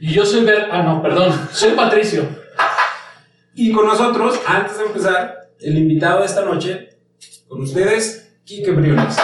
Y 0.00 0.14
yo 0.14 0.24
soy 0.24 0.46
Ver... 0.46 0.68
Ah, 0.70 0.82
no, 0.82 1.02
perdón. 1.02 1.30
Soy 1.52 1.72
Patricio. 1.72 2.26
Y 3.54 3.70
con 3.70 3.86
nosotros, 3.86 4.40
antes 4.46 4.78
de 4.78 4.84
empezar, 4.86 5.50
el 5.60 5.76
invitado 5.76 6.20
de 6.20 6.26
esta 6.26 6.42
noche, 6.42 6.96
con 7.46 7.60
ustedes, 7.60 8.34
Quique 8.44 8.70
Briones. 8.70 9.18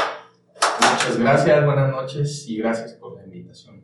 Muchas 0.78 1.18
gracias, 1.18 1.64
buenas 1.64 1.90
noches 1.90 2.46
y 2.46 2.58
gracias 2.58 2.92
por 2.92 3.16
la 3.16 3.24
invitación. 3.24 3.80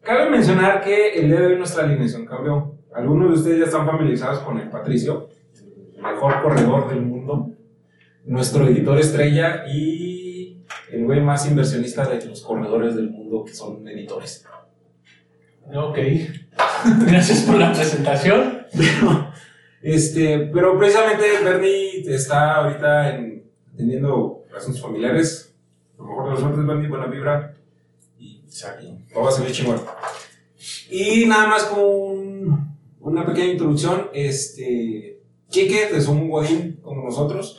Cabe 0.00 0.30
mencionar 0.30 0.80
que 0.80 1.18
el 1.18 1.26
día 1.26 1.40
de 1.40 1.46
hoy 1.46 1.56
nuestra 1.56 1.82
alineación 1.82 2.24
cambió. 2.24 2.76
Algunos 2.94 3.30
de 3.30 3.34
ustedes 3.38 3.58
ya 3.58 3.64
están 3.64 3.84
familiarizados 3.84 4.38
con 4.40 4.58
el 4.60 4.70
Patricio, 4.70 5.28
el 5.96 6.00
mejor 6.00 6.40
corredor 6.40 6.88
del 6.88 7.02
mundo, 7.02 7.50
nuestro 8.24 8.64
editor 8.68 8.96
estrella 9.00 9.64
y 9.66 10.62
el 10.92 11.04
güey 11.04 11.20
más 11.20 11.48
inversionista 11.48 12.06
de 12.06 12.24
los 12.26 12.42
corredores 12.42 12.94
del 12.94 13.10
mundo 13.10 13.44
que 13.44 13.52
son 13.52 13.86
editores. 13.88 14.46
Ok. 15.74 15.98
Gracias 17.06 17.40
por 17.40 17.58
la 17.58 17.72
presentación. 17.72 18.66
Pero, 18.76 19.32
este, 19.82 20.50
pero 20.52 20.78
precisamente 20.78 21.24
Bernie 21.42 22.02
está 22.06 22.56
ahorita 22.56 23.14
en, 23.14 23.50
atendiendo 23.72 24.44
asuntos 24.56 24.80
familiares. 24.80 25.54
A 25.98 26.02
lo 26.02 26.08
mejor 26.08 26.24
de 26.24 26.30
los 26.30 26.40
suertes, 26.40 26.66
Bernie, 26.66 26.88
buena 26.88 27.06
vibra. 27.06 27.54
Y, 28.18 28.42
todo 29.12 29.24
va 29.24 29.28
a 29.28 29.32
salir 29.32 29.52
chingón. 29.52 29.80
Y 30.90 31.26
nada 31.26 31.46
más 31.48 31.64
con 31.64 32.76
una 33.00 33.26
pequeña 33.26 33.52
introducción. 33.52 34.08
Este, 34.12 35.20
Kike, 35.50 35.96
es 35.96 36.06
un 36.08 36.28
godín 36.30 36.80
como 36.82 37.04
nosotros. 37.04 37.58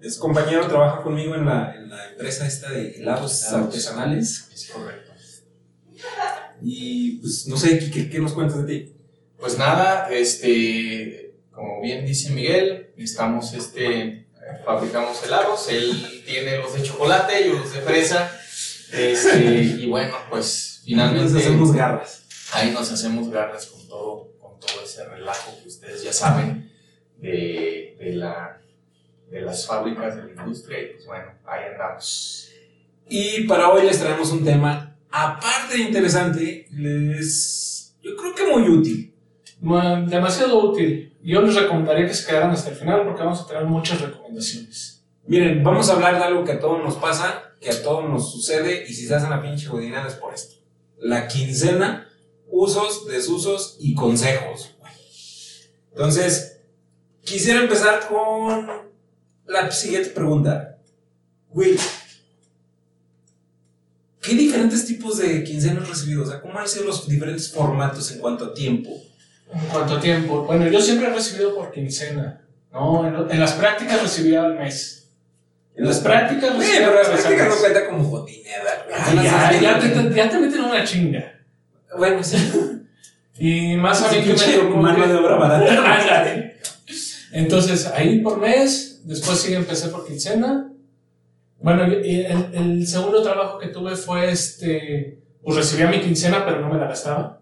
Es 0.00 0.18
compañero, 0.18 0.66
trabaja 0.66 1.02
conmigo 1.02 1.34
en 1.34 1.46
la, 1.46 1.74
en 1.74 1.88
la 1.88 2.10
empresa 2.10 2.46
esta 2.46 2.70
de 2.70 2.96
helados 2.96 3.52
artesanales. 3.52 4.50
Es 4.52 4.70
correcto. 4.70 5.03
Y 6.64 7.18
pues 7.18 7.46
no 7.46 7.56
sé, 7.58 7.78
Kike, 7.78 8.08
¿qué 8.08 8.18
nos 8.18 8.32
cuentas 8.32 8.66
de 8.66 8.74
ti? 8.74 8.92
Pues 9.38 9.58
nada, 9.58 10.08
este, 10.10 11.34
como 11.50 11.82
bien 11.82 12.06
dice 12.06 12.30
Miguel, 12.30 12.90
estamos, 12.96 13.52
este, 13.52 14.26
fabricamos 14.64 15.22
helados, 15.24 15.68
él 15.68 16.22
tiene 16.24 16.56
los 16.58 16.74
de 16.74 16.82
chocolate, 16.82 17.46
yo 17.46 17.58
los 17.58 17.72
de 17.72 17.80
fresa, 17.82 18.34
este, 18.92 19.62
y 19.80 19.86
bueno, 19.86 20.14
pues 20.30 20.80
finalmente 20.86 21.32
Nos 21.32 21.42
hacemos 21.42 21.72
garras. 21.72 22.22
ahí 22.52 22.70
nos 22.70 22.90
hacemos 22.90 23.28
garras 23.28 23.66
con 23.66 23.86
todo, 23.86 24.32
con 24.40 24.58
todo 24.58 24.82
ese 24.82 25.04
relajo 25.04 25.52
que 25.62 25.68
ustedes 25.68 26.02
ya 26.02 26.14
saben 26.14 26.72
de, 27.18 27.96
de 27.98 28.12
la, 28.12 28.58
de 29.30 29.42
las 29.42 29.66
fábricas, 29.66 30.16
de 30.16 30.34
la 30.34 30.42
industria, 30.42 30.80
y 30.80 30.86
pues 30.94 31.04
bueno, 31.04 31.26
ahí 31.44 31.64
andamos. 31.72 32.48
Y 33.06 33.42
para 33.42 33.68
hoy 33.68 33.84
les 33.84 33.98
traemos 33.98 34.30
un 34.32 34.42
tema, 34.42 34.93
aparte 35.14 35.76
de 35.76 35.82
interesante, 35.84 36.66
les, 36.72 37.94
yo 38.02 38.16
creo 38.16 38.34
que 38.34 38.46
muy 38.46 38.68
útil. 38.68 39.14
Ma- 39.60 40.00
Demasiado 40.02 40.58
útil. 40.70 41.16
Yo 41.22 41.40
les 41.42 41.54
recomendaría 41.54 42.06
que 42.06 42.14
se 42.14 42.26
quedaran 42.26 42.50
hasta 42.50 42.70
el 42.70 42.76
final 42.76 43.04
porque 43.04 43.22
vamos 43.22 43.40
a 43.40 43.46
tener 43.46 43.64
muchas 43.64 44.00
recomendaciones. 44.00 45.02
Miren, 45.26 45.62
vamos 45.62 45.88
a 45.88 45.94
hablar 45.94 46.18
de 46.18 46.24
algo 46.24 46.44
que 46.44 46.52
a 46.52 46.60
todos 46.60 46.82
nos 46.82 46.96
pasa, 46.96 47.44
que 47.60 47.70
a 47.70 47.82
todos 47.82 48.08
nos 48.10 48.30
sucede, 48.30 48.84
y 48.86 48.92
si 48.92 49.06
se 49.06 49.14
hacen 49.14 49.30
la 49.30 49.40
pinche 49.40 49.68
godinada 49.68 50.06
es 50.08 50.14
por 50.14 50.34
esto. 50.34 50.56
La 50.98 51.26
quincena, 51.28 52.06
usos, 52.48 53.06
desusos 53.06 53.76
y 53.80 53.94
consejos. 53.94 54.74
Entonces, 55.92 56.60
quisiera 57.22 57.60
empezar 57.62 58.06
con 58.08 58.68
la 59.46 59.70
siguiente 59.70 60.10
pregunta. 60.10 60.78
Güey, 61.48 61.76
¿qué 64.24 64.34
diferentes 64.34 64.86
tipos 64.86 65.18
de 65.18 65.44
quincenas 65.44 65.82
has 65.84 65.88
recibido? 65.90 66.22
O 66.22 66.26
sea, 66.26 66.40
¿cómo 66.40 66.58
han 66.58 66.66
sido 66.68 66.84
los 66.86 67.06
diferentes 67.08 67.50
formatos 67.52 68.10
en 68.12 68.18
cuanto 68.18 68.46
a 68.46 68.54
tiempo? 68.54 68.90
¿En 69.52 69.60
cuánto 69.70 69.98
tiempo? 70.00 70.44
Bueno, 70.44 70.66
yo 70.68 70.80
siempre 70.80 71.08
he 71.08 71.10
recibido 71.12 71.54
por 71.54 71.70
quincena. 71.72 72.40
No, 72.72 73.06
en, 73.06 73.30
en 73.30 73.40
las 73.40 73.52
prácticas 73.52 74.02
recibía 74.02 74.42
al 74.44 74.54
mes. 74.58 75.08
En 75.76 75.86
las 75.86 75.98
prácticas 75.98 76.56
recibía 76.56 76.88
pero 76.88 76.94
las 76.94 77.06
al 77.08 77.12
mes. 77.14 77.22
prácticas 77.22 77.48
no 77.48 77.56
cuenta 77.60 77.86
como 77.88 78.08
godineda. 78.08 78.84
güey. 78.86 79.26
Ay, 79.28 79.60
ya, 79.60 79.60
ya 79.60 79.78
te, 79.78 80.14
ya 80.14 80.30
te 80.30 80.38
meten 80.38 80.60
una 80.62 80.84
chinga. 80.84 81.40
Bueno, 81.96 82.22
sí. 82.24 82.36
Y 83.38 83.76
más 83.76 84.02
a 84.02 84.10
mí 84.12 84.22
que 84.22 84.32
me 84.32 84.52
tocó 84.58 84.76
mano 84.76 85.06
de 85.06 85.14
obra 85.14 85.36
barata. 85.36 86.52
Entonces, 87.32 87.86
ahí 87.86 88.20
por 88.20 88.38
mes, 88.38 89.00
después 89.04 89.38
sí 89.38 89.54
empecé 89.54 89.88
por 89.88 90.06
quincena. 90.06 90.70
Bueno, 91.60 91.84
el, 91.84 92.04
el 92.52 92.86
segundo 92.86 93.22
trabajo 93.22 93.58
que 93.58 93.68
tuve 93.68 93.96
fue 93.96 94.30
este, 94.30 95.18
pues 95.42 95.56
recibía 95.56 95.86
mi 95.88 96.00
quincena, 96.00 96.44
pero 96.44 96.60
no 96.60 96.68
me 96.68 96.78
la 96.78 96.86
gastaba. 96.88 97.40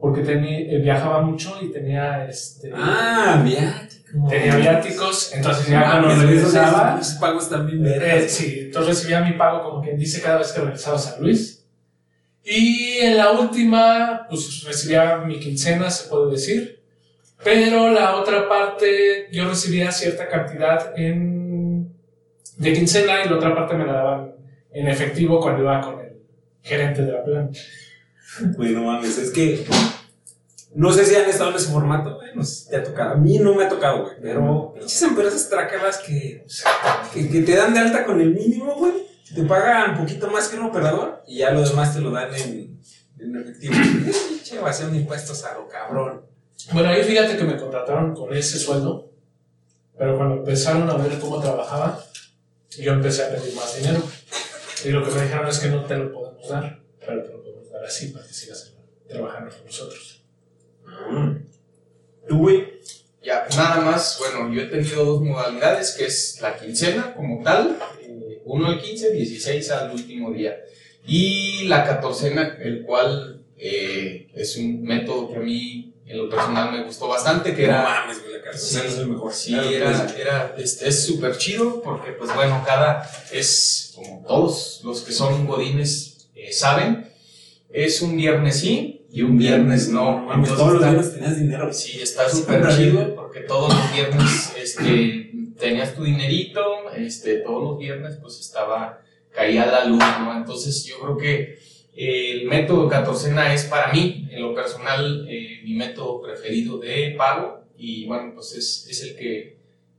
Porque 0.00 0.22
tenía, 0.22 0.58
eh, 0.58 0.78
viajaba 0.78 1.20
mucho 1.20 1.56
y 1.60 1.70
tenía, 1.70 2.26
este, 2.26 2.72
Ah, 2.74 3.40
viático. 3.44 4.28
tenía 4.28 4.56
viáticos, 4.56 5.32
entonces 5.32 5.68
ya 5.68 5.80
Ah, 5.80 6.00
cuando 6.02 6.26
regresaba, 6.26 6.98
esos 7.00 7.14
pagos 7.14 7.48
también 7.48 7.86
eh, 7.86 8.28
sí, 8.28 8.62
entonces 8.66 8.96
recibía 8.96 9.20
mi 9.20 9.32
pago 9.34 9.62
como 9.62 9.82
quien 9.82 9.96
dice 9.96 10.20
cada 10.20 10.38
vez 10.38 10.50
que 10.52 10.60
regresaba 10.60 10.96
a 10.96 11.00
San 11.00 11.22
Luis. 11.22 11.64
Y 12.44 12.96
en 13.00 13.16
la 13.16 13.30
última, 13.30 14.26
pues 14.28 14.64
recibía 14.64 15.18
mi 15.18 15.38
quincena, 15.38 15.88
se 15.90 16.08
puede 16.08 16.32
decir. 16.32 16.82
Pero 17.44 17.90
la 17.90 18.16
otra 18.16 18.48
parte, 18.48 19.28
yo 19.32 19.48
recibía 19.48 19.92
cierta 19.92 20.28
cantidad 20.28 20.92
en, 20.98 21.41
de 22.62 22.72
quincena 22.72 23.24
y 23.24 23.28
la 23.28 23.36
otra 23.36 23.54
parte 23.54 23.74
me 23.74 23.84
la 23.84 23.92
daban 23.92 24.32
en 24.70 24.88
efectivo 24.88 25.40
cuando 25.40 25.62
iba 25.62 25.80
con 25.80 26.00
el 26.00 26.22
gerente 26.62 27.02
de 27.02 27.12
la 27.12 27.24
planta. 27.24 27.58
Güey, 28.56 28.72
no 28.72 28.84
mames, 28.84 29.18
es 29.18 29.30
que. 29.30 29.66
No 30.74 30.90
sé 30.90 31.04
si 31.04 31.14
han 31.14 31.28
estado 31.28 31.50
en 31.50 31.56
ese 31.56 31.70
formato, 31.70 32.16
güey. 32.16 32.28
No 32.34 32.42
sé 32.44 32.54
si 32.54 32.70
te 32.70 32.76
ha 32.76 32.82
tocado. 32.82 33.10
A 33.10 33.16
mí 33.16 33.38
no 33.38 33.54
me 33.54 33.64
ha 33.64 33.68
tocado, 33.68 34.04
güey. 34.04 34.14
Pero 34.22 34.72
pinches 34.72 35.02
empresas 35.02 35.48
trácalas 35.50 35.98
que, 35.98 36.46
que, 37.12 37.28
que 37.28 37.42
te 37.42 37.56
dan 37.56 37.74
de 37.74 37.80
alta 37.80 38.06
con 38.06 38.20
el 38.20 38.32
mínimo, 38.32 38.74
güey. 38.76 38.92
Te 39.34 39.42
pagan 39.42 39.90
un 39.90 39.98
poquito 39.98 40.30
más 40.30 40.48
que 40.48 40.56
un 40.56 40.66
operador 40.66 41.22
y 41.26 41.38
ya 41.38 41.50
lo 41.50 41.66
demás 41.68 41.94
te 41.94 42.00
lo 42.00 42.10
dan 42.10 42.34
en, 42.34 42.80
en 43.18 43.36
efectivo. 43.36 43.74
Pinche 44.28 44.56
evasión 44.56 44.92
de 44.92 44.98
impuestos 44.98 45.44
a 45.44 45.54
lo 45.54 45.68
cabrón. 45.68 46.22
Bueno, 46.72 46.88
ahí 46.88 47.02
fíjate 47.02 47.36
que 47.36 47.44
me 47.44 47.56
contrataron 47.56 48.14
con 48.14 48.32
ese 48.32 48.58
sueldo, 48.58 49.10
pero 49.98 50.16
cuando 50.16 50.36
empezaron 50.36 50.88
a 50.88 50.94
ver 50.94 51.18
cómo 51.18 51.40
trabajaba, 51.40 52.02
yo 52.78 52.92
empecé 52.92 53.24
a 53.24 53.30
pedir 53.30 53.54
más 53.54 53.76
dinero. 53.76 54.02
Y 54.84 54.88
lo 54.88 55.04
que 55.04 55.10
me 55.12 55.22
dijeron 55.22 55.48
es 55.48 55.58
que 55.58 55.68
no 55.68 55.84
te 55.84 55.96
lo 55.96 56.12
podemos 56.12 56.48
dar, 56.48 56.80
pero 57.00 57.22
te 57.22 57.32
lo 57.32 57.42
podemos 57.42 57.70
dar 57.70 57.84
así 57.84 58.08
para 58.08 58.26
que 58.26 58.32
sigas 58.32 58.72
trabajando 59.08 59.54
con 59.54 59.66
nosotros. 59.66 60.24
Tú, 62.28 62.38
güey. 62.38 62.72
Ya, 63.22 63.46
nada 63.56 63.80
más, 63.82 64.18
bueno, 64.18 64.52
yo 64.52 64.62
he 64.62 64.66
tenido 64.66 65.04
dos 65.04 65.22
modalidades, 65.22 65.92
que 65.92 66.06
es 66.06 66.40
la 66.40 66.56
quincena 66.56 67.14
como 67.14 67.40
tal, 67.44 67.78
eh, 68.00 68.42
1 68.44 68.66
al 68.66 68.82
15, 68.82 69.12
16 69.12 69.70
al 69.70 69.92
último 69.92 70.32
día, 70.32 70.58
y 71.06 71.64
la 71.68 71.84
catorcena, 71.84 72.58
el 72.60 72.82
cual 72.82 73.44
eh, 73.56 74.28
es 74.34 74.56
un 74.56 74.82
método 74.82 75.28
que 75.28 75.36
a 75.36 75.40
mí 75.40 75.91
en 76.06 76.18
lo 76.18 76.28
personal 76.28 76.72
me 76.72 76.84
gustó 76.84 77.08
bastante, 77.08 77.54
que 77.54 77.62
No 77.66 77.72
era... 77.74 77.82
mames, 77.82 78.20
güey, 78.22 78.32
la 78.32 78.38
Sí, 78.58 78.74
cartera 78.76 78.92
es 78.92 78.98
el 78.98 79.06
mejor. 79.08 79.32
Sí, 79.32 79.52
Claro, 79.52 79.70
era, 79.70 80.02
pues, 80.06 80.16
era, 80.18 80.54
este, 80.58 80.88
es 80.88 81.06
súper 81.06 81.36
chido 81.38 81.80
porque, 81.82 82.12
pues 82.12 82.34
bueno, 82.34 82.62
cada, 82.66 83.08
es 83.32 83.92
como 83.94 84.24
todos 84.26 84.80
los 84.84 85.00
que 85.02 85.12
son 85.12 85.46
godines 85.46 86.28
eh, 86.34 86.52
saben, 86.52 87.08
es 87.70 88.02
un 88.02 88.16
viernes 88.16 88.60
sí 88.60 89.06
y 89.10 89.22
un 89.22 89.38
viernes 89.38 89.88
no. 89.88 90.18
mames, 90.18 90.48
Entonces 90.50 90.56
todos 90.56 90.72
los 90.74 90.82
está- 90.82 90.90
viernes 90.90 91.14
tenías 91.14 91.38
dinero. 91.38 91.72
Sí, 91.72 92.00
está 92.00 92.28
súper 92.28 92.66
chido 92.76 93.14
porque 93.14 93.40
todos 93.40 93.72
los 93.74 93.92
viernes 93.92 94.52
este, 94.56 95.30
tenías 95.58 95.94
tu 95.94 96.02
dinerito, 96.04 96.60
este, 96.96 97.36
todos 97.38 97.62
los 97.62 97.78
viernes 97.78 98.16
pues 98.20 98.40
estaba, 98.40 99.00
caía 99.30 99.66
la 99.66 99.84
luz, 99.84 100.02
¿no? 100.20 100.36
Entonces 100.36 100.84
yo 100.84 100.98
creo 101.00 101.16
que 101.16 101.58
el 101.94 102.46
método 102.46 102.88
catorcena 102.88 103.52
es 103.52 103.64
para 103.64 103.92
mí, 103.92 104.28
en 104.30 104.42
lo 104.42 104.54
personal, 104.54 105.26
eh, 105.28 105.60
mi 105.64 105.74
método 105.74 106.22
preferido 106.22 106.78
de 106.78 107.14
pago 107.16 107.64
y 107.76 108.06
bueno, 108.06 108.32
pues 108.34 108.52
es, 108.54 109.02
el 109.02 109.16
que, 109.16 109.58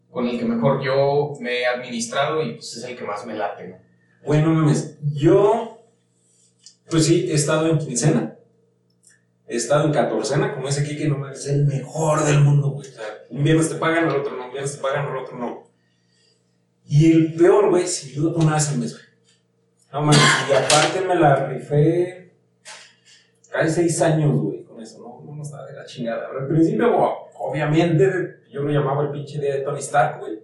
con 0.10 0.28
el 0.28 0.40
que 0.40 0.46
mejor 0.46 0.84
yo 0.84 1.34
me 1.40 1.60
he 1.60 1.66
administrado 1.66 2.42
y 2.42 2.54
pues 2.54 2.78
es 2.78 2.84
el 2.84 2.98
que 2.98 3.04
más 3.04 3.26
me 3.26 3.36
late, 3.36 3.68
¿no? 3.68 3.78
Bueno, 4.26 4.52
mames, 4.52 4.98
yo, 5.14 5.86
pues 6.90 7.06
sí, 7.06 7.28
he 7.30 7.34
estado 7.34 7.68
en 7.68 7.78
quincena, 7.78 8.38
he 9.48 9.58
estado 9.58 9.86
en 9.86 9.92
catorcena, 9.92 10.56
como 10.56 10.70
ese 10.70 10.82
aquí 10.82 10.98
que 10.98 11.10
no 11.10 11.30
es 11.30 11.46
el 11.48 11.66
mejor 11.66 12.24
del 12.24 12.40
mundo, 12.40 12.70
güey. 12.70 12.88
Un 13.30 13.44
viernes 13.44 13.70
te 13.70 13.76
pagan, 13.76 14.10
el 14.10 14.16
otro 14.16 14.36
no, 14.38 14.46
un 14.46 14.52
viernes 14.52 14.78
te 14.78 14.82
pagan, 14.82 15.12
el 15.12 15.18
otro 15.18 15.38
no. 15.38 15.64
Y 16.88 17.12
el 17.12 17.34
peor, 17.36 17.70
güey, 17.70 17.86
sin 17.86 18.16
duda, 18.16 18.42
una 18.42 18.56
vez 18.56 18.70
al 18.70 18.78
mes, 18.78 18.94
güey. 18.94 19.13
No 19.94 20.02
mames, 20.02 20.20
y 20.50 20.54
aparte 20.54 21.02
me 21.08 21.16
la 21.16 21.46
rifé 21.46 22.34
casi 23.52 23.70
seis 23.70 24.02
años, 24.02 24.36
güey, 24.42 24.64
con 24.64 24.82
eso, 24.82 24.98
no, 25.00 25.24
no 25.24 25.38
nos 25.38 25.52
de 25.52 25.74
la 25.74 25.86
chingada. 25.86 26.30
Al 26.36 26.48
principio, 26.48 27.30
obviamente, 27.38 28.40
yo 28.52 28.64
lo 28.64 28.72
llamaba 28.72 29.04
el 29.04 29.12
pinche 29.12 29.40
día 29.40 29.54
de 29.54 29.62
Tony 29.62 29.80
Stark, 29.80 30.20
güey. 30.20 30.40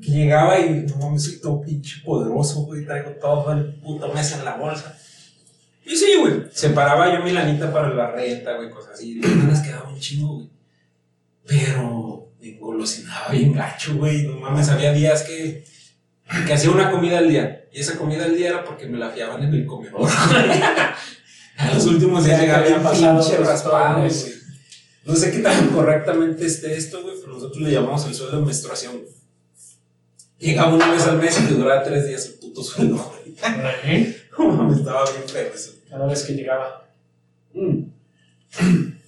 Que 0.00 0.10
llegaba 0.10 0.58
y 0.58 0.86
no 0.86 0.96
mames, 0.96 1.24
soy 1.24 1.40
todo 1.40 1.60
pinche 1.60 2.00
poderoso, 2.02 2.62
güey. 2.62 2.86
Traigo 2.86 3.10
todo 3.20 3.52
el 3.52 3.74
puto 3.74 4.10
mes 4.12 4.32
en 4.38 4.44
la 4.44 4.56
bolsa. 4.56 4.96
Y 5.84 5.94
sí, 5.94 6.14
güey. 6.18 6.44
Separaba 6.50 7.12
yo 7.12 7.22
mi 7.22 7.32
lanita 7.32 7.70
para 7.70 7.90
la 7.90 8.10
renta, 8.12 8.56
güey, 8.56 8.70
cosas 8.70 8.94
así. 8.94 9.18
Y 9.18 9.26
me 9.26 9.50
las 9.50 9.60
quedaba 9.60 9.90
un 9.90 9.98
chingo, 9.98 10.34
güey. 10.36 10.50
Pero 11.46 12.28
me 12.40 12.48
engolosinaba 12.50 13.28
bien 13.32 13.52
gacho, 13.52 13.96
güey. 13.96 14.26
No 14.26 14.36
mames, 14.36 14.70
había 14.70 14.92
días 14.92 15.24
que, 15.24 15.64
que 16.46 16.52
hacía 16.52 16.70
una 16.70 16.90
comida 16.90 17.18
al 17.18 17.28
día. 17.28 17.66
Y 17.72 17.80
esa 17.80 17.96
comida 17.96 18.24
al 18.24 18.36
día 18.36 18.48
era 18.48 18.64
porque 18.64 18.86
me 18.86 18.98
la 18.98 19.10
fiaban 19.10 19.42
en 19.42 19.54
el 19.54 19.66
comedor. 19.66 20.08
A 21.58 21.74
los 21.74 21.86
últimos 21.86 22.24
días 22.24 22.40
llegaba 22.40 22.66
bien 22.66 22.82
pasado 22.82 23.44
raspado. 23.44 24.08
No 25.04 25.16
sé 25.16 25.32
qué 25.32 25.38
tan 25.38 25.68
correctamente 25.68 26.46
esté 26.46 26.76
esto, 26.76 27.02
güey, 27.02 27.16
pero 27.20 27.34
nosotros 27.34 27.60
le 27.62 27.72
llamamos 27.72 28.06
el 28.06 28.14
sueldo 28.14 28.38
de 28.38 28.46
menstruación, 28.46 28.98
güey. 28.98 29.12
Llegaba 30.38 30.74
una 30.74 30.90
vez 30.90 31.06
al 31.06 31.18
mes 31.18 31.38
y 31.40 31.46
te 31.46 31.54
duraba 31.54 31.82
tres 31.82 32.06
días 32.06 32.26
el 32.26 32.34
puto 32.34 32.62
sueldo, 32.64 32.96
mames, 34.38 34.78
estaba 34.78 35.04
bien 35.10 35.28
feo 35.28 35.52
eso. 35.54 35.72
Cada 35.88 36.06
vez 36.06 36.22
que 36.22 36.32
llegaba. 36.34 36.88
Mm. 37.54 37.84
En 38.60 39.00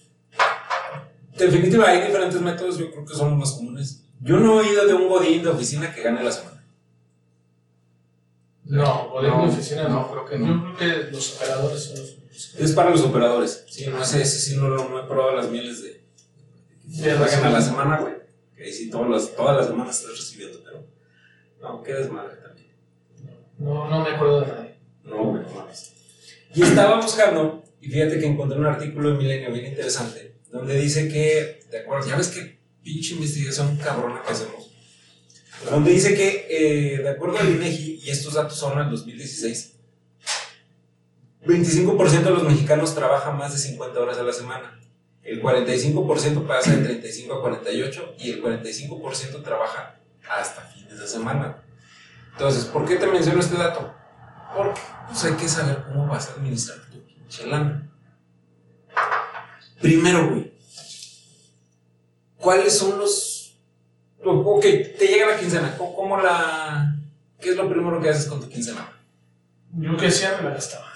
definitiva, 1.39 1.89
hay 1.89 2.07
diferentes 2.07 2.41
métodos, 2.41 2.79
yo 2.79 2.91
creo 2.91 3.05
que 3.05 3.15
son 3.15 3.31
los 3.31 3.39
más 3.39 3.53
comunes. 3.53 4.05
Yo 4.21 4.39
no 4.39 4.61
he 4.61 4.67
oído 4.67 4.87
de 4.87 4.95
un 4.95 5.09
godín 5.09 5.43
de 5.43 5.49
oficina 5.49 5.93
que 5.93 6.03
gane 6.03 6.23
la 6.23 6.31
semana. 6.31 6.54
No, 8.65 9.11
Godín 9.11 9.31
No, 9.31 9.43
de 9.47 9.53
oficina 9.53 9.89
no, 9.89 10.11
creo 10.11 10.25
que 10.27 10.39
no. 10.39 10.47
Yo 10.71 10.77
creo 10.77 11.05
que 11.05 11.11
los 11.13 11.37
operadores 11.37 11.83
son 11.85 11.99
los. 11.99 12.17
Es 12.59 12.73
para 12.73 12.91
los 12.91 13.03
operadores. 13.03 13.65
Sí, 13.69 13.87
no 13.89 14.05
sé, 14.05 14.23
ese 14.23 14.39
sí 14.41 14.57
no, 14.57 14.69
lo- 14.69 14.89
no 14.89 15.01
he 15.01 15.07
probado 15.07 15.37
las 15.37 15.51
mieles 15.51 15.83
de... 15.83 16.03
De 16.85 17.03
que 17.03 17.13
la 17.15 17.19
pagan 17.21 17.45
a 17.45 17.51
la 17.51 17.61
semana. 17.61 17.99
güey. 18.01 18.15
Que 18.57 18.65
ahí 18.65 18.73
sí 18.73 18.91
todas 18.91 19.11
las, 19.11 19.37
todas 19.37 19.57
las 19.57 19.67
semanas 19.67 19.99
estás 20.01 20.17
recibiendo, 20.19 20.61
pero... 20.65 20.85
No, 21.61 21.83
qué 21.83 21.93
desmadre 21.95 22.37
también. 22.37 22.69
No, 23.59 23.89
no 23.89 24.03
me 24.03 24.11
acuerdo 24.11 24.41
de 24.41 24.47
nadie. 24.49 24.75
No, 25.05 25.25
güey, 25.31 25.43
no 25.45 25.51
mames. 25.55 25.93
Y 26.55 26.63
estaba 26.63 27.01
buscando, 27.01 27.63
y 27.81 27.89
fíjate 27.89 28.19
que 28.19 28.27
encontré 28.27 28.59
un 28.59 28.67
artículo 28.67 29.11
de 29.13 29.17
Milenio 29.19 29.53
bien 29.53 29.67
interesante, 29.67 30.37
donde 30.51 30.77
dice 30.79 31.09
que, 31.09 31.65
de 31.71 31.79
acuerdo, 31.81 32.07
ya 32.09 32.17
ves 32.17 32.29
qué 32.29 32.59
pinche 32.83 33.15
investigación 33.15 33.77
cabrona 33.77 34.23
que 34.23 34.33
hacemos, 34.33 34.71
donde 35.71 35.93
dice 35.93 36.15
que, 36.15 36.47
eh, 36.51 36.99
de 37.03 37.09
acuerdo 37.09 37.39
al 37.39 37.51
INEGI, 37.51 38.01
y 38.05 38.11
estos 38.11 38.35
datos 38.35 38.57
son 38.57 38.79
al 38.79 38.91
2016, 38.91 39.73
25% 41.47 42.23
de 42.23 42.31
los 42.31 42.43
mexicanos 42.43 42.95
trabajan 42.95 43.37
más 43.37 43.53
de 43.53 43.59
50 43.59 44.01
horas 44.01 44.19
a 44.19 44.23
la 44.23 44.33
semana, 44.33 44.79
el 45.23 45.43
45% 45.43 46.47
pasa 46.47 46.77
de 46.77 46.85
35 46.85 47.35
a 47.35 47.41
48 47.41 48.15
y 48.19 48.31
el 48.31 48.43
45% 48.43 49.43
trabaja 49.43 49.99
hasta 50.29 50.63
fines 50.63 50.99
de 50.99 51.09
semana. 51.09 51.63
Entonces, 52.33 52.65
¿por 52.67 52.85
qué 52.85 52.97
te 52.97 53.07
menciono 53.07 53.41
este 53.41 53.57
dato? 53.57 53.95
Porque 54.55 54.81
pues, 55.07 55.25
hay 55.25 55.35
que 55.35 55.49
saber 55.49 55.85
cómo 55.85 56.07
vas 56.07 56.29
a 56.29 56.33
administrar 56.33 56.79
tu 56.91 57.01
pinche 57.05 57.47
lana. 57.47 57.91
Primero, 59.81 60.29
güey, 60.29 60.53
¿cuáles 62.37 62.79
son 62.79 62.99
los. 62.99 63.34
Ok, 64.25 64.63
te 64.63 65.07
llega 65.07 65.29
la 65.33 65.39
quincena, 65.39 65.75
¿cómo, 65.77 66.17
la. 66.17 66.97
¿Qué 67.41 67.51
es 67.51 67.57
lo 67.57 67.69
primero 67.69 68.01
que 68.01 68.09
haces 68.09 68.27
con 68.27 68.41
tu 68.41 68.49
quincena? 68.49 68.91
Yo 69.77 69.97
que 69.97 70.07
decía 70.07 70.37
me 70.39 70.49
la 70.49 70.55
gastaba. 70.55 70.87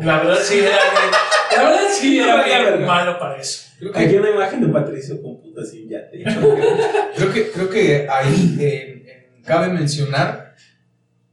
La 0.00 0.18
verdad 0.18 0.38
sí 0.42 0.60
era 0.60 0.76
la 1.56 1.62
verdad 1.64 1.88
sí 1.92 2.18
era 2.18 2.44
bien 2.44 2.86
malo 2.86 3.18
para 3.18 3.40
eso. 3.40 3.68
Creo 3.78 3.92
que, 3.92 4.18
una 4.18 4.30
imagen 4.30 4.60
de 4.60 4.68
Patricio 4.68 5.20
con 5.20 5.40
puta 5.40 5.64
sin 5.64 5.88
yate. 5.88 6.22
creo 7.16 7.32
que, 7.32 7.50
creo 7.50 7.68
que 7.68 8.06
ahí 8.08 8.56
eh, 8.60 9.30
cabe 9.44 9.68
mencionar 9.68 10.54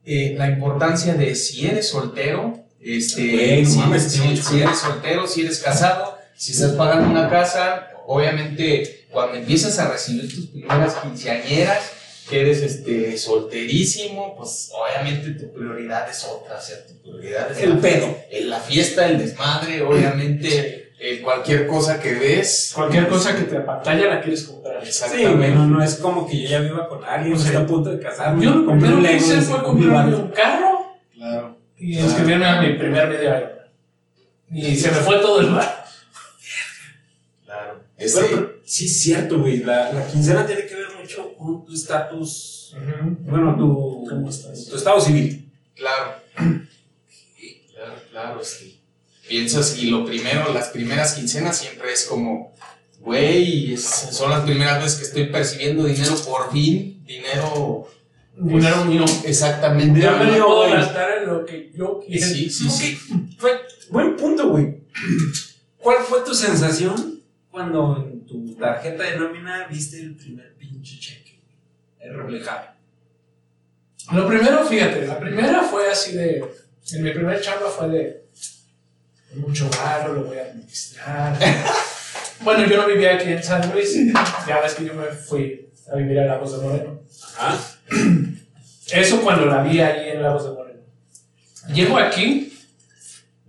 eh, 0.03 0.33
la 0.35 0.49
importancia 0.49 1.13
de 1.13 1.35
si 1.35 1.67
eres 1.67 1.89
soltero, 1.89 2.65
este, 2.79 3.29
Güey, 3.29 3.63
no 3.63 3.69
si, 3.69 3.77
mames, 3.77 4.11
si 4.11 4.61
eres 4.61 4.77
soltero, 4.77 5.27
si 5.27 5.41
eres 5.41 5.59
casado, 5.59 6.17
si 6.35 6.53
estás 6.53 6.71
pagando 6.71 7.09
una 7.09 7.29
casa, 7.29 7.89
obviamente 8.07 8.98
cuando 9.11 9.35
empiezas 9.37 9.77
a 9.79 9.91
recibir 9.91 10.33
tus 10.33 10.47
primeras 10.47 10.95
quinceañeras, 10.95 11.91
que 12.29 12.41
eres 12.41 12.61
este, 12.61 13.17
solterísimo, 13.17 14.35
pues 14.37 14.71
obviamente 14.73 15.31
tu 15.31 15.51
prioridad 15.51 16.07
es 16.09 16.23
otra, 16.25 16.57
o 16.57 16.61
sea, 16.61 16.85
tu 16.85 17.01
prioridad 17.01 17.51
es 17.51 17.57
El 17.57 17.69
la, 17.71 17.81
pedo. 17.81 18.17
el- 18.29 18.49
la 18.51 18.59
fiesta, 18.59 19.07
el 19.07 19.17
desmadre, 19.17 19.81
obviamente 19.81 20.91
eh, 21.01 21.21
cualquier 21.23 21.65
cosa 21.65 21.99
que 21.99 22.13
ves. 22.13 22.71
Cualquier 22.75 23.07
cosa 23.07 23.33
que 23.35 23.43
te 23.43 23.57
apantalla 23.57 24.05
la 24.07 24.21
quieres 24.21 24.43
comprar. 24.43 24.81
Sí, 24.83 24.89
Exactamente. 24.89 25.37
güey, 25.37 25.51
no, 25.55 25.65
no 25.65 25.81
es 25.83 25.95
como 25.95 26.27
que 26.27 26.41
yo 26.43 26.49
ya 26.49 26.59
viva 26.59 26.87
con 26.89 27.03
alguien, 27.05 27.39
Sí. 27.39 27.47
está 27.47 27.59
a 27.61 27.65
punto 27.65 27.89
de 27.89 27.99
casarme. 28.03 28.43
Yo 28.43 28.51
lo 28.51 28.65
compré 28.65 28.89
un 28.89 29.01
Lego 29.01 29.25
fue 29.41 29.63
comprarme 29.63 30.15
un 30.17 30.29
carro 30.31 30.97
Claro. 31.15 31.57
y 31.79 31.97
inscribirme 31.99 32.45
a 32.45 32.61
mi 32.61 32.73
primer 32.73 33.07
media 33.07 33.37
Ironman. 33.39 33.59
Y 34.51 34.75
se 34.75 34.91
me 34.91 34.97
fue 34.97 35.19
todo 35.19 35.39
el 35.39 35.49
bar. 35.51 35.85
Claro. 37.45 37.83
Pero, 37.97 38.11
pero, 38.29 38.58
sí, 38.69 38.85
es 38.85 39.01
cierto, 39.01 39.39
güey. 39.39 39.57
La, 39.63 39.91
la 39.93 40.07
quincena 40.07 40.45
tiene 40.45 40.65
que 40.65 40.75
ver 40.75 40.87
mucho 40.99 41.33
con 41.35 41.65
tu 41.65 41.73
estatus. 41.73 42.75
Bueno, 43.21 43.55
tu, 43.57 44.05
¿Cómo 44.09 44.29
estás? 44.29 44.65
tu 44.67 44.75
estado 44.75 45.01
civil. 45.01 45.51
Claro. 45.75 46.13
Claro, 47.73 47.93
claro, 48.11 48.43
sí. 48.43 48.79
Piensas, 49.27 49.77
y 49.77 49.89
lo 49.89 50.05
primero, 50.05 50.51
las 50.53 50.69
primeras 50.69 51.13
quincenas 51.13 51.57
siempre 51.57 51.93
es 51.93 52.05
como, 52.05 52.53
güey, 52.99 53.73
es- 53.73 53.83
son 54.11 54.31
las 54.31 54.41
primeras 54.43 54.81
veces 54.83 54.97
que 54.99 55.05
estoy 55.05 55.25
percibiendo 55.27 55.83
dinero 55.85 56.15
por 56.25 56.51
fin, 56.51 57.03
dinero 57.05 57.87
Dinero 58.35 58.85
mío. 58.85 59.03
exactamente. 59.25 59.99
Ya 59.99 60.11
me 60.13 60.31
puedo 60.31 60.69
gastar 60.69 61.19
en 61.19 61.27
lo 61.27 61.45
que 61.45 61.71
yo 61.75 61.99
quiera. 62.05 62.25
Sí, 62.25 62.49
sí, 62.49 62.69
sí. 62.69 62.97
Fue, 63.37 63.51
buen 63.91 64.15
punto, 64.15 64.49
güey. 64.49 64.83
¿Cuál 65.77 65.97
fue 66.07 66.21
tu 66.21 66.33
sensación 66.33 67.21
cuando 67.51 67.97
en 67.97 68.08
tu 68.08 68.08
tarjeta 68.59 69.03
de 69.03 69.17
nómina 69.17 69.67
viste 69.67 69.99
el 69.99 70.15
primer 70.15 70.53
pinche 70.55 70.99
cheque? 70.99 71.39
El 71.99 72.15
reflejado. 72.15 72.67
Lo 74.11 74.27
primero, 74.27 74.65
fíjate, 74.65 75.05
la 75.05 75.19
primera 75.19 75.63
fue 75.63 75.89
así 75.89 76.13
de. 76.13 76.43
En 76.93 77.03
mi 77.03 77.11
primer 77.11 77.39
chamba 77.41 77.69
fue 77.69 77.87
de. 77.89 78.25
Mucho 79.35 79.69
barro, 79.69 80.13
lo 80.13 80.23
voy 80.23 80.39
a 80.39 80.45
administrar. 80.45 81.37
bueno, 82.41 82.65
yo 82.65 82.77
no 82.77 82.87
vivía 82.87 83.15
aquí 83.15 83.31
en 83.31 83.43
San 83.43 83.71
Luis. 83.71 83.95
Ya 84.47 84.59
ves 84.61 84.73
que 84.73 84.85
yo 84.85 84.93
me 84.95 85.05
fui 85.05 85.69
a 85.91 85.95
vivir 85.95 86.19
a 86.19 86.25
Lagos 86.25 86.51
de 86.51 86.67
Moreno. 86.67 87.01
Ah, 87.37 87.57
Eso 88.91 89.21
cuando 89.21 89.45
la 89.45 89.61
vi 89.61 89.79
ahí 89.81 90.09
en 90.09 90.23
Lagos 90.23 90.45
de 90.45 90.51
Moreno. 90.51 90.79
Llego 91.71 91.97
aquí 91.97 92.57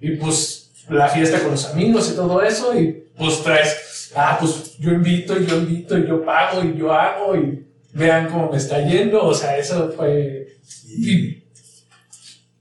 y 0.01 0.17
pues 0.17 0.71
la 0.91 1.09
fiesta 1.09 1.41
con 1.41 1.53
los 1.53 1.65
amigos 1.67 2.11
y 2.11 2.15
todo 2.17 2.43
eso 2.43 2.79
y 2.79 3.07
pues 3.17 3.43
traes, 3.43 3.77
ah, 4.15 4.37
pues 4.41 4.77
yo 4.79 4.93
invito 4.93 5.39
y 5.39 5.47
yo 5.47 5.59
invito 5.59 5.99
y 5.99 6.07
yo 6.07 6.25
pago 6.25 6.63
y 6.65 6.77
yo 6.77 6.93
hago 6.93 7.37
y 7.37 7.67
vean 7.93 8.29
cómo 8.29 8.51
me 8.51 8.57
está 8.59 8.85
yendo. 8.87 9.25
O 9.25 9.35
sea, 9.35 9.57
eso 9.59 9.93
fue... 9.93 10.57
y 10.89 11.45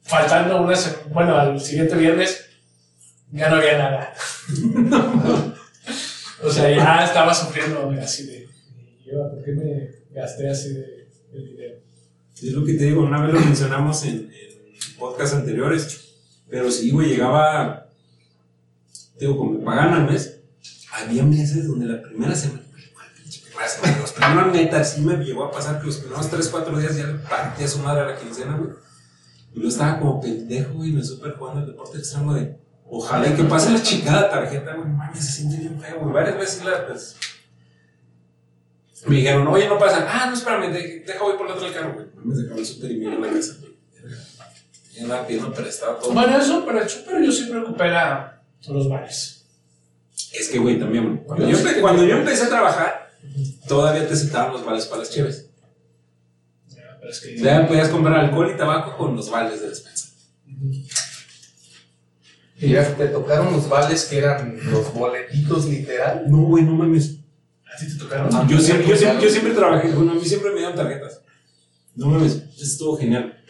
faltando 0.04 0.62
una 0.62 0.76
semana, 0.76 1.04
bueno, 1.14 1.36
al 1.36 1.60
siguiente 1.60 1.96
viernes 1.96 2.46
ya 3.32 3.50
no 3.50 3.58
había 3.58 3.78
nada. 3.78 4.14
o 6.44 6.50
sea, 6.50 6.70
ya 6.76 7.06
estaba 7.06 7.34
sufriendo 7.34 7.92
así 8.02 8.26
de, 8.26 8.48
"¿Y 9.06 9.12
yo, 9.12 9.30
¿por 9.30 9.44
qué 9.44 9.52
me 9.52 9.90
gasté 10.12 10.50
así 10.50 10.74
de, 10.74 11.08
de 11.32 11.40
dinero? 11.46 11.76
es 12.34 12.54
lo 12.54 12.66
que 12.66 12.74
te 12.74 12.86
digo, 12.86 13.04
una 13.04 13.22
vez 13.22 13.34
lo 13.34 13.40
mencionamos 13.42 14.04
en, 14.06 14.32
en 14.32 14.96
podcasts 14.98 15.36
anteriores. 15.36 16.06
Pero 16.50 16.72
sí, 16.72 16.90
güey, 16.92 17.10
llegaba. 17.10 17.88
Digo, 19.20 19.38
como 19.38 19.52
me 19.52 19.66
pagan 19.66 19.94
al 19.94 20.12
mes, 20.12 20.39
había 21.00 21.24
meses 21.24 21.68
donde 21.68 21.86
la 21.86 22.02
primera 22.02 22.36
semana. 22.36 22.62
¿cuál 22.94 23.08
pinche 23.16 23.42
primera 23.42 23.68
semana? 23.68 23.98
Los 24.00 24.12
primeros 24.14 24.54
neta, 24.54 24.84
sí 24.84 25.02
me 25.02 25.16
llegó 25.18 25.46
a 25.46 25.52
pasar 25.52 25.80
que 25.80 25.88
los 25.88 25.98
primeros 25.98 26.30
3, 26.30 26.48
4 26.50 26.80
días 26.80 26.96
ya 26.98 27.08
le 27.08 27.14
partí 27.20 27.64
a 27.64 27.68
su 27.68 27.80
madre 27.80 28.02
a 28.02 28.06
la 28.06 28.18
quincena, 28.18 28.58
güey. 28.58 28.72
Y 29.54 29.60
lo 29.60 29.68
estaba 29.70 30.00
como 30.00 30.22
pendejo, 30.22 30.74
güey, 30.74 30.92
me 30.92 31.04
súper 31.04 31.34
jugando 31.34 31.62
el 31.62 31.68
deporte 31.68 31.98
extremo 31.98 32.34
de. 32.34 32.58
Ojalá 32.92 33.28
y 33.30 33.34
que 33.34 33.44
pase 33.44 33.72
la 33.72 33.82
chingada 33.82 34.30
tarjeta, 34.30 34.74
güey. 34.76 34.88
Mames, 34.90 35.24
se 35.26 35.32
siente 35.32 35.58
bien 35.58 35.80
feo, 35.80 36.00
güey. 36.00 36.14
Varias 36.14 36.38
veces 36.38 36.66
la. 36.66 36.88
Pues, 36.88 37.16
me 39.08 39.16
dijeron, 39.18 39.48
oye, 39.48 39.68
no 39.68 39.78
pasa. 39.80 40.06
Ah, 40.10 40.26
no, 40.28 40.34
espérame, 40.34 40.72
de- 40.74 41.04
deja 41.06 41.24
voy 41.24 41.38
por 41.38 41.46
el 41.48 41.54
otro 41.54 41.66
del 41.66 41.74
carro, 41.74 41.94
güey. 41.94 42.08
Me 42.24 42.36
dejaba 42.36 42.60
el 42.60 42.66
súper 42.66 42.92
y 42.92 42.98
me 42.98 43.20
la 43.20 43.34
casa, 43.34 43.54
güey. 43.60 43.70
Ya 44.94 45.04
andaba 45.04 45.26
pidiendo 45.28 45.54
prestado 45.54 45.96
todo. 45.96 46.14
Bueno, 46.14 46.38
eso, 46.38 46.64
pero 46.66 46.82
el 46.82 46.90
súper 46.90 47.24
yo 47.24 47.32
siempre 47.32 47.60
recupera 47.60 48.42
los 48.68 48.90
bares. 48.90 49.39
Es 50.34 50.50
que, 50.50 50.60
güey, 50.60 50.80
también. 50.80 51.24
Cuando, 51.26 51.50
Yo 51.50 51.58
cuando 51.82 52.04
empecé 52.04 52.44
a 52.44 52.50
trabajar, 52.50 53.12
todavía 53.68 54.08
te 54.08 54.16
citaban 54.16 54.54
los 54.54 54.66
vales 54.66 54.86
para 54.86 55.00
las 55.00 55.12
cheves. 55.12 55.50
Pero 57.00 57.12
es 57.12 57.20
que 57.22 57.38
Ya 57.38 57.68
podías 57.68 57.90
comprar 57.90 58.20
alcohol 58.20 58.52
y 58.54 58.58
tabaco 58.58 58.98
con 58.98 59.16
los 59.16 59.30
vales 59.30 59.62
de 59.62 59.70
despensa. 59.70 60.10
Y 62.62 62.70
ya 62.70 62.96
te 62.96 63.08
tocaron 63.08 63.54
los 63.54 63.70
vales 63.70 64.06
que 64.06 64.18
eran 64.18 64.60
los 64.70 64.94
boletitos 64.94 65.66
literal. 65.66 66.26
No, 66.28 66.40
güey, 66.44 66.64
no 66.64 66.74
mames. 66.74 67.16
a 67.66 67.78
ti 67.80 67.88
te 67.88 67.96
tocaron. 67.96 68.30
Ah, 68.34 68.46
Yo 68.50 68.60
siempre, 68.60 68.88
yo, 68.88 68.98
siempre, 68.98 69.24
yo 69.24 69.30
siempre 69.32 69.54
trabajé, 69.54 69.90
bueno, 69.92 70.12
a 70.12 70.16
mí 70.16 70.26
siempre 70.26 70.52
me 70.52 70.58
dieron 70.58 70.76
tarjetas. 70.76 71.22
No 71.96 72.08
mames, 72.08 72.44
estuvo 72.62 72.98
genial. 72.98 73.42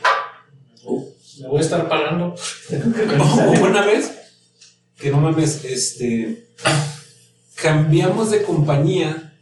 Oh, 0.86 1.08
le 1.40 1.48
voy 1.48 1.58
a 1.58 1.62
estar 1.62 1.90
pagando. 1.90 2.36
O 3.20 3.64
una 3.66 3.86
vez, 3.86 4.12
que 4.96 5.10
no 5.10 5.18
mames, 5.20 5.66
este. 5.66 6.49
Cambiamos 7.56 8.32
de 8.32 8.44
compañía 8.44 9.34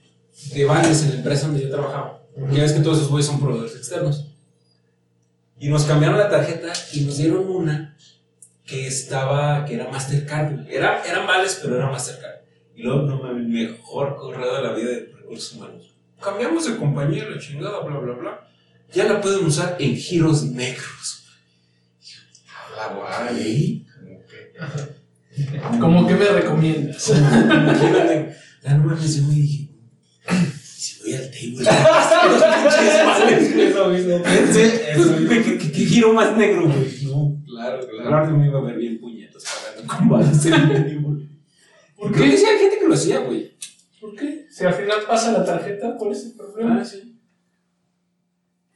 de 0.54 0.66
vales 0.66 1.04
en 1.04 1.10
la 1.10 1.16
empresa 1.16 1.48
donde 1.48 1.64
yo 1.64 1.70
trabajaba. 1.70 2.24
Ya 2.52 2.62
ves 2.62 2.74
que 2.74 2.82
todos 2.82 2.98
esos 2.98 3.10
güeyes 3.10 3.28
son 3.28 3.40
proveedores 3.40 3.76
externos. 3.76 4.28
Y 5.60 5.70
nos 5.70 5.86
cambiaron 5.86 6.18
la 6.18 6.30
tarjeta 6.30 6.72
y 6.94 7.02
nos 7.02 7.18
dieron 7.18 7.50
una 7.50 7.98
que 8.66 8.86
estaba, 8.86 9.66
que 9.66 9.76
era 9.76 9.90
Mastercard. 9.90 10.70
Era, 10.70 11.04
eran 11.04 11.26
vales, 11.26 11.60
pero 11.62 11.78
era 11.78 11.90
Mastercard. 11.90 12.42
Y 12.76 12.84
luego, 12.84 13.04
no 13.04 13.22
mames, 13.24 13.48
mejor 13.48 14.16
correo 14.18 14.56
de 14.56 14.62
la 14.62 14.74
vida 14.74 14.90
de 14.90 15.12
recursos 15.16 15.54
humanos. 15.54 15.96
Cambiamos 16.22 16.66
de 16.68 16.78
compañía, 16.78 17.28
la 17.28 17.40
chingada, 17.40 17.80
bla, 17.80 17.98
bla, 17.98 18.14
bla. 18.14 18.48
Ya 18.94 19.06
la 19.06 19.20
pueden 19.20 19.46
usar 19.46 19.78
en 19.80 19.96
giros 19.96 20.44
negros. 20.44 21.26
La 22.76 22.94
guay. 22.94 23.86
¿Eh? 24.06 24.97
Como 25.38 25.72
que- 25.72 25.80
¿Cómo 25.80 26.08
que 26.08 26.16
me 26.16 26.26
recomiendas? 26.26 27.10
Imagínate. 27.10 28.36
Ya 28.64 28.74
no 28.76 28.84
mames, 28.86 29.16
yo 29.18 29.24
me 29.28 29.34
dije, 29.36 29.70
¿y 30.30 30.36
si 30.68 31.00
voy 31.04 31.14
al 31.14 31.30
table? 31.32 31.64
Eso 33.70 33.88
mismo 33.92 34.24
pensé, 34.24 34.92
eso 34.92 35.06
mismo. 35.14 35.30
¿Qué, 35.30 35.86
giro 35.86 36.14
más 36.14 36.36
negro, 36.36 36.64
güey? 36.68 37.04
No. 37.06 37.38
Claro, 37.46 37.80
claro. 37.88 38.08
Claro 38.10 38.26
que 38.28 38.34
me 38.34 38.48
iba 38.48 38.60
a 38.60 38.64
ver 38.64 38.78
bien 38.78 39.00
puñetas 39.00 39.44
pagando 39.46 39.94
con 39.96 40.10
balas 40.10 40.46
en 40.46 40.54
el 40.54 40.70
table. 41.02 41.28
¿Por 41.96 42.12
qué? 42.14 42.38
sí 42.38 42.46
hay 42.46 42.60
gente 42.60 42.78
que 42.80 42.88
lo 42.88 42.94
hacía, 42.94 43.20
güey. 43.20 43.56
¿Por 44.02 44.16
qué? 44.16 44.46
Si 44.52 44.64
al 44.66 44.74
final 44.74 44.98
pasa 45.08 45.32
la 45.32 45.46
tarjeta, 45.46 45.96
¿cuál 45.98 46.12
es 46.12 46.26
el 46.26 46.34
problema? 46.34 46.80
Ah, 46.82 46.86
sí. 46.86 47.16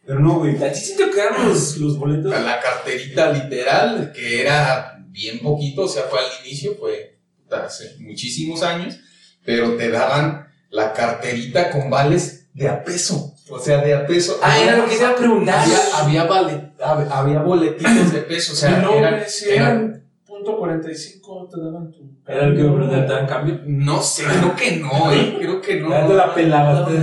Pero 0.05 0.19
no, 0.19 0.39
güey. 0.39 0.55
¿A 0.63 0.71
ti 0.71 0.79
sí 0.79 0.95
te 0.97 1.09
quedaron 1.09 1.49
los, 1.49 1.77
los 1.77 1.97
boletos? 1.97 2.31
La 2.31 2.59
carterita 2.59 3.31
literal, 3.31 4.11
que 4.13 4.41
era 4.41 5.00
bien 5.11 5.39
poquito, 5.39 5.83
o 5.83 5.87
sea, 5.87 6.03
fue 6.03 6.19
al 6.19 6.45
inicio, 6.45 6.75
fue 6.79 7.17
hace 7.51 7.95
muchísimos 7.99 8.63
años, 8.63 8.97
pero 9.45 9.75
te 9.75 9.89
daban 9.89 10.47
la 10.69 10.93
carterita 10.93 11.69
con 11.69 11.89
vales 11.89 12.47
de 12.53 12.69
a 12.69 12.83
peso. 12.83 13.35
O 13.49 13.59
sea, 13.59 13.77
de 13.83 13.93
a 13.93 14.05
peso. 14.07 14.39
Ah, 14.41 14.57
era 14.57 14.77
lo 14.77 14.85
que 14.85 14.91
te 14.95 15.01
iba 15.01 15.09
a 15.09 15.15
preguntar. 15.15 15.59
Había, 15.59 15.77
había, 15.97 16.23
vale- 16.23 16.71
hab- 16.79 17.07
había 17.11 17.39
boletitos 17.39 18.13
de 18.13 18.21
peso, 18.21 18.53
o 18.53 18.55
sea, 18.55 18.77
no, 18.77 18.93
eran- 18.93 19.23
si 19.27 19.49
eran- 19.49 20.03
punto 20.25 20.57
45, 20.57 21.49
te 21.53 21.59
daban 21.61 21.91
tu. 21.91 22.09
Era 22.25 22.45
el 22.45 22.55
que 22.55 22.63
me 22.63 22.69
pregunté, 22.75 23.01
¿te 23.01 23.13
dan 23.13 23.27
cambio? 23.27 23.59
No 23.65 24.01
sé, 24.01 24.23
creo 24.23 24.55
que 24.55 24.77
no, 24.77 25.11
eh, 25.11 25.35
creo 25.37 25.59
que 25.61 25.75
no. 25.81 25.89
Ya 25.89 26.07
te 26.07 26.13
la 26.13 26.33
pelabas, 26.33 26.87
te 26.87 26.93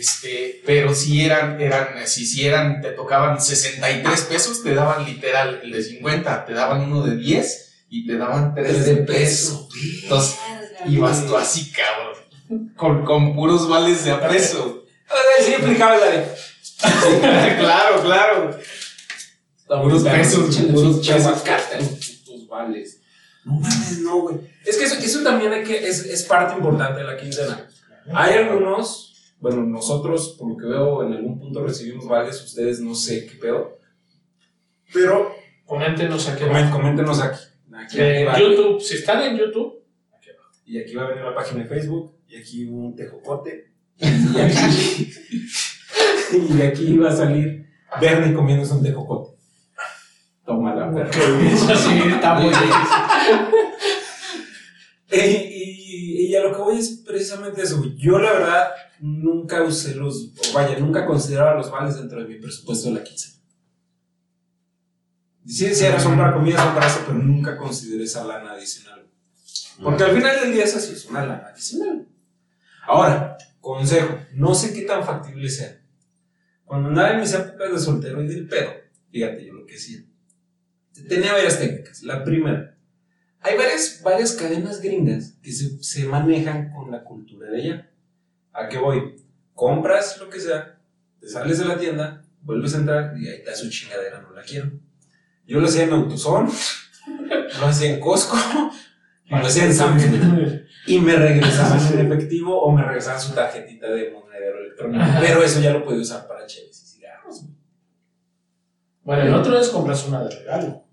Este, 0.00 0.62
pero 0.64 0.94
si 0.94 1.22
eran, 1.22 1.60
eran, 1.60 1.88
si, 2.06 2.24
si 2.24 2.46
eran, 2.46 2.80
te 2.80 2.92
tocaban 2.92 3.38
63 3.38 4.22
pesos, 4.22 4.62
te 4.62 4.74
daban 4.74 5.04
literal 5.04 5.60
el 5.62 5.72
de 5.72 5.82
50, 5.82 6.46
te 6.46 6.54
daban 6.54 6.80
uno 6.80 7.02
de 7.02 7.16
10 7.16 7.72
y 7.90 8.06
te 8.06 8.16
daban 8.16 8.54
3 8.54 8.86
de 8.86 8.96
peso. 8.96 9.68
Entonces, 10.02 10.38
ibas 10.88 11.26
tú 11.26 11.36
así, 11.36 11.70
cabrón, 11.70 12.72
con, 12.76 13.04
con 13.04 13.34
puros 13.34 13.68
vales 13.68 14.06
de 14.06 14.12
a 14.12 14.26
peso. 14.26 14.86
Sí, 15.44 15.52
aplicaba 15.52 15.98
la 15.98 16.06
de. 16.06 16.26
claro, 17.58 18.02
claro. 18.02 18.58
Puros 19.66 20.02
pesos, 20.02 20.56
puros 20.56 21.06
pesos. 21.06 21.44
Tus 22.24 22.48
vales. 22.48 23.00
No 23.44 23.52
mames, 23.52 23.98
no, 23.98 24.20
güey. 24.22 24.36
Es 24.64 24.78
que 24.78 24.84
eso, 24.84 24.94
eso 24.94 25.22
también 25.22 25.52
hay 25.52 25.62
que, 25.62 25.86
es, 25.86 26.06
es 26.06 26.22
parte 26.22 26.54
importante 26.54 27.00
de 27.00 27.06
la 27.06 27.18
quincena. 27.18 27.68
Hay 28.14 28.32
algunos, 28.34 29.09
bueno, 29.40 29.64
nosotros, 29.64 30.36
por 30.38 30.50
lo 30.50 30.56
que 30.56 30.66
veo, 30.66 31.02
en 31.04 31.14
algún 31.14 31.38
punto 31.38 31.64
recibimos 31.64 32.06
vales, 32.06 32.42
ustedes 32.42 32.80
no 32.80 32.94
sé 32.94 33.26
qué 33.26 33.36
pedo. 33.36 33.78
Pero 34.92 35.40
Coméntenos 35.70 36.28
aquí 36.28 36.42
coméntenos 36.72 37.22
aquí. 37.22 37.38
Aquí 37.72 38.00
En 38.00 38.80
si 38.80 38.96
están 38.96 39.22
en 39.22 39.38
YouTube, 39.38 39.84
Y 40.66 40.80
aquí 40.80 40.96
va 40.96 41.04
a 41.04 41.08
venir 41.10 41.24
la 41.24 41.32
página 41.32 41.62
de 41.62 41.68
Facebook. 41.68 42.16
Y 42.26 42.36
aquí 42.36 42.64
un 42.64 42.96
tejocote. 42.96 43.70
Y 44.00 44.40
aquí, 44.40 45.12
y 46.58 46.62
aquí 46.62 46.96
va 46.96 47.10
a 47.10 47.16
salir 47.16 47.66
Bernie 48.00 48.34
comiéndose 48.34 48.74
un 48.74 48.82
tejocote. 48.82 49.36
Toma 50.44 50.74
la 50.74 50.92
perra. 50.92 51.10
eso 51.10 51.76
sí 51.76 51.98
está 52.08 52.34
muy 52.34 52.52
y, 55.12 56.34
a 56.34 56.42
lo 56.42 56.54
que 56.54 56.62
voy 56.62 56.78
es 56.78 57.02
precisamente 57.04 57.62
eso. 57.62 57.84
Yo, 57.96 58.18
la 58.18 58.32
verdad, 58.32 58.70
nunca 59.00 59.62
usé 59.62 59.94
los. 59.94 60.32
Vaya, 60.52 60.78
nunca 60.78 61.06
consideraba 61.06 61.54
los 61.54 61.70
vales 61.70 61.96
dentro 61.96 62.22
de 62.22 62.28
mi 62.28 62.36
presupuesto 62.36 62.88
de 62.88 62.94
la 62.94 63.04
quincena. 63.04 63.34
Sí, 65.46 65.74
sí, 65.74 65.84
son 65.98 66.16
para 66.16 66.34
comida, 66.34 66.62
son 66.62 66.74
para 66.74 66.86
eso, 66.86 67.00
pero 67.06 67.18
nunca 67.18 67.56
consideré 67.56 68.04
esa 68.04 68.24
lana 68.24 68.52
adicional. 68.52 69.06
Porque 69.82 70.04
al 70.04 70.14
final 70.14 70.40
del 70.40 70.52
día 70.52 70.64
es 70.64 70.76
así, 70.76 70.92
es 70.92 71.06
una 71.06 71.24
lana 71.24 71.48
adicional. 71.48 72.06
Ahora, 72.86 73.36
consejo, 73.60 74.18
no 74.34 74.54
sé 74.54 74.72
qué 74.72 74.82
tan 74.82 75.04
factible 75.04 75.48
sea. 75.48 75.80
Cuando 76.64 76.90
andaba 76.90 77.12
en 77.14 77.20
mis 77.20 77.32
épocas 77.32 77.72
de 77.72 77.78
soltero 77.78 78.22
y 78.22 78.28
del 78.28 78.46
pedo, 78.46 78.70
fíjate 79.10 79.44
yo 79.44 79.54
lo 79.54 79.66
que 79.66 79.74
hacía. 79.74 80.00
Tenía 81.08 81.32
varias 81.32 81.58
técnicas. 81.58 82.02
La 82.02 82.22
primera, 82.22 82.76
hay 83.42 83.56
varias, 83.56 84.00
varias 84.02 84.32
cadenas 84.32 84.80
gringas 84.80 85.34
que 85.42 85.52
se, 85.52 85.82
se 85.82 86.04
manejan 86.06 86.70
con 86.72 86.90
la 86.90 87.02
cultura 87.04 87.48
de 87.50 87.62
allá. 87.62 87.90
¿A 88.52 88.68
qué 88.68 88.78
voy? 88.78 89.16
Compras 89.54 90.18
lo 90.18 90.28
que 90.28 90.40
sea, 90.40 90.78
te 91.20 91.28
sales 91.28 91.58
de 91.58 91.64
la 91.64 91.78
tienda, 91.78 92.22
vuelves 92.42 92.74
a 92.74 92.78
entrar 92.78 93.14
y 93.18 93.28
ahí 93.28 93.36
está 93.36 93.54
su 93.54 93.70
chingadera, 93.70 94.20
no 94.20 94.34
la 94.34 94.42
quiero. 94.42 94.70
Yo 95.46 95.60
lo 95.60 95.66
hacía 95.66 95.84
en 95.84 95.92
Autozone, 95.92 96.50
lo 97.58 97.66
hacía 97.66 97.94
en 97.94 98.00
Costco, 98.00 98.36
lo 99.30 99.36
hacía 99.36 99.64
en 99.64 99.74
Samsung. 99.74 100.60
Y 100.86 100.98
me 101.00 101.14
regresaban 101.14 101.80
en 101.92 102.06
efectivo 102.06 102.60
o 102.60 102.72
me 102.72 102.82
regresaban 102.82 103.20
su 103.20 103.32
tarjetita 103.34 103.88
de 103.88 104.10
monedero 104.10 104.60
electrónico. 104.60 105.04
Pero 105.20 105.42
eso 105.42 105.60
ya 105.60 105.72
lo 105.72 105.84
podía 105.84 106.00
usar 106.00 106.26
para 106.26 106.46
cheves 106.46 106.82
y 106.82 106.86
cigarros. 106.86 107.44
Bueno, 109.02 109.22
el 109.22 109.34
otro 109.34 109.58
es 109.58 109.68
compras 109.68 110.06
una 110.06 110.24
de 110.24 110.36
regalo. 110.36 110.84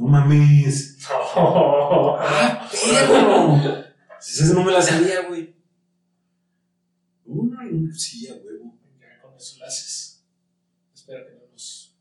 No 0.00 0.06
mames. 0.08 0.96
¡Ah, 1.36 2.66
perro! 2.72 3.84
Si 4.18 4.42
esa 4.42 4.54
no 4.54 4.64
me 4.64 4.72
la 4.72 4.80
sabía, 4.80 5.28
güey. 5.28 5.54
Una, 7.26 7.60
una, 7.70 7.94
sí, 7.94 8.26
a 8.26 8.32
huevo. 8.32 8.78
Ya 8.98 9.20
con 9.20 9.36
eso 9.36 9.58
lo 9.58 9.66
haces. 9.66 10.24
Espero 10.94 11.26
que 11.26 11.32
no 11.34 11.52
nos 11.52 11.94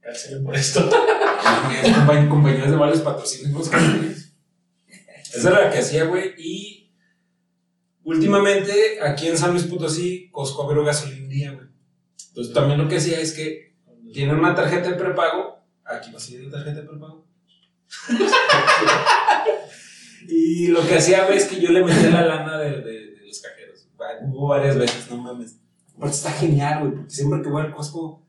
cancelen 0.00 0.44
por 0.44 0.54
esto. 0.54 0.88
Compañeros 2.28 2.70
de 2.70 2.76
varios 2.76 3.00
patrocinios. 3.00 3.68
Esa 5.34 5.50
era 5.50 5.64
la 5.64 5.70
que 5.72 5.78
hacía, 5.78 6.04
güey. 6.04 6.34
Y 6.38 6.92
últimamente, 8.04 9.00
aquí 9.02 9.26
en 9.26 9.36
San 9.36 9.50
Luis 9.50 9.64
Potosí, 9.64 10.30
Costco 10.30 10.62
abrió 10.62 10.84
gasolinería, 10.84 11.50
güey. 11.50 11.66
Entonces 12.28 12.54
también 12.54 12.78
lo 12.78 12.88
que 12.88 12.98
hacía 12.98 13.18
es 13.18 13.32
que 13.32 13.74
tienen 14.12 14.36
una 14.36 14.54
tarjeta 14.54 14.90
de 14.90 14.96
prepago. 14.96 15.63
Aquí 15.84 16.10
va 16.12 16.18
a 16.18 16.50
tarjeta 16.50 16.80
de 16.80 16.86
prepago. 16.88 17.26
y 20.28 20.68
lo 20.68 20.86
que 20.86 20.96
hacía, 20.96 21.24
güey, 21.26 21.38
es 21.38 21.46
que 21.46 21.60
yo 21.60 21.70
le 21.70 21.84
metía 21.84 22.10
la 22.10 22.24
lana 22.26 22.58
de, 22.58 22.70
de- 22.80 23.10
de 23.14 23.26
los 23.26 23.40
cajeros. 23.40 23.88
Hubo 24.22 24.48
varias 24.48 24.76
veces, 24.78 25.10
no 25.10 25.18
mames. 25.18 25.56
Aparte 25.96 26.16
está 26.16 26.30
genial, 26.32 26.80
güey, 26.80 26.92
porque 26.94 27.10
siempre 27.10 27.42
que 27.42 27.48
voy 27.48 27.62
al 27.62 27.74
Costco, 27.74 28.22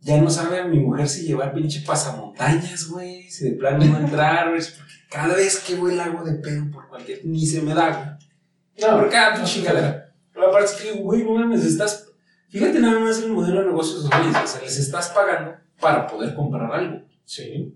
ya 0.00 0.20
no 0.20 0.30
sabe 0.30 0.60
a 0.60 0.64
mi 0.66 0.78
mujer 0.78 1.08
si 1.08 1.26
llevar 1.26 1.52
pinche 1.54 1.80
pasamontañas, 1.80 2.86
güey, 2.88 3.28
si 3.28 3.44
de 3.50 3.56
plano 3.56 3.84
no 3.84 3.98
entrar, 3.98 4.50
güey. 4.50 4.60
Porque 4.60 4.92
cada 5.10 5.34
vez 5.34 5.58
que 5.60 5.74
voy 5.76 5.94
la 5.96 6.04
hago 6.04 6.22
de 6.24 6.34
pedo 6.34 6.70
por 6.70 6.88
cualquier. 6.88 7.24
Ni 7.24 7.44
se 7.46 7.62
me 7.62 7.74
da, 7.74 7.88
güey. 7.90 8.90
No, 8.90 8.98
Por 9.00 9.08
cada 9.10 9.42
chingadera. 9.42 10.12
Pero 10.32 10.48
aparte 10.50 10.66
es 10.66 10.80
que, 10.80 10.92
güey, 11.00 11.24
no 11.24 11.32
mames, 11.34 11.64
estás. 11.64 12.06
Fíjate 12.50 12.78
nada 12.78 13.00
más 13.00 13.18
el 13.22 13.32
modelo 13.32 13.60
de 13.62 13.66
negocios 13.68 14.04
de 14.04 14.08
esos 14.10 14.20
güeyes. 14.22 14.44
O 14.44 14.46
sea, 14.46 14.60
les 14.62 14.78
estás 14.78 15.08
pagando 15.08 15.56
para 15.80 16.06
poder 16.06 16.34
comprar 16.34 16.72
algo. 16.72 17.02
Sí. 17.24 17.74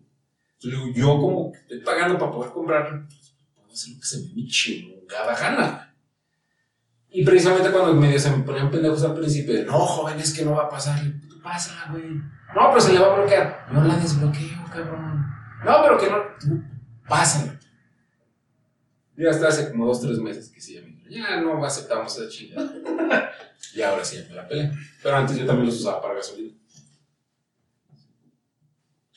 Entonces, 0.62 0.94
yo 0.94 1.06
como 1.18 1.52
que 1.52 1.58
estoy 1.58 1.80
pagando 1.80 2.18
para 2.18 2.32
poder 2.32 2.52
comprar, 2.52 3.06
pues, 3.06 3.34
puedo 3.54 3.72
hacer 3.72 3.94
lo 3.94 4.00
que 4.00 4.06
se 4.06 4.20
me 4.20 4.34
mi 4.34 4.46
chingada 4.46 5.34
gana. 5.38 5.94
Y 7.08 7.24
precisamente 7.24 7.70
cuando 7.70 7.94
medio 7.94 8.18
se 8.18 8.30
me 8.30 8.44
ponían 8.44 8.70
pendejos 8.70 9.02
al 9.02 9.14
principio 9.14 9.54
de, 9.54 9.64
no, 9.64 9.78
joven, 9.78 10.20
es 10.20 10.32
que 10.32 10.44
no 10.44 10.52
va 10.52 10.64
a 10.64 10.68
pasar. 10.68 11.00
"Tú 11.28 11.40
Pásala, 11.42 11.90
güey. 11.90 12.04
No, 12.54 12.68
pero 12.68 12.80
se 12.80 12.92
le 12.92 12.98
va 13.00 13.12
a 13.12 13.16
bloquear. 13.16 13.66
No 13.72 13.82
la 13.84 13.96
desbloqueo, 13.96 14.64
cabrón. 14.72 15.26
No, 15.64 15.82
pero 15.82 15.98
que 15.98 16.10
no. 16.10 16.16
Tú, 16.38 16.62
pásala. 17.08 17.58
Ya 19.16 19.30
hasta 19.30 19.48
hace 19.48 19.70
como 19.70 19.86
dos, 19.86 20.00
tres 20.00 20.18
meses 20.18 20.50
que 20.50 20.60
sí, 20.60 20.78
dijo, 20.80 21.08
ya 21.08 21.40
no 21.40 21.64
aceptamos 21.64 22.16
esa 22.16 22.28
chingada. 22.30 22.70
y 23.74 23.82
ahora 23.82 24.04
sí 24.04 24.16
ya 24.16 24.28
me 24.28 24.34
la 24.34 24.46
pelé. 24.46 24.70
Pero 25.02 25.16
antes 25.16 25.36
yo 25.36 25.46
también 25.46 25.66
los 25.66 25.80
usaba 25.80 26.00
para 26.00 26.14
gasolina. 26.14 26.54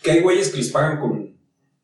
Que 0.03 0.11
hay 0.11 0.21
güeyes 0.21 0.49
que 0.49 0.57
les 0.57 0.69
pagan 0.69 0.99
con. 0.99 1.33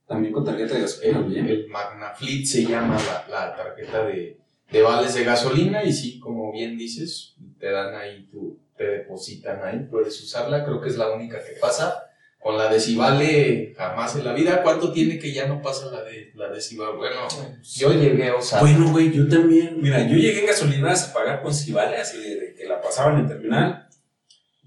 También 0.07 0.33
con 0.33 0.43
tarjeta 0.43 0.73
de 0.73 0.81
gasolina, 0.81 1.19
El, 1.19 1.49
el 1.49 1.67
Magnafleet 1.69 2.45
se 2.45 2.65
llama 2.65 2.97
la, 2.97 3.27
la 3.29 3.55
tarjeta 3.55 4.05
de, 4.05 4.38
de 4.71 4.81
vales 4.81 5.13
de 5.13 5.23
gasolina 5.23 5.83
y 5.83 5.93
sí, 5.93 6.19
como 6.19 6.51
bien 6.51 6.77
dices, 6.77 7.35
te 7.59 7.69
dan 7.69 7.93
ahí 7.95 8.27
tu, 8.31 8.59
te 8.75 8.85
depositan 8.85 9.59
ahí, 9.63 9.88
puedes 9.89 10.19
usarla, 10.21 10.65
creo 10.65 10.81
que 10.81 10.89
es 10.89 10.97
la 10.97 11.11
única 11.11 11.38
que 11.38 11.53
pasa. 11.61 12.05
Con 12.41 12.57
la 12.57 12.71
de 12.71 12.79
Cibale 12.79 13.73
jamás 13.77 14.15
en 14.15 14.23
la 14.23 14.31
vida. 14.31 14.63
¿Cuánto 14.63 14.93
tiene 14.93 15.19
que 15.19 15.33
ya 15.33 15.45
no 15.45 15.61
pasa 15.61 15.88
la 15.91 16.03
de 16.03 16.31
la 16.35 16.47
de 16.49 16.61
Cibale? 16.61 16.95
Bueno, 16.95 17.27
yo 17.61 17.91
llegué 17.91 18.29
a 18.29 18.38
usar. 18.38 18.61
Bueno, 18.61 18.89
güey, 18.91 19.11
yo 19.11 19.27
también. 19.27 19.81
Mira, 19.81 20.07
yo 20.07 20.15
llegué 20.15 20.39
en 20.39 20.45
gasolineras 20.45 21.09
a 21.09 21.13
pagar 21.13 21.41
con 21.43 21.53
Cibale, 21.53 21.97
así 21.97 22.17
de, 22.17 22.39
de 22.39 22.53
que 22.55 22.65
la 22.65 22.79
pasaban 22.79 23.19
en 23.19 23.27
terminal. 23.27 23.88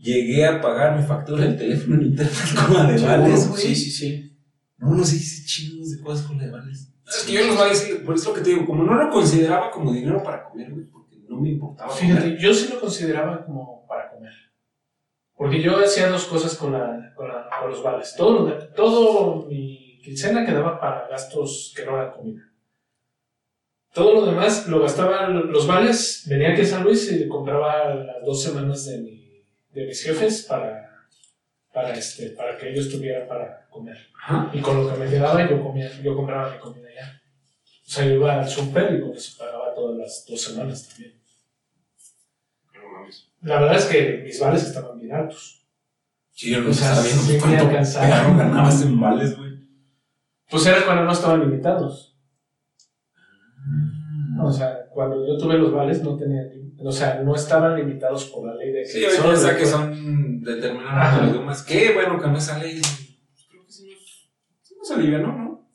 Llegué 0.02 0.44
a 0.44 0.60
pagar 0.60 0.98
mi 0.98 1.06
factura 1.06 1.44
del 1.44 1.56
teléfono 1.56 1.94
en 1.96 2.02
internet 2.08 2.34
con 2.66 2.74
la 2.74 2.92
de 2.92 3.00
vales, 3.02 3.48
güey. 3.48 3.62
Sí, 3.62 3.74
sí, 3.76 3.90
sí. 3.90 4.36
No, 4.78 4.94
no 4.96 5.04
sé, 5.04 5.14
hice 5.16 5.46
chingos 5.46 5.92
de 5.92 6.02
cosas 6.02 6.26
con 6.26 6.36
la 6.38 6.44
de 6.44 6.50
vales. 6.50 6.92
Es 7.06 7.24
que 7.24 7.32
yo 7.34 7.46
los 7.46 7.56
vales, 7.56 7.82
por 8.04 8.14
eso 8.16 8.24
es 8.24 8.28
lo 8.28 8.34
que 8.34 8.40
te 8.40 8.50
digo, 8.50 8.66
como 8.66 8.82
no 8.84 8.94
lo 8.94 9.10
consideraba 9.10 9.70
como 9.70 9.92
dinero 9.92 10.20
para 10.22 10.42
comer, 10.44 10.72
güey, 10.72 10.86
porque 10.86 11.16
no 11.28 11.40
me 11.40 11.50
importaba. 11.50 11.90
Fíjate, 11.94 12.22
comer. 12.22 12.38
yo 12.38 12.52
sí 12.52 12.68
lo 12.72 12.80
consideraba 12.80 13.44
como 13.46 13.86
para 13.86 14.10
comer. 14.10 14.32
Porque 15.36 15.62
yo 15.62 15.76
hacía 15.78 16.08
dos 16.08 16.24
cosas 16.24 16.56
con, 16.56 16.72
la, 16.72 17.12
con, 17.14 17.28
la- 17.28 17.48
con 17.60 17.70
los 17.70 17.82
vales. 17.82 18.14
Todo, 18.16 18.48
todo 18.74 19.46
mi 19.46 20.00
quincena 20.02 20.44
quedaba 20.44 20.80
para 20.80 21.06
gastos 21.08 21.72
que 21.76 21.84
no 21.86 21.96
eran 21.96 22.12
comida. 22.12 22.42
Todo 23.94 24.14
lo 24.14 24.26
demás 24.26 24.66
lo 24.68 24.80
gastaba, 24.80 25.28
los 25.28 25.66
vales, 25.66 26.24
venía 26.28 26.52
aquí 26.52 26.62
a 26.62 26.66
San 26.66 26.82
Luis 26.82 27.12
y 27.12 27.28
compraba 27.28 27.94
las 27.94 28.24
dos 28.24 28.42
semanas 28.42 28.86
de, 28.86 28.98
mi- 28.98 29.21
de 29.72 29.86
mis 29.86 30.02
jefes 30.02 30.42
para, 30.42 31.08
para, 31.72 31.94
este, 31.94 32.30
para 32.30 32.56
que 32.56 32.70
ellos 32.70 32.90
tuvieran 32.90 33.26
para 33.26 33.66
comer. 33.70 33.96
Ajá. 34.20 34.50
Y 34.52 34.60
con 34.60 34.76
lo 34.76 34.92
que 34.92 34.98
me 34.98 35.10
quedaba 35.10 35.48
yo, 35.48 35.62
comía, 35.62 35.90
yo 36.02 36.14
compraba 36.14 36.52
mi 36.52 36.58
comida 36.58 36.88
ya. 36.94 37.22
O 37.64 37.90
sea, 37.90 38.04
yo 38.04 38.12
iba 38.12 38.40
al 38.40 38.48
super 38.48 38.94
y 38.94 39.00
con 39.00 39.12
eso 39.12 39.36
pagaba 39.38 39.74
todas 39.74 39.98
las 39.98 40.24
dos 40.26 40.40
semanas 40.40 40.88
también. 40.88 41.20
La 43.42 43.60
verdad 43.60 43.76
es 43.76 43.86
que 43.86 44.22
mis 44.24 44.38
vales 44.38 44.62
estaban 44.62 45.00
bien 45.00 45.12
altos. 45.12 45.66
Sí, 46.30 46.50
yo 46.50 46.60
no 46.60 46.70
O 46.70 46.72
sea, 46.72 46.94
me 46.94 47.38
cuánto 47.38 47.68
ganabas 47.68 48.82
en 48.82 49.00
vales, 49.00 49.36
güey. 49.36 49.52
Pues 50.48 50.66
era 50.66 50.84
cuando 50.84 51.04
no 51.04 51.12
estaban 51.12 51.40
limitados. 51.40 52.16
O 54.40 54.50
sea, 54.52 54.86
cuando 54.90 55.26
yo 55.26 55.36
tuve 55.36 55.58
los 55.58 55.72
vales 55.72 56.02
no 56.02 56.16
tenían, 56.16 56.48
o 56.78 56.92
sea, 56.92 57.20
no 57.22 57.34
estaban 57.34 57.76
limitados 57.76 58.26
por 58.26 58.46
la 58.46 58.54
ley 58.54 58.72
de 58.72 58.84
Sí, 58.84 59.04
ahorita 59.04 59.22
solo 59.22 59.42
ya 59.48 59.54
que 59.56 59.60
de- 59.64 59.66
son 59.66 60.40
determinados 60.42 61.30
idiomas. 61.30 61.62
Qué 61.62 61.92
bueno 61.94 62.20
que 62.20 62.28
no 62.28 62.36
esa 62.38 62.58
ley. 62.58 62.80
Creo 63.50 63.64
que 63.64 63.70
sí 63.72 63.88
nos, 63.90 64.30
sí 64.62 64.74
nos 64.78 64.90
alivianó, 64.92 65.28
¿no? 65.32 65.68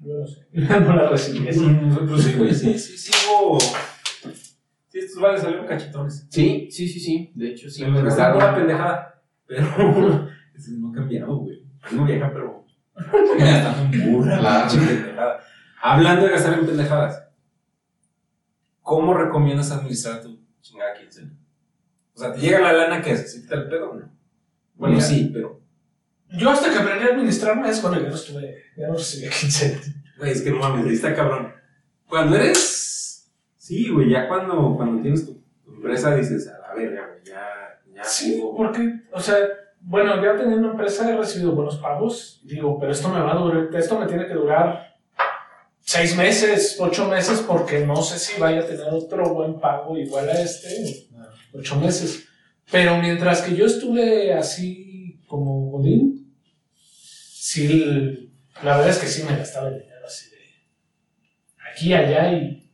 Yo 0.00 0.14
no 0.18 0.26
sé, 0.26 0.46
no 0.52 0.96
la 0.96 1.08
recibí. 1.08 1.52
sí, 1.52 2.34
güey. 2.38 2.52
Sí, 2.54 2.78
sí, 2.78 2.96
sí 2.98 3.12
hubo. 3.30 3.58
Sí, 3.60 4.98
estos 4.98 5.22
vales 5.22 5.40
salieron 5.40 5.66
cachetones. 5.66 6.26
Sí, 6.30 6.68
sí, 6.70 6.86
sí, 6.88 7.00
sí. 7.00 7.32
De 7.34 7.48
hecho, 7.50 7.70
sí. 7.70 7.84
Me 7.86 8.02
gastaron 8.02 8.36
una 8.36 8.54
pendejada. 8.54 9.22
Pero. 9.46 9.66
Eso 10.54 10.70
no 10.78 10.90
ha 10.90 10.92
cambiado, 10.92 11.36
güey. 11.36 11.62
No 11.92 12.04
vieja, 12.04 12.30
pero. 12.32 12.64
Gastando 13.38 13.96
en 13.96 14.22
Claro. 14.38 14.68
pinche 14.70 14.86
pendejada. 14.86 15.40
Hablando 15.82 16.26
de 16.26 16.32
gastar 16.32 16.58
en 16.58 16.66
pendejadas. 16.66 17.24
¿Cómo 18.82 19.14
recomiendas 19.14 19.70
administrar 19.70 20.20
tu 20.22 20.38
chingada 20.60 20.94
quincena? 20.94 21.32
O 22.14 22.18
sea, 22.20 22.32
¿te 22.32 22.40
llega 22.40 22.60
la 22.60 22.72
lana 22.72 23.00
que 23.02 23.12
haces? 23.12 23.32
¿Sí 23.32 23.46
te 23.48 23.54
el 23.54 23.68
pedo 23.68 23.90
o 23.90 23.94
no? 23.94 24.10
Bueno, 24.74 24.96
Mira. 24.96 25.06
sí, 25.06 25.30
pero. 25.32 25.60
Yo 26.30 26.50
hasta 26.50 26.70
que 26.70 26.78
aprendí 26.78 27.04
a 27.06 27.12
administrarme 27.12 27.68
es 27.68 27.80
cuando 27.80 28.00
ya 28.00 28.08
no 28.08 28.14
estuve, 28.14 28.56
ya 28.76 28.88
no 28.88 28.94
recibía 28.94 29.30
quincena. 29.30 29.80
Güey, 30.18 30.32
es 30.32 30.42
que 30.42 30.50
no 30.50 30.56
mames, 30.58 30.86
ahí 30.86 30.94
está 30.94 31.14
cabrón. 31.14 31.52
Cuando 32.08 32.36
eres. 32.36 33.30
Sí, 33.56 33.90
güey, 33.90 34.10
ya 34.10 34.28
cuando, 34.28 34.74
cuando 34.76 35.00
tienes 35.02 35.24
tu, 35.26 35.40
tu 35.64 35.72
empresa 35.74 36.14
dices, 36.16 36.48
a 36.48 36.58
la 36.58 36.74
verga, 36.74 37.06
güey, 37.08 37.24
ya. 37.24 37.80
ya 37.94 38.04
Sí, 38.04 38.32
tengo- 38.36 38.56
porque, 38.56 39.00
o 39.12 39.20
sea, 39.20 39.36
bueno, 39.80 40.22
ya 40.22 40.36
teniendo 40.36 40.70
empresa 40.70 41.08
he 41.10 41.16
recibido 41.16 41.52
buenos 41.52 41.76
pagos. 41.78 42.40
Digo, 42.44 42.78
pero 42.78 42.92
esto 42.92 43.08
me 43.08 43.20
va 43.20 43.32
a 43.32 43.36
durar, 43.38 43.68
esto 43.74 43.98
me 43.98 44.06
tiene 44.06 44.26
que 44.26 44.34
durar 44.34 44.91
seis 45.84 46.16
meses, 46.16 46.76
ocho 46.78 47.08
meses, 47.08 47.40
porque 47.40 47.86
no 47.86 47.96
sé 48.02 48.18
si 48.18 48.40
vaya 48.40 48.60
a 48.60 48.66
tener 48.66 48.88
otro 48.88 49.34
buen 49.34 49.60
pago 49.60 49.96
igual 49.96 50.28
a 50.28 50.40
este, 50.40 51.08
ocho 51.52 51.76
meses. 51.76 52.28
Pero 52.70 52.96
mientras 52.98 53.42
que 53.42 53.54
yo 53.54 53.66
estuve 53.66 54.32
así 54.32 55.20
como 55.26 55.70
Godín, 55.70 56.34
sí, 56.72 58.32
la 58.62 58.76
verdad 58.76 58.90
es 58.90 58.98
que 58.98 59.06
sí 59.06 59.22
me 59.24 59.36
gastaba 59.36 59.68
el 59.68 59.80
dinero 59.80 60.06
así 60.06 60.30
de 60.30 60.36
aquí 61.70 61.94
allá 61.94 62.32
y 62.32 62.70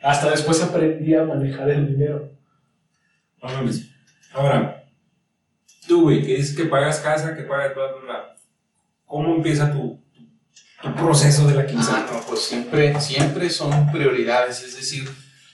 hasta 0.00 0.30
después 0.30 0.60
aprendí 0.62 1.14
a 1.14 1.24
manejar 1.24 1.70
el 1.70 1.86
dinero. 1.86 2.30
Ahora, 4.32 4.84
tú, 5.86 6.02
güey, 6.02 6.22
que 6.22 6.36
dices 6.36 6.56
que 6.56 6.64
pagas 6.64 7.00
casa, 7.00 7.36
que 7.36 7.42
pagas 7.42 7.74
bla, 7.74 7.92
bla, 7.92 8.00
bla. 8.02 8.36
¿Cómo 9.04 9.34
empieza 9.34 9.72
tu, 9.72 10.01
tu, 10.82 10.94
proceso 10.94 11.46
de 11.46 11.54
la 11.54 11.66
quincena? 11.66 12.06
Ah, 12.08 12.12
no, 12.12 12.20
pues 12.26 12.40
siempre, 12.42 13.00
siempre 13.00 13.48
son 13.50 13.90
prioridades, 13.92 14.62
es 14.62 14.76
decir, 14.76 15.08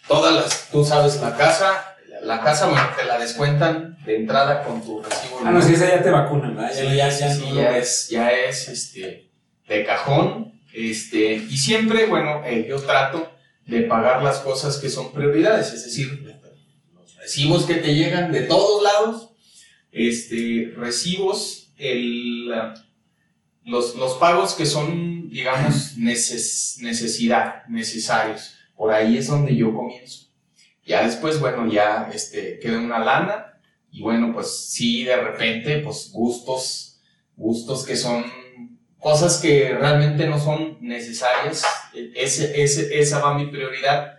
todas 0.06 0.34
las, 0.34 0.70
tú 0.70 0.84
sabes, 0.84 1.20
la 1.20 1.36
casa, 1.36 1.96
la 2.22 2.40
casa, 2.40 2.66
bueno, 2.66 2.88
te 2.98 3.04
la 3.04 3.18
descuentan 3.18 3.96
de 4.04 4.16
entrada 4.16 4.64
con 4.64 4.82
tu 4.82 5.02
recibo. 5.02 5.40
Ah, 5.44 5.50
no, 5.50 5.62
si 5.62 5.74
esa 5.74 5.88
ya 5.88 6.02
te 6.02 6.10
vacunan, 6.10 6.56
¿verdad? 6.56 6.72
Sí, 6.74 6.96
ya, 6.96 7.10
sí, 7.10 7.20
ya, 7.20 7.34
sí, 7.34 7.44
no 7.48 7.54
ya 7.54 7.76
es, 7.76 8.08
ya 8.08 8.30
es 8.30 8.68
este, 8.68 9.30
de 9.68 9.84
cajón. 9.84 10.60
Este, 10.72 11.34
y 11.34 11.56
siempre, 11.56 12.06
bueno, 12.06 12.42
eh, 12.44 12.66
yo 12.68 12.80
trato 12.80 13.32
de 13.66 13.82
pagar 13.82 14.22
las 14.22 14.38
cosas 14.38 14.78
que 14.78 14.88
son 14.88 15.12
prioridades, 15.12 15.72
es 15.72 15.84
decir, 15.84 16.24
los 16.94 17.16
recibos 17.16 17.64
que 17.64 17.74
te 17.74 17.94
llegan 17.94 18.32
de 18.32 18.42
todos 18.42 18.82
lados, 18.82 19.30
este, 19.92 20.72
recibos, 20.76 21.72
el, 21.76 22.48
los, 23.64 23.94
los 23.96 24.14
pagos 24.14 24.54
que 24.54 24.66
son, 24.66 25.17
digamos, 25.30 25.96
neces- 25.96 26.80
necesidad, 26.80 27.66
necesarios. 27.68 28.54
Por 28.76 28.92
ahí 28.92 29.16
es 29.18 29.26
donde 29.26 29.54
yo 29.54 29.74
comienzo. 29.74 30.26
Ya 30.86 31.04
después, 31.04 31.38
bueno, 31.40 31.70
ya 31.70 32.10
este, 32.12 32.58
queda 32.58 32.78
una 32.78 32.98
lana 32.98 33.60
y 33.90 34.02
bueno, 34.02 34.32
pues 34.32 34.68
sí, 34.70 35.04
de 35.04 35.16
repente, 35.16 35.80
pues 35.80 36.10
gustos, 36.12 37.00
gustos 37.36 37.84
que 37.84 37.96
son 37.96 38.24
cosas 38.98 39.38
que 39.38 39.74
realmente 39.74 40.26
no 40.26 40.38
son 40.38 40.78
necesarias. 40.80 41.64
Ese, 42.14 42.62
ese, 42.62 42.98
esa 42.98 43.20
va 43.20 43.34
mi 43.36 43.46
prioridad. 43.46 44.14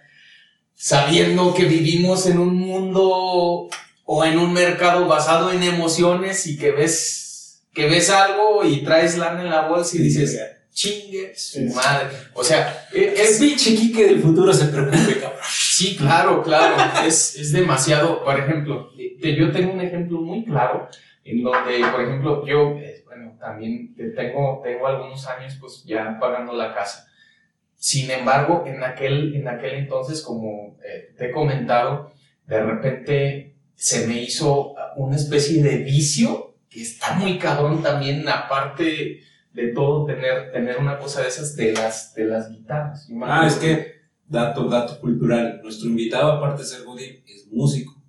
Sabiendo 0.76 1.54
que 1.54 1.65
vivimos 1.65 2.26
en 2.28 2.39
un 2.39 2.56
mundo 2.56 3.69
o 4.06 4.26
en 4.26 4.38
un 4.38 4.54
mercado 4.54 5.08
basado 5.08 5.52
en 5.52 5.63
emociones 5.63 6.48
y 6.48 6.58
que 6.58 6.72
ves, 6.72 7.63
que 7.74 7.88
ves 7.88 8.10
algo 8.10 8.63
y 8.63 8.84
traes 8.84 9.17
lana 9.17 9.41
en 9.41 9.50
la 9.50 9.67
bolsa 9.67 9.98
y 9.98 10.00
dices, 10.00 10.39
chingue 10.80 11.34
su 11.36 11.62
madre. 11.76 12.08
O 12.34 12.44
sea, 12.44 12.88
e- 12.94 13.13
es, 13.13 13.32
Es 13.32 13.39
pinche 13.39 13.76
Quique 13.76 14.06
del 14.06 14.22
futuro 14.22 14.54
se 14.54 14.65
preocupe, 14.65 15.20
cabrón. 15.20 15.39
Sí, 15.50 15.96
claro, 15.98 16.42
claro. 16.42 16.76
es, 17.06 17.36
es 17.36 17.52
demasiado. 17.52 18.24
Por 18.24 18.39
ejemplo, 18.39 18.92
yo 18.96 19.52
tengo 19.52 19.74
un 19.74 19.82
ejemplo 19.82 20.22
muy 20.22 20.46
claro 20.46 20.88
en 21.26 21.44
donde, 21.44 21.80
por 21.92 22.02
ejemplo, 22.02 22.46
yo, 22.46 22.78
eh, 22.78 23.04
bueno, 23.06 23.36
también 23.39 23.94
eh, 23.98 24.13
tengo, 24.15 24.62
tengo 24.63 24.88
algunos 24.88 25.28
años 25.28 25.58
pues 25.60 25.84
ya 25.86 26.18
pagando 26.20 26.54
la 26.54 26.74
casa. 26.74 27.08
Sin 27.76 28.10
embargo, 28.10 28.63
en 28.65 28.82
aquel, 28.84 29.36
en 29.36 29.48
aquel 29.48 29.74
entonces, 29.76 30.22
como 30.22 30.78
eh, 30.84 31.13
te 31.18 31.28
he 31.28 31.32
comentado, 31.32 32.12
de 32.48 32.63
repente 32.63 33.56
se 33.76 34.08
me 34.08 34.22
hizo 34.22 34.76
una 34.96 35.15
especie 35.15 35.62
de 35.62 35.78
vicio 35.78 36.56
que 36.70 36.82
está 36.82 37.13
muy 37.15 37.38
cabrón 37.38 37.82
también, 37.82 38.28
aparte 38.28 39.24
de 39.60 39.74
todo, 39.74 40.06
tener, 40.06 40.52
tener 40.52 40.78
una 40.78 40.98
cosa 40.98 41.22
de 41.22 41.28
esas 41.28 41.56
de 41.56 41.74
las, 41.74 42.13
de 42.13 42.26
las 42.26 42.50
guitarras. 42.50 43.10
Ah, 43.24 43.45
es 43.45 43.56
que, 43.56 44.00
dato, 44.26 44.69
dato 44.69 45.00
cultural. 45.02 45.60
Nuestro 45.62 45.89
invitado, 45.89 46.32
aparte 46.32 46.62
de 46.62 46.67
ser 46.67 46.84
Godín, 46.84 47.24
es 47.28 47.48
músico. 47.52 48.02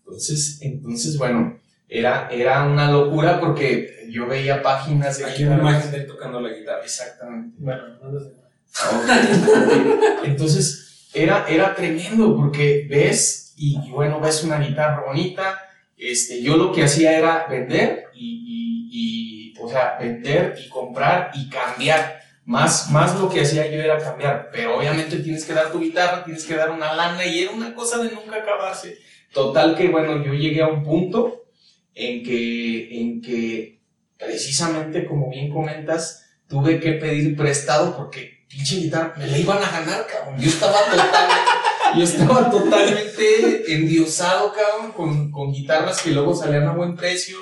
Entonces, 0.00 0.58
entonces 0.62 1.16
bueno, 1.16 1.58
era, 1.88 2.28
era 2.30 2.64
una 2.64 2.90
locura 2.90 3.38
porque 3.38 4.08
yo 4.10 4.26
veía 4.26 4.62
páginas 4.62 5.18
de 5.18 5.26
Aquí 5.26 5.44
una 5.44 5.58
imagen 5.58 5.92
de 5.92 5.98
él 5.98 6.06
tocando 6.06 6.40
la 6.40 6.50
guitarra. 6.50 6.82
Exactamente. 6.82 7.56
Bueno, 7.58 7.82
no 8.02 8.10
lo 8.10 8.20
sé. 8.20 8.30
Ok. 8.92 10.24
Entonces, 10.24 11.08
era, 11.14 11.46
era 11.48 11.74
tremendo 11.74 12.36
porque 12.36 12.86
ves 12.90 13.54
y, 13.56 13.78
y 13.86 13.90
bueno, 13.90 14.20
ves 14.20 14.42
una 14.42 14.58
guitarra 14.58 15.04
bonita. 15.06 15.58
Este, 16.00 16.42
yo 16.42 16.56
lo 16.56 16.72
que 16.72 16.84
hacía 16.84 17.16
era 17.18 17.46
vender 17.48 18.04
y, 18.14 18.88
y- 18.92 19.54
o 19.62 19.68
sea, 19.68 19.96
vender 20.00 20.56
y 20.64 20.68
comprar 20.68 21.30
y 21.34 21.48
cambiar. 21.50 22.18
Más, 22.46 22.90
más 22.90 23.20
lo 23.20 23.28
que 23.28 23.42
hacía 23.42 23.66
yo 23.70 23.80
era 23.80 23.98
cambiar, 23.98 24.48
pero 24.50 24.76
obviamente 24.78 25.18
tienes 25.18 25.44
que 25.44 25.52
dar 25.52 25.70
tu 25.70 25.78
guitarra, 25.80 26.24
tienes 26.24 26.44
que 26.44 26.54
dar 26.56 26.70
una 26.70 26.94
lana 26.94 27.24
y 27.26 27.40
era 27.42 27.52
una 27.52 27.74
cosa 27.74 27.98
de 28.02 28.10
nunca 28.10 28.36
acabarse. 28.36 28.96
Total 29.32 29.76
que 29.76 29.88
bueno, 29.88 30.24
yo 30.24 30.32
llegué 30.34 30.62
a 30.62 30.66
un 30.68 30.82
punto 30.82 31.44
en 31.94 32.24
que, 32.24 33.00
en 33.00 33.20
que 33.20 33.80
precisamente 34.18 35.04
como 35.06 35.28
bien 35.30 35.52
comentas, 35.52 36.26
tuve 36.48 36.80
que 36.80 36.92
pedir 36.92 37.36
prestado 37.36 37.96
porque 37.96 38.44
pinche 38.48 38.76
guitarra 38.76 39.14
me 39.16 39.26
la 39.28 39.38
iban 39.38 39.58
a 39.62 39.70
ganar, 39.70 40.06
cabrón. 40.06 40.40
Yo 40.40 40.48
estaba 40.48 40.78
totalmente, 40.90 41.49
Yo 41.96 42.04
estaba 42.04 42.50
totalmente 42.50 43.72
endiosado, 43.74 44.52
cabrón, 44.52 44.92
con, 44.92 45.30
con 45.30 45.52
guitarras 45.52 46.02
que 46.02 46.10
luego 46.10 46.34
salían 46.34 46.66
a 46.68 46.72
buen 46.74 46.96
precio. 46.96 47.36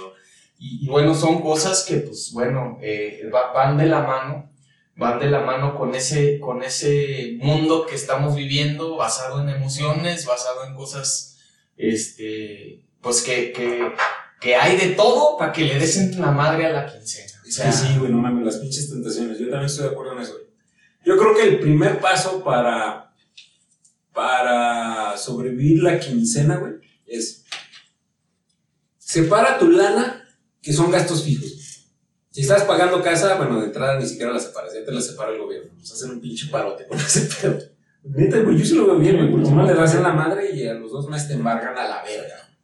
Y, 0.58 0.84
y 0.84 0.88
bueno, 0.88 1.14
son 1.14 1.40
cosas 1.40 1.84
que, 1.88 1.96
pues, 1.98 2.32
bueno, 2.32 2.78
eh, 2.82 3.28
va- 3.32 3.52
van 3.52 3.76
de 3.76 3.86
la 3.86 4.00
mano, 4.02 4.50
van 4.96 5.18
de 5.20 5.26
la 5.30 5.40
mano 5.40 5.76
con 5.78 5.94
ese, 5.94 6.40
con 6.40 6.62
ese 6.62 7.36
mundo 7.38 7.86
que 7.86 7.94
estamos 7.94 8.34
viviendo, 8.34 8.96
basado 8.96 9.40
en 9.40 9.48
emociones, 9.50 10.26
basado 10.26 10.64
en 10.66 10.74
cosas, 10.74 11.38
este, 11.76 12.84
pues 13.00 13.22
que, 13.22 13.52
que, 13.52 13.92
que 14.40 14.56
hay 14.56 14.76
de 14.76 14.88
todo 14.94 15.36
para 15.38 15.52
que 15.52 15.64
le 15.64 15.78
des 15.78 16.16
la 16.16 16.30
madre 16.32 16.66
a 16.66 16.70
la 16.70 16.86
quincena. 16.86 17.32
O 17.44 17.48
Es 17.48 17.54
sea, 17.54 17.66
que 17.66 17.72
sí, 17.72 17.96
güey, 17.98 18.10
no 18.10 18.18
mames, 18.18 18.44
las 18.44 18.56
pinches 18.56 18.90
tentaciones. 18.90 19.38
Yo 19.38 19.46
también 19.48 19.66
estoy 19.66 19.84
de 19.86 19.90
acuerdo 19.92 20.12
en 20.14 20.18
eso. 20.22 20.34
Yo 21.04 21.16
creo 21.16 21.34
que 21.36 21.42
el 21.44 21.60
primer 21.60 22.00
paso 22.00 22.42
para, 22.42 23.07
para 24.18 25.16
sobrevivir 25.16 25.80
la 25.80 26.00
quincena, 26.00 26.56
güey, 26.56 26.72
es 27.06 27.44
separa 28.98 29.60
tu 29.60 29.70
lana, 29.70 30.28
que 30.60 30.72
son 30.72 30.90
gastos 30.90 31.22
fijos. 31.22 31.86
Si 32.28 32.40
estás 32.40 32.64
pagando 32.64 33.00
casa, 33.00 33.36
bueno, 33.36 33.60
de 33.60 33.66
entrada 33.66 33.96
ni 33.96 34.04
siquiera 34.04 34.32
la 34.32 34.40
separas, 34.40 34.74
ya 34.74 34.84
te 34.84 34.90
la 34.90 35.00
separa 35.00 35.30
el 35.30 35.38
gobierno. 35.38 35.72
Nos 35.78 35.92
hacen 35.92 36.10
un 36.10 36.20
pinche 36.20 36.48
parote 36.48 36.84
con 36.88 36.98
ese 36.98 37.28
pedo. 37.40 37.60
Neta, 38.02 38.40
güey, 38.40 38.58
yo 38.58 38.64
sí 38.64 38.74
lo 38.74 38.86
veo 38.86 38.98
bien, 38.98 39.18
güey, 39.18 39.30
porque 39.30 39.50
no 39.50 39.64
le 39.64 39.74
das 39.74 39.94
en 39.94 40.02
la 40.02 40.12
madre 40.12 40.50
y 40.52 40.66
a 40.66 40.74
los 40.74 40.90
dos 40.90 41.08
meses 41.08 41.28
te 41.28 41.34
embargan 41.34 41.78
a 41.78 41.88
la 41.88 42.02
verga. 42.02 42.58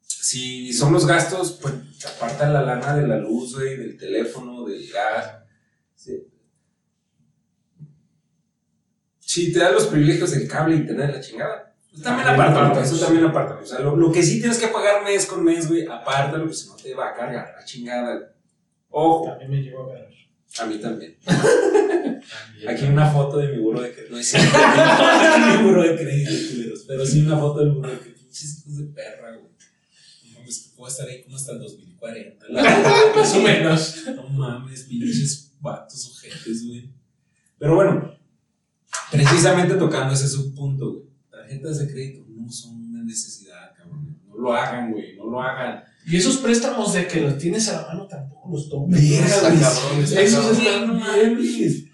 Si 0.00 0.72
son 0.72 0.92
los 0.92 1.06
gastos, 1.06 1.60
pues 1.62 1.72
aparta 2.04 2.48
la 2.48 2.62
lana 2.62 2.96
de 2.96 3.06
la 3.06 3.18
luz, 3.18 3.54
güey, 3.54 3.76
del 3.76 3.96
teléfono, 3.96 4.64
del 4.64 4.90
gas. 4.90 5.36
Sí. 5.94 6.31
Si 9.32 9.52
te 9.52 9.60
dan 9.60 9.72
los 9.74 9.86
privilegios 9.86 10.30
del 10.32 10.46
cable, 10.46 10.76
internet, 10.76 11.10
la 11.14 11.20
chingada. 11.20 11.74
Pues 11.90 12.02
también 12.02 12.26
También 12.26 12.40
apártalo, 12.46 12.66
apártalos. 12.66 12.92
eso 12.96 13.04
también 13.06 13.24
apártalo. 13.26 13.60
O 13.62 13.66
sea, 13.66 13.78
lo, 13.80 13.96
lo 13.96 14.12
que 14.12 14.22
sí 14.22 14.40
tienes 14.40 14.58
que 14.58 14.68
pagar 14.68 15.02
mes 15.04 15.24
con 15.26 15.42
mes, 15.44 15.68
güey, 15.68 15.86
apártalo, 15.86 16.44
pues 16.46 16.60
si 16.60 16.68
no 16.68 16.76
te 16.76 16.94
va 16.94 17.08
a 17.10 17.14
cargar 17.14 17.54
la 17.58 17.64
chingada. 17.64 18.14
güey. 18.16 18.28
Ojo, 18.90 19.26
También 19.30 19.50
me 19.50 19.62
llegó 19.62 19.84
a 19.84 19.94
ganar. 19.94 20.08
a 20.60 20.66
mí 20.66 20.78
también. 20.78 21.16
también. 21.24 22.68
Aquí 22.68 22.84
una 22.84 23.10
foto 23.10 23.38
de 23.38 23.48
mi 23.48 23.58
burro 23.62 23.80
de 23.80 23.92
crédito. 23.92 24.12
No 24.14 24.18
es 24.20 24.26
cierto, 24.28 24.58
no 24.58 25.46
es 25.46 25.56
mi 25.56 25.62
burro 25.64 25.82
de 25.82 25.96
crédito. 25.96 26.74
Pero 26.88 27.06
sí 27.06 27.20
una 27.22 27.38
foto 27.38 27.60
del 27.60 27.70
burro 27.72 27.90
de 27.90 27.98
crédito. 27.98 28.20
Pinches 28.22 28.58
hijos 28.58 28.76
de 28.78 28.84
perra, 28.86 29.30
güey. 29.36 29.50
No 30.32 30.38
mames, 30.40 30.58
que 30.58 30.76
puedo 30.76 30.90
estar 30.90 31.08
ahí 31.08 31.22
como 31.22 31.36
hasta 31.36 31.52
el 31.52 31.58
2040. 31.60 32.46
La 32.50 32.62
verdad, 32.62 32.92
Más 33.16 33.34
o 33.34 33.42
menos. 33.42 33.96
No 34.14 34.28
mames, 34.28 34.82
pinches 34.84 35.52
vatos 35.60 36.10
ojetes, 36.18 36.66
güey. 36.66 36.90
Pero 37.58 37.74
bueno, 37.76 38.14
precisamente 39.12 39.74
tocando 39.74 40.14
ese 40.14 40.28
subpunto, 40.28 40.92
güey. 40.92 41.04
Tarjetas 41.30 41.78
de 41.78 41.92
crédito 41.92 42.24
no 42.28 42.50
son 42.50 42.76
una 42.90 43.02
necesidad, 43.04 43.72
cabrón. 43.76 44.16
No 44.28 44.36
lo 44.36 44.54
hagan, 44.54 44.90
güey. 44.92 45.16
No 45.16 45.30
lo 45.30 45.40
hagan. 45.42 45.84
Y 46.06 46.16
esos 46.16 46.38
préstamos 46.38 46.92
de 46.94 47.06
que 47.06 47.20
los 47.20 47.38
tienes 47.38 47.68
a 47.68 47.82
la 47.82 47.88
mano 47.88 48.06
tampoco 48.08 48.50
los 48.50 48.68
tomes. 48.68 49.00
Está 49.02 49.50
Esos 50.22 50.58
están 50.58 50.98
mames. 50.98 51.84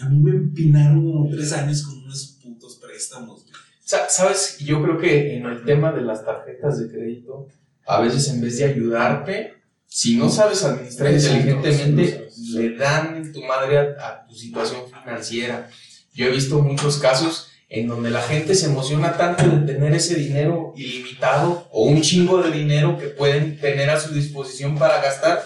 A 0.00 0.08
mí 0.08 0.18
me 0.20 0.30
empinaron 0.30 1.04
como 1.04 1.28
tres 1.28 1.52
años 1.52 1.82
con 1.82 1.98
unos 1.98 2.38
putos 2.42 2.76
préstamos, 2.76 3.42
güey. 3.42 3.54
Sa- 3.84 4.08
Sabes, 4.08 4.58
yo 4.58 4.82
creo 4.82 4.98
que 4.98 5.36
en 5.36 5.46
el 5.46 5.64
tema 5.64 5.92
de 5.92 6.02
las 6.02 6.24
tarjetas 6.24 6.78
de 6.78 6.88
crédito, 6.90 7.48
a 7.86 8.00
veces 8.00 8.28
en 8.28 8.40
vez 8.40 8.58
de 8.58 8.64
ayudarte, 8.64 9.54
si 9.86 10.16
no 10.16 10.28
sabes 10.28 10.62
administrar 10.64 11.12
inteligentemente, 11.12 12.28
le 12.52 12.76
dan 12.76 13.16
en 13.16 13.32
tu 13.32 13.42
madre 13.44 13.78
a, 13.78 13.82
a 14.06 14.26
tu 14.26 14.34
situación 14.34 14.82
financiera. 14.88 15.68
Yo 16.18 16.26
he 16.26 16.30
visto 16.30 16.60
muchos 16.60 16.96
casos 16.98 17.46
en 17.68 17.86
donde 17.86 18.10
la 18.10 18.20
gente 18.22 18.56
se 18.56 18.66
emociona 18.66 19.16
tanto 19.16 19.44
de 19.48 19.72
tener 19.72 19.94
ese 19.94 20.16
dinero 20.16 20.72
ilimitado 20.76 21.68
o 21.70 21.84
un 21.84 22.00
chingo 22.00 22.42
de 22.42 22.50
dinero 22.50 22.98
que 22.98 23.06
pueden 23.06 23.56
tener 23.60 23.88
a 23.88 24.00
su 24.00 24.12
disposición 24.12 24.76
para 24.76 25.00
gastar, 25.00 25.40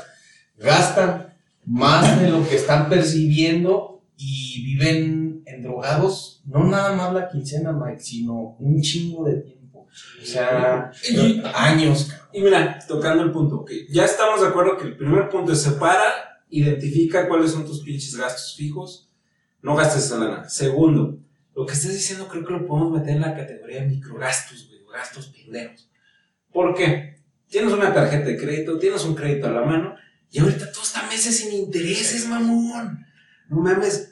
gastan 0.56 1.34
más 1.66 2.18
de 2.22 2.30
lo 2.30 2.48
que 2.48 2.56
están 2.56 2.88
percibiendo 2.88 4.02
y 4.16 4.62
viven 4.64 5.42
endrogados, 5.44 6.40
no 6.46 6.64
nada 6.64 6.94
más 6.94 7.12
la 7.12 7.28
quincena, 7.28 7.72
Mike, 7.72 8.00
sino 8.00 8.56
un 8.58 8.80
chingo 8.80 9.26
de 9.26 9.36
tiempo. 9.42 9.86
O 10.22 10.24
sea, 10.24 10.90
Y- 11.10 11.42
años. 11.54 12.04
cabrón. 12.04 12.28
Y 12.32 12.40
mira, 12.40 12.78
tocando 12.88 13.22
el 13.24 13.30
punto, 13.30 13.56
ok, 13.56 13.70
ya 13.90 14.06
estamos 14.06 14.40
de 14.40 14.46
acuerdo 14.46 14.78
que 14.78 14.84
el 14.84 14.96
primer 14.96 15.28
punto 15.28 15.52
es 15.52 15.60
separa, 15.60 16.40
identifica 16.48 17.28
cuáles 17.28 17.50
son 17.50 17.66
tus 17.66 17.82
pinches 17.82 18.16
gastos 18.16 18.54
fijos, 18.56 19.10
no 19.62 19.74
gastes 19.76 20.04
esa 20.04 20.18
lana. 20.18 20.48
Segundo, 20.48 21.18
lo 21.54 21.66
que 21.66 21.72
estás 21.72 21.92
diciendo 21.92 22.28
creo 22.28 22.44
que 22.44 22.52
lo 22.52 22.66
podemos 22.66 22.92
meter 22.98 23.16
en 23.16 23.20
la 23.22 23.34
categoría 23.36 23.80
de 23.82 23.88
microgastos, 23.88 24.68
güey, 24.68 24.80
gastos 24.92 25.28
pendejos. 25.28 25.88
¿Por 26.52 26.74
qué? 26.74 27.20
Tienes 27.48 27.72
una 27.72 27.92
tarjeta 27.94 28.24
de 28.26 28.36
crédito, 28.36 28.78
tienes 28.78 29.04
un 29.04 29.14
crédito 29.14 29.46
a 29.46 29.50
la 29.52 29.62
mano, 29.62 29.94
y 30.30 30.38
ahorita 30.40 30.72
todo 30.72 30.82
está 30.82 31.06
meses 31.08 31.36
sin 31.38 31.52
intereses, 31.52 32.26
mamón. 32.26 33.04
No 33.48 33.56
mames. 33.60 34.08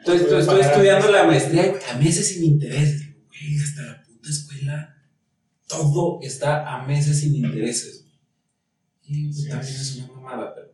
Estoy, 0.00 0.16
estoy- 0.18 0.40
estoy 0.40 0.60
estudiando 0.60 1.10
la 1.10 1.24
maestría, 1.24 1.74
a 1.92 1.98
meses 1.98 2.28
sin 2.28 2.44
intereses. 2.44 3.08
Güey, 3.26 3.58
hasta 3.62 3.82
la 3.82 4.02
puta 4.04 4.30
escuela 4.30 4.94
todo 5.66 6.20
está 6.22 6.66
a 6.74 6.86
meses 6.86 7.20
sin 7.20 7.34
intereses. 7.34 8.04
güey. 8.04 8.14
Y 9.20 9.26
pues, 9.26 9.48
también 9.48 9.74
es 9.74 9.96
una 9.96 10.12
mamada, 10.14 10.54
pero 10.54 10.68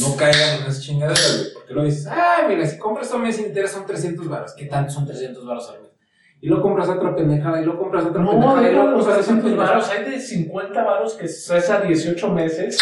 no 0.00 0.16
caigan 0.16 0.56
en 0.56 0.62
esas 0.62 0.82
chingaderas, 0.82 1.38
güey. 1.38 1.52
Porque 1.54 1.72
luego 1.72 1.88
dices, 1.88 2.06
ah, 2.10 2.44
mira, 2.48 2.66
si 2.66 2.78
compras 2.78 3.12
a 3.12 3.18
mes 3.18 3.36
sin 3.36 3.46
interés 3.46 3.70
son 3.70 3.86
300 3.86 4.28
baros. 4.28 4.54
¿Qué 4.56 4.66
tanto 4.66 4.92
son 4.92 5.06
300 5.06 5.46
baros 5.46 5.70
al 5.70 5.82
mes? 5.82 5.90
Y 6.40 6.48
lo 6.48 6.60
compras 6.60 6.88
otra 6.88 7.14
pendejada, 7.14 7.62
y 7.62 7.64
lo 7.64 7.78
compras 7.78 8.04
otra 8.04 8.22
No, 8.22 8.30
pendejada, 8.30 8.72
no, 8.72 8.90
los 8.90 9.02
otra 9.02 9.14
300 9.14 9.44
pendejada. 9.44 9.70
varos, 9.70 9.90
hay 9.90 10.10
de 10.10 10.20
50 10.20 10.84
varos 10.84 11.14
que 11.14 11.24
es 11.26 11.50
a 11.50 11.80
18 11.80 12.30
meses 12.30 12.78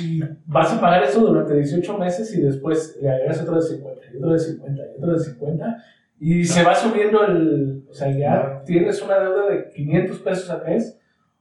y 0.00 0.20
vas 0.46 0.72
a 0.72 0.80
pagar 0.80 1.02
eso 1.02 1.20
durante 1.20 1.54
18 1.54 1.98
meses 1.98 2.32
y 2.34 2.40
después 2.40 2.96
le 3.00 3.10
agregas 3.10 3.42
otro 3.42 3.56
de 3.56 3.62
50 3.62 4.00
y 4.12 4.16
otro 4.16 4.32
de 4.32 4.38
50 4.38 4.82
y 4.82 4.96
otro 5.02 5.12
de 5.12 5.24
50 5.24 5.84
y 6.20 6.44
se 6.44 6.62
va 6.62 6.74
subiendo 6.74 7.24
el, 7.24 7.84
o 7.88 7.94
sea, 7.94 8.10
ya 8.10 8.62
tienes 8.64 9.00
una 9.02 9.18
deuda 9.18 9.48
de 9.48 9.70
500 9.70 10.18
pesos 10.20 10.50
al 10.50 10.64
mes 10.64 10.98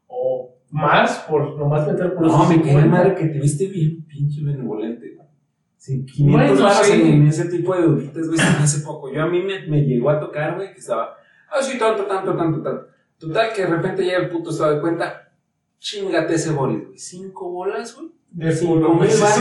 o 0.07 0.56
más 0.71 1.19
por 1.29 1.57
nomás 1.57 1.87
meter 1.87 2.13
por 2.13 2.25
No, 2.27 2.45
me 2.47 2.55
50. 2.55 2.85
madre 2.87 3.15
que 3.15 3.25
te 3.27 3.39
viste 3.39 3.67
bien 3.67 4.05
pinche 4.05 4.43
benevolente. 4.43 5.13
güey. 5.15 5.27
Sí, 5.77 6.05
500 6.05 6.59
Bueno, 6.59 6.73
sí. 6.83 6.91
en 6.93 7.27
ese 7.27 7.45
tipo 7.45 7.73
de 7.75 7.81
deuditas, 7.83 8.27
güey, 8.27 8.37
se 8.39 8.45
me 8.45 8.57
hace 8.63 8.81
poco. 8.81 9.11
Yo 9.13 9.23
a 9.23 9.27
mí 9.27 9.41
me, 9.41 9.67
me 9.67 9.81
llegó 9.83 10.09
a 10.09 10.19
tocar, 10.19 10.55
güey, 10.55 10.73
que 10.73 10.79
estaba, 10.79 11.15
ah, 11.49 11.61
sí, 11.61 11.77
tanto, 11.77 12.05
tanto, 12.05 12.35
tanto, 12.35 12.61
tanto. 12.61 12.87
Total, 13.17 13.49
que 13.55 13.61
de 13.63 13.67
repente 13.69 14.03
llega 14.03 14.17
el 14.19 14.29
puto 14.29 14.49
estado 14.49 14.75
de 14.75 14.81
cuenta, 14.81 15.31
chingate 15.79 16.35
ese 16.35 16.51
bolis, 16.51 16.83
güey. 16.85 16.97
Cinco 16.97 17.49
bolas, 17.51 17.95
güey. 17.95 18.09
de 18.31 18.51
Cinco 18.51 18.89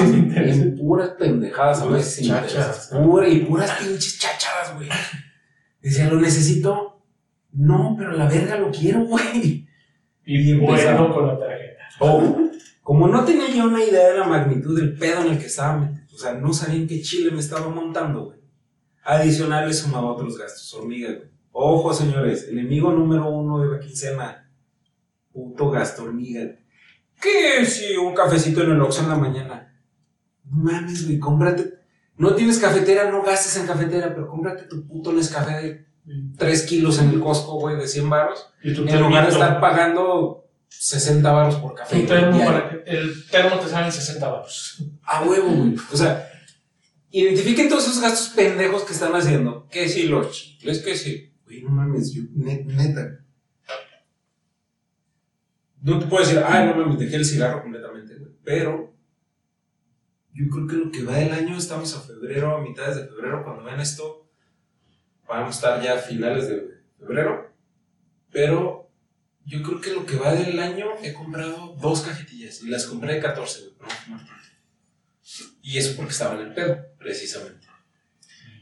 mil 0.05 0.19
interés. 0.19 0.59
en 0.59 0.77
puras 0.77 1.11
pendejadas 1.19 1.81
a 1.81 1.85
Puras 1.85 1.99
veces 1.99 2.15
sin 2.15 2.29
chachas. 2.29 2.91
Pura- 3.05 3.29
y 3.29 3.41
puras 3.41 3.71
pinches 3.73 4.19
chachadas, 4.19 4.75
güey. 4.77 4.89
Decía, 5.83 6.09
lo 6.09 6.21
necesito. 6.21 7.03
No, 7.53 7.95
pero 7.99 8.13
la 8.13 8.29
verga 8.29 8.59
lo 8.59 8.71
quiero, 8.71 9.05
güey. 9.05 9.66
Y 10.27 10.51
Y 10.51 10.55
bueno 10.55 11.15
con 11.15 11.29
la 11.29 11.39
tarjeta. 11.39 11.85
Ojo, 12.01 12.51
como 12.83 13.09
no 13.09 13.25
tenía 13.25 13.49
yo 13.49 13.65
una 13.65 13.83
idea 13.83 14.11
de 14.11 14.19
la 14.19 14.27
magnitud 14.27 14.79
del 14.79 14.99
pedo 14.99 15.23
en 15.23 15.33
el 15.33 15.39
que 15.39 15.47
estaba 15.47 15.79
metido, 15.79 16.05
o 16.13 16.19
sea, 16.19 16.35
no 16.35 16.53
sabía 16.53 16.81
en 16.81 16.89
qué 16.89 17.01
chile 17.01 17.31
me 17.31 17.41
estaba 17.41 17.69
montando, 17.69 18.27
güey. 18.27 18.39
Adicional 19.05 19.69
le 19.69 19.73
sumaba 19.73 20.13
otros 20.13 20.37
gastos, 20.37 20.75
hormiga, 20.75 21.09
güey. 21.13 21.31
Ojo, 21.53 21.95
señores, 21.95 22.49
enemigo 22.49 22.93
número 22.93 23.31
uno 23.31 23.61
de 23.61 23.71
la 23.71 23.81
quincena, 23.81 24.51
puto 25.33 25.71
gasto 25.71 26.03
hormiga. 26.03 26.43
güey. 26.43 26.59
¿Qué 27.21 27.65
si 27.65 27.97
un 27.97 28.15
cafecito 28.15 28.63
en 28.63 28.73
el 28.73 28.81
Oxxo 28.81 29.05
en 29.05 29.09
la 29.09 29.17
mañana? 29.17 29.75
No 30.45 30.57
mames, 30.65 31.07
güey, 31.07 31.19
cómprate. 31.19 31.75
No 32.19 32.35
tienes 32.35 32.59
cafetera, 32.59 33.11
no 33.11 33.23
gastes 33.23 33.57
en 33.59 33.67
cafetera, 33.67 34.15
pero 34.15 34.29
cómprate 34.29 34.65
tu 34.65 34.87
puto 34.87 35.13
Nescafé 35.13 35.63
de 35.63 35.86
3 36.37 36.63
kilos 36.63 36.99
en 37.01 37.11
el 37.11 37.21
Costco, 37.21 37.59
güey, 37.59 37.77
de 37.77 37.87
100 37.89 38.09
baros. 38.09 38.47
Y 38.63 38.73
tu 38.75 38.87
En 38.87 39.01
lugar 39.01 39.27
de 39.27 39.33
estar 39.33 39.61
pagando 39.61 40.49
60 40.69 41.31
baros 41.33 41.57
por 41.57 41.75
café. 41.75 42.01
termo 42.03 42.39
para 42.45 42.69
que- 42.71 42.91
el 42.91 43.29
termo 43.31 43.59
te 43.59 43.69
sale 43.69 43.87
en 43.87 43.93
60 43.93 44.29
baros. 44.29 44.83
A 45.03 45.23
huevo, 45.25 45.49
güey. 45.51 45.77
O 45.93 45.97
sea, 45.97 46.29
identifiquen 47.11 47.69
todos 47.69 47.87
esos 47.89 48.01
gastos 48.01 48.29
pendejos 48.37 48.83
que 48.85 48.93
están 48.93 49.15
haciendo. 49.15 49.67
Que 49.69 49.89
si 49.89 50.07
los 50.07 50.31
chicles, 50.33 50.81
que 50.81 50.97
si. 50.97 51.33
Güey, 51.45 51.63
no 51.63 51.71
mames, 51.71 52.13
yo, 52.13 52.23
net- 52.35 52.65
neta. 52.67 53.21
No 55.83 55.99
te 55.99 56.07
puedo 56.07 56.25
decir, 56.25 56.43
ay, 56.45 56.67
no 56.67 56.75
mames, 56.77 56.99
dejé 56.99 57.17
el 57.17 57.25
cigarro 57.25 57.63
completamente, 57.63 58.17
güey. 58.17 58.33
Pero 58.45 58.95
yo 60.33 60.45
creo 60.51 60.67
que 60.67 60.77
lo 60.77 60.91
que 60.91 61.03
va 61.05 61.15
del 61.17 61.33
año, 61.33 61.57
estamos 61.57 61.95
a 61.97 62.01
febrero, 62.01 62.57
a 62.57 62.61
mitades 62.61 62.97
de 62.97 63.07
febrero, 63.07 63.43
cuando 63.45 63.65
vean 63.65 63.81
esto, 63.81 64.26
vamos 65.29 65.57
a 65.57 65.59
estar 65.59 65.83
ya 65.83 65.95
a 65.95 65.99
finales 65.99 66.49
de 66.49 66.63
febrero. 66.99 67.55
Pero 68.31 68.91
yo 69.45 69.63
creo 69.63 69.81
que 69.81 69.93
lo 69.93 70.05
que 70.07 70.17
va 70.17 70.35
del 70.35 70.59
año 70.59 70.87
he 71.03 71.13
comprado 71.13 71.77
dos 71.81 72.03
cajetillas 72.03 72.63
y 72.63 72.69
las 72.69 72.87
compré 72.87 73.15
de 73.15 73.21
14, 73.21 73.61
güey. 73.61 73.75
para 73.75 73.95
no. 74.09 74.21
Y 75.63 75.79
eso 75.79 75.97
porque 75.97 76.13
estaba 76.13 76.35
en 76.35 76.49
el 76.49 76.55
pedo, 76.55 76.79
precisamente. 76.99 77.67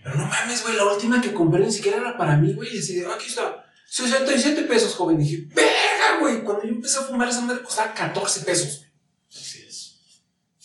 Pero 0.03 0.17
no 0.17 0.27
mames, 0.27 0.63
güey, 0.63 0.77
la 0.77 0.85
última 0.85 1.21
que 1.21 1.33
compré 1.33 1.65
ni 1.65 1.73
siquiera 1.73 1.99
era 1.99 2.17
para 2.17 2.37
mí, 2.37 2.53
güey. 2.53 2.75
Y 2.75 2.79
así 2.79 2.97
de, 2.97 3.07
aquí 3.07 3.27
está, 3.27 3.65
67 3.87 4.63
pesos, 4.63 4.95
joven. 4.95 5.21
Y 5.21 5.25
dije, 5.25 5.49
verga, 5.55 6.21
güey. 6.21 6.43
Cuando 6.43 6.65
yo 6.65 6.71
empecé 6.71 6.99
a 6.99 7.03
fumar 7.03 7.29
esa 7.29 7.41
madre 7.43 7.63
costaba 7.63 7.95
14 7.95 8.41
pesos. 8.45 8.87
Así 9.29 9.65
es. 9.67 10.01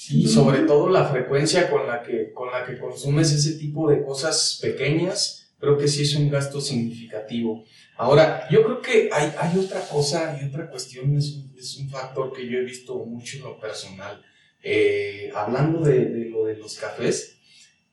Y 0.10 0.28
sobre 0.28 0.60
todo 0.64 0.90
la 0.90 1.10
frecuencia 1.10 1.70
con 1.70 1.86
la 1.86 2.02
que, 2.02 2.34
con 2.34 2.52
la 2.52 2.66
que 2.66 2.80
consumes 2.80 3.32
ese 3.32 3.54
tipo 3.54 3.90
de 3.90 4.04
cosas 4.04 4.60
pequeñas, 4.62 5.49
creo 5.60 5.78
que 5.78 5.88
sí 5.88 6.04
es 6.04 6.16
un 6.16 6.30
gasto 6.30 6.60
significativo. 6.62 7.64
Ahora, 7.98 8.48
yo 8.50 8.64
creo 8.64 8.82
que 8.82 9.10
hay, 9.12 9.34
hay 9.40 9.58
otra 9.60 9.82
cosa, 9.82 10.32
hay 10.34 10.48
otra 10.48 10.70
cuestión, 10.70 11.16
es 11.18 11.34
un, 11.34 11.54
es 11.58 11.78
un 11.78 11.90
factor 11.90 12.32
que 12.34 12.48
yo 12.50 12.60
he 12.60 12.64
visto 12.64 12.96
mucho 13.06 13.38
en 13.38 13.44
lo 13.44 13.60
personal. 13.60 14.22
Eh, 14.64 15.32
hablando 15.36 15.82
de, 15.82 16.06
de 16.06 16.30
lo 16.30 16.46
de 16.46 16.56
los 16.58 16.76
cafés, 16.78 17.36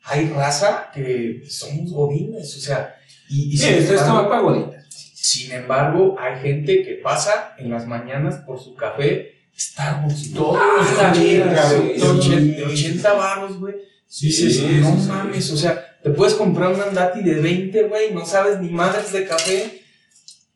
hay 0.04 0.28
raza 0.28 0.90
que 0.94 1.42
somos 1.48 1.90
godines, 1.92 2.56
o 2.56 2.60
sea, 2.60 2.94
y, 3.28 3.54
y 3.54 3.56
Sí, 3.56 3.68
esto 3.68 3.94
estaba 3.94 4.28
pagodita. 4.28 4.84
sin 4.88 5.50
embargo, 5.52 6.16
hay 6.18 6.40
gente 6.40 6.82
que 6.84 6.94
pasa 6.94 7.54
en 7.58 7.70
las 7.70 7.86
mañanas 7.86 8.36
por 8.46 8.60
su 8.60 8.74
café 8.74 9.32
Starbucks. 9.58 10.32
Todos 10.34 10.54
los 10.78 10.88
Ah, 10.90 10.96
cafés 11.12 11.38
verga, 11.38 11.70
de 11.72 11.78
güey, 11.78 12.00
ochen- 12.00 12.38
sí. 12.40 12.50
de 12.52 12.64
80 12.64 13.12
baros, 13.14 13.58
güey. 13.58 13.74
Sí, 14.06 14.30
sí, 14.30 14.52
sí. 14.52 14.66
No 14.80 14.94
sí, 14.96 15.02
sí. 15.02 15.08
mames, 15.08 15.50
o 15.50 15.56
sea, 15.56 15.85
te 16.06 16.12
puedes 16.12 16.34
comprar 16.34 16.72
un 16.72 16.80
andati 16.80 17.20
de 17.20 17.40
20, 17.40 17.82
güey, 17.88 18.14
no 18.14 18.24
sabes 18.24 18.60
ni 18.60 18.68
madres 18.68 19.12
de 19.12 19.26
café. 19.26 19.82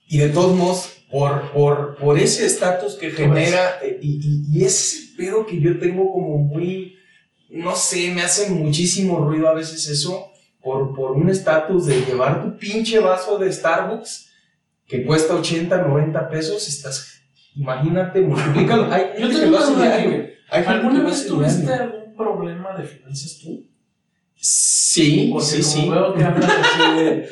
Y 0.06 0.18
de 0.18 0.28
todos 0.28 0.56
modos, 0.56 0.92
por, 1.10 1.50
por, 1.50 1.96
por 1.96 2.16
ese 2.20 2.46
estatus 2.46 2.94
que 2.94 3.10
genera, 3.10 3.80
eh, 3.82 3.98
y, 4.00 4.20
y, 4.22 4.44
y 4.48 4.64
ese 4.64 4.68
es 4.68 5.08
el 5.08 5.16
pedo 5.16 5.44
que 5.46 5.60
yo 5.60 5.76
tengo 5.80 6.12
como 6.12 6.38
muy, 6.38 6.94
no 7.48 7.74
sé, 7.74 8.12
me 8.14 8.22
hace 8.22 8.48
muchísimo 8.48 9.18
ruido 9.24 9.48
a 9.48 9.54
veces 9.54 9.88
eso, 9.88 10.30
por, 10.60 10.94
por 10.94 11.16
un 11.16 11.28
estatus 11.28 11.86
de 11.86 12.00
llevar 12.02 12.44
tu 12.44 12.56
pinche 12.56 13.00
vaso 13.00 13.36
de 13.36 13.52
Starbucks 13.52 14.30
que 14.86 15.04
cuesta 15.04 15.34
80, 15.34 15.78
90 15.78 16.28
pesos, 16.28 16.68
estás, 16.68 17.24
imagínate, 17.56 18.20
multiplícalo. 18.20 18.86
Hay 18.92 19.14
Yo 19.18 19.28
tengo 19.28 19.56
una 19.56 19.66
duda 19.66 20.30
¿Alguna 20.48 21.02
vez 21.02 21.26
tuviste 21.26 21.72
algún 21.72 22.14
problema 22.14 22.76
de 22.76 22.84
finanzas 22.84 23.40
tú? 23.42 23.69
Sí, 24.40 25.28
Porque 25.32 25.46
sí, 25.46 25.62
como 25.62 25.72
sí. 25.84 25.90
veo 25.90 26.14
que 26.14 26.24
hablas 26.24 26.50
así 26.50 27.04
de... 27.04 27.28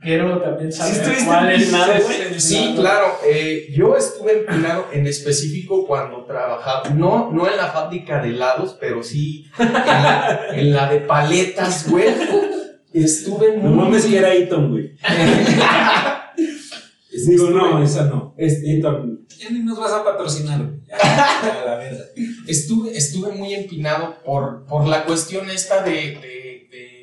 Quiero 0.00 0.38
también 0.40 0.70
saber 0.72 0.94
estuviste 0.94 1.24
cuál 1.26 1.50
es 1.50 1.60
empinado, 1.62 1.92
ese 1.92 2.28
güey? 2.28 2.40
Sí, 2.40 2.72
claro. 2.76 3.06
eh, 3.26 3.66
yo 3.74 3.96
estuve 3.96 4.38
empinado 4.40 4.86
en 4.92 5.08
específico 5.08 5.86
cuando 5.88 6.24
trabajaba, 6.24 6.88
no, 6.90 7.32
no 7.32 7.50
en 7.50 7.56
la 7.56 7.66
fábrica 7.72 8.22
de 8.22 8.28
helados, 8.28 8.76
pero 8.80 9.02
sí 9.02 9.46
en 9.58 9.72
la, 9.72 10.40
en 10.52 10.72
la 10.72 10.88
de 10.92 11.00
paletas, 11.00 11.90
güey. 11.90 12.06
Estuve 12.92 13.56
No 13.56 13.70
muy... 13.70 13.84
mames 13.86 14.06
que 14.06 14.18
era 14.18 14.32
Eton, 14.32 14.70
güey. 14.70 14.92
Digo, 17.26 17.50
no, 17.50 17.82
esa 17.82 18.04
no. 18.04 18.34
Es 18.38 18.62
Eton. 18.64 19.26
Ya 19.38 19.50
ni 19.50 19.58
nos 19.60 19.78
vas 19.78 19.92
a 19.92 20.04
patrocinar, 20.04 20.62
güey. 20.64 20.80
Ya, 20.88 20.96
ya, 20.96 21.62
la 21.66 21.76
verdad. 21.76 22.06
estuve, 22.46 22.96
estuve 22.96 23.32
muy 23.32 23.52
empinado 23.54 24.16
por, 24.24 24.64
por 24.66 24.86
la 24.86 25.04
cuestión 25.04 25.50
esta 25.50 25.82
de 25.82 26.18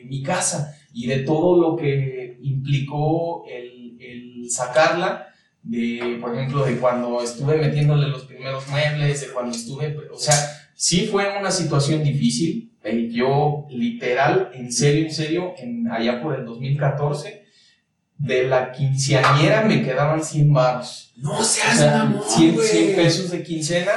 mi 0.07 0.21
casa 0.23 0.75
y 0.93 1.07
de 1.07 1.19
todo 1.19 1.59
lo 1.61 1.75
que 1.75 2.37
implicó 2.41 3.45
el, 3.47 3.97
el 3.99 4.49
sacarla, 4.49 5.27
de, 5.63 6.17
por 6.21 6.35
ejemplo, 6.35 6.63
de 6.63 6.77
cuando 6.77 7.21
estuve 7.21 7.57
metiéndole 7.57 8.07
los 8.07 8.25
primeros 8.25 8.67
muebles, 8.67 9.21
de 9.21 9.27
cuando 9.33 9.55
estuve, 9.55 9.97
o 10.13 10.17
sea, 10.17 10.35
sí 10.75 11.07
fue 11.11 11.37
una 11.39 11.51
situación 11.51 12.03
difícil. 12.03 12.71
eh, 12.83 13.09
yo, 13.11 13.65
literal, 13.69 14.51
en 14.53 14.71
serio, 14.71 15.05
en 15.07 15.11
serio, 15.13 15.53
en, 15.57 15.91
allá 15.91 16.21
por 16.21 16.35
el 16.39 16.45
2014, 16.45 17.43
de 18.17 18.43
la 18.47 18.71
quinceañera 18.71 19.63
me 19.63 19.81
quedaban 19.83 20.23
100 20.23 20.53
baros. 20.53 21.11
No 21.17 21.39
O 21.39 21.43
seas 21.43 21.77
sea, 21.77 21.97
mamón, 22.03 22.23
100, 22.27 22.55
güey. 22.55 22.67
100 22.67 22.95
pesos 22.95 23.31
de 23.31 23.43
quincena. 23.43 23.91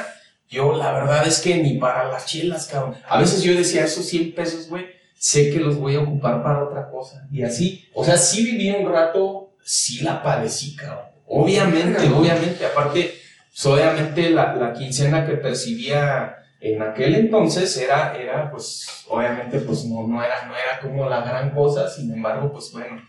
Yo, 0.49 0.75
la 0.77 0.93
verdad 0.93 1.27
es 1.29 1.41
que 1.41 1.57
ni 1.63 1.75
para 1.79 2.09
las 2.09 2.25
chelas, 2.27 2.67
cabrón. 2.67 2.97
A 3.09 3.21
veces 3.21 3.43
yo 3.43 3.55
decía, 3.55 3.85
esos 3.85 4.07
100 4.07 4.35
pesos, 4.35 4.69
güey, 4.69 4.87
sé 5.19 5.51
que 5.51 5.59
los 5.59 5.77
voy 5.77 5.97
a 5.97 6.01
ocupar 6.01 6.43
para 6.43 6.65
otra 6.65 6.91
cosa. 6.91 7.27
Y 7.31 7.43
así, 7.43 7.89
o 7.93 8.05
sea, 8.05 8.17
sí 8.17 8.45
viví 8.45 8.71
un 8.71 8.91
rato, 8.91 9.57
sí 9.63 10.03
la 10.03 10.23
padecí, 10.23 10.77
cabrón. 10.77 11.07
Obviamente, 11.27 12.09
obviamente. 12.09 12.65
Aparte, 12.65 13.15
pues, 13.51 13.67
obviamente 13.67 14.31
la, 14.31 14.55
la 14.55 14.73
quincena 14.73 15.27
que 15.27 15.35
percibía 15.35 16.37
en 16.61 16.83
aquel 16.83 17.15
entonces 17.17 17.77
era, 17.77 18.17
era 18.17 18.51
pues, 18.51 18.87
obviamente, 19.09 19.61
pues 19.61 19.85
no, 19.85 20.07
no, 20.07 20.23
era, 20.23 20.47
no 20.47 20.55
era 20.57 20.81
como 20.81 21.09
la 21.09 21.21
gran 21.21 21.51
cosa. 21.51 21.91
Sin 21.91 22.13
embargo, 22.13 22.53
pues 22.53 22.71
bueno, 22.73 23.03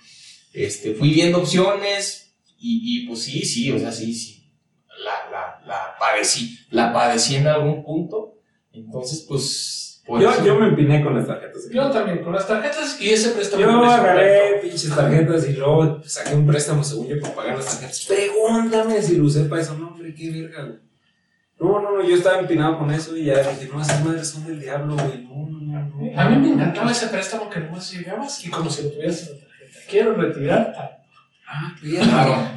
este, 0.54 0.95
fui 0.95 1.13
viendo 1.13 1.39
opciones 1.39 2.34
y, 2.58 3.04
y 3.04 3.08
pues 3.08 3.24
sí, 3.24 3.41
sí, 3.45 3.72
o 3.72 3.80
sea, 3.80 3.91
sí, 3.91 4.13
sí. 4.13 4.52
La, 5.04 5.32
la, 5.32 5.65
la 5.65 5.95
padecí, 5.98 6.60
la 6.72 6.91
padecí 6.91 7.36
en 7.36 7.48
algún 7.48 7.84
punto. 7.84 8.39
Entonces, 8.74 9.26
pues. 9.28 9.86
Yo, 10.19 10.45
yo 10.45 10.56
me 10.60 10.67
empiné 10.69 11.04
con 11.04 11.15
las 11.15 11.28
tarjetas. 11.28 11.69
Yo 11.72 11.91
también, 11.91 12.24
con 12.24 12.34
las 12.34 12.48
tarjetas 12.48 13.00
y 13.02 13.10
ese 13.12 13.30
préstamo. 13.30 13.62
Yo 13.62 13.84
agarré 13.86 14.60
pinches 14.62 14.95
tarjetas 14.95 15.48
y 15.48 15.54
luego 15.54 16.02
saqué 16.06 16.36
un 16.36 16.48
préstamo 16.48 16.84
según 16.84 17.08
yo 17.08 17.19
para 17.22 17.36
pagar 17.36 17.56
las 17.58 17.65
tarjetas. 17.65 18.06
Pregúntame 18.08 19.02
si 19.02 19.17
lo 19.17 19.26
usé 19.26 19.43
para 19.45 19.62
eso. 19.62 19.76
No, 19.76 19.89
hombre, 19.89 20.13
qué 20.15 20.32
verga, 20.32 20.63
güey. 20.63 20.80
No, 21.60 21.82
no, 21.82 21.98
no, 21.98 22.04
yo 22.08 22.15
estaba 22.15 22.39
empinado 22.39 22.78
con 22.80 22.89
eso 22.89 23.15
y 23.17 23.26
ya 23.26 23.38
dije, 23.39 23.69
no, 23.72 23.82
esas 23.82 24.04
madres 24.06 24.30
son 24.30 24.45
del 24.48 24.60
diablo, 24.62 24.95
güey. 24.95 25.24
No, 25.26 25.48
no, 25.50 25.60
no, 25.60 25.89
no. 26.13 26.19
A 26.22 26.30
mí 26.30 26.38
me 26.38 26.54
encantaba 26.54 26.89
ese 26.91 27.08
préstamo 27.08 27.50
que 27.50 27.60
nomás 27.60 27.91
llegabas 27.91 28.45
y 28.45 28.50
como 28.50 28.69
si 28.69 28.84
lo 28.84 28.89
tuvieras 28.91 29.28
en 29.28 29.34
la 29.36 29.39
tarjeta. 29.45 29.80
Quiero 29.89 30.13
retirar. 30.15 30.74
Ah. 31.45 31.76
Claro. 31.82 32.34
Ah. 32.34 32.56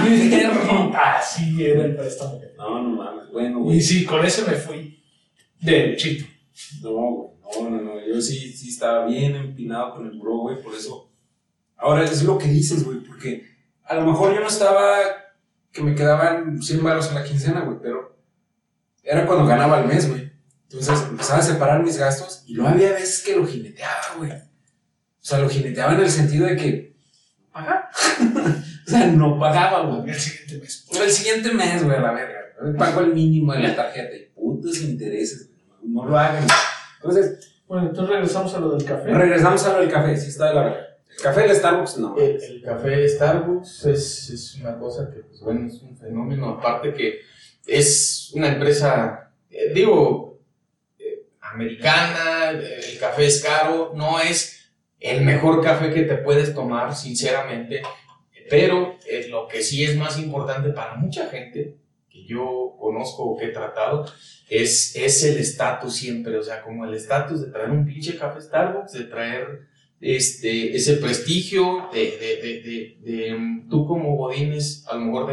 Así 1.18 1.64
era 1.64 1.84
el 1.84 1.96
préstamo. 1.96 2.40
que- 2.40 2.52
No, 2.56 2.82
no 2.82 2.88
mames. 2.90 3.30
Bueno, 3.32 3.58
Y 3.58 3.62
güey. 3.62 3.80
sí, 3.80 4.04
con 4.04 4.24
ese 4.24 4.48
me 4.48 4.54
fui 4.56 4.99
derechito. 5.60 6.26
No, 6.82 6.90
güey. 6.90 7.30
No, 7.62 7.70
no, 7.70 7.82
no. 7.82 8.06
Yo 8.06 8.20
sí, 8.20 8.52
sí 8.52 8.68
estaba 8.68 9.06
bien 9.06 9.34
empinado 9.34 9.94
con 9.94 10.06
el 10.06 10.18
bro, 10.18 10.38
güey. 10.38 10.62
Por 10.62 10.74
eso. 10.74 11.10
Ahora 11.76 12.04
es 12.04 12.22
lo 12.22 12.38
que 12.38 12.48
dices, 12.48 12.84
güey. 12.84 12.98
Porque 13.00 13.44
a 13.84 13.94
lo 13.96 14.06
mejor 14.06 14.34
yo 14.34 14.40
no 14.40 14.48
estaba 14.48 14.98
que 15.72 15.82
me 15.82 15.94
quedaban 15.94 16.60
100 16.60 16.82
baros 16.82 17.08
en 17.08 17.14
la 17.14 17.24
quincena, 17.24 17.60
güey. 17.60 17.78
Pero 17.82 18.18
era 19.02 19.26
cuando 19.26 19.46
ganaba 19.46 19.78
al 19.78 19.86
mes, 19.86 20.08
güey. 20.08 20.30
Entonces 20.64 21.08
empezaba 21.08 21.40
a 21.40 21.42
separar 21.42 21.82
mis 21.82 21.98
gastos 21.98 22.44
y 22.46 22.54
luego 22.54 22.70
había 22.70 22.92
veces 22.92 23.24
que 23.24 23.34
lo 23.34 23.46
jineteaba, 23.46 24.14
güey. 24.18 24.30
O 24.30 24.38
sea, 25.20 25.38
lo 25.38 25.48
jineteaba 25.48 25.94
en 25.94 26.00
el 26.00 26.10
sentido 26.10 26.46
de 26.46 26.56
que. 26.56 26.96
¿Paga? 27.52 27.90
o 28.86 28.90
sea, 28.90 29.06
no 29.08 29.38
pagaba, 29.38 29.86
güey. 29.86 30.10
El 30.10 30.20
siguiente 30.20 30.58
mes. 30.58 30.86
Pero 30.90 31.04
el 31.04 31.10
siguiente 31.10 31.52
mes, 31.52 31.82
güey, 31.82 31.96
a 31.96 32.00
la 32.00 32.12
verga. 32.12 32.38
güey. 32.60 32.76
Pago 32.76 33.00
el 33.00 33.14
mínimo 33.14 33.52
de 33.52 33.60
la 33.60 33.74
tarjeta 33.74 34.14
y 34.14 34.26
putos 34.34 34.80
intereses, 34.80 35.48
güey. 35.48 35.49
No 35.82 36.04
lo 36.06 36.18
hagan. 36.18 36.46
Entonces, 36.96 37.60
Bueno, 37.66 37.88
entonces 37.88 38.10
regresamos 38.14 38.54
a 38.54 38.60
lo 38.60 38.70
del 38.76 38.84
café. 38.84 39.12
regresamos 39.12 39.64
a 39.66 39.72
lo 39.74 39.80
del 39.80 39.90
café. 39.90 40.16
Sí, 40.16 40.28
está 40.28 40.48
de 40.48 40.54
la 40.54 40.62
verga. 40.64 40.86
El 41.08 41.22
café 41.22 41.40
del 41.42 41.56
Starbucks, 41.56 41.98
no. 41.98 42.16
El, 42.16 42.42
el 42.42 42.62
café 42.62 43.08
Starbucks 43.08 43.86
es, 43.86 44.30
es 44.30 44.54
una 44.56 44.78
cosa 44.78 45.10
que, 45.10 45.20
pues 45.20 45.40
bueno, 45.40 45.66
es 45.66 45.80
un 45.82 45.96
fenómeno. 45.96 46.50
Aparte 46.50 46.92
que 46.94 47.20
es 47.66 48.30
una 48.34 48.48
empresa, 48.48 49.32
eh, 49.50 49.72
digo, 49.74 50.40
eh, 50.98 51.26
americana, 51.40 52.50
el 52.50 52.98
café 52.98 53.26
es 53.26 53.42
caro, 53.42 53.92
no 53.94 54.20
es 54.20 54.70
el 54.98 55.24
mejor 55.24 55.62
café 55.62 55.92
que 55.92 56.02
te 56.02 56.16
puedes 56.16 56.54
tomar, 56.54 56.94
sinceramente, 56.94 57.82
pero 58.48 58.96
eh, 59.08 59.28
lo 59.30 59.46
que 59.48 59.62
sí 59.62 59.84
es 59.84 59.96
más 59.96 60.18
importante 60.18 60.70
para 60.70 60.94
mucha 60.94 61.26
gente 61.28 61.76
que 62.10 62.24
yo 62.24 62.76
conozco 62.78 63.24
o 63.24 63.38
que 63.38 63.46
he 63.46 63.52
tratado 63.52 64.06
es, 64.48 64.96
es 64.96 65.24
el 65.24 65.38
estatus 65.38 65.94
siempre, 65.94 66.36
o 66.36 66.42
sea, 66.42 66.62
como 66.62 66.84
el 66.84 66.94
estatus 66.94 67.40
de 67.40 67.52
traer 67.52 67.70
un 67.70 67.86
pinche 67.86 68.18
café 68.18 68.40
Starbucks, 68.40 68.92
de 68.92 69.04
traer 69.04 69.68
este, 70.00 70.74
ese 70.74 70.96
prestigio 70.96 71.88
de, 71.92 72.00
de, 72.18 72.36
de, 72.42 72.96
de, 73.00 73.34
mm, 73.34 73.68
tú 73.68 73.86
como 73.86 74.16
Godines, 74.16 74.84
a 74.88 74.96
lo 74.96 75.02
mejor 75.02 75.32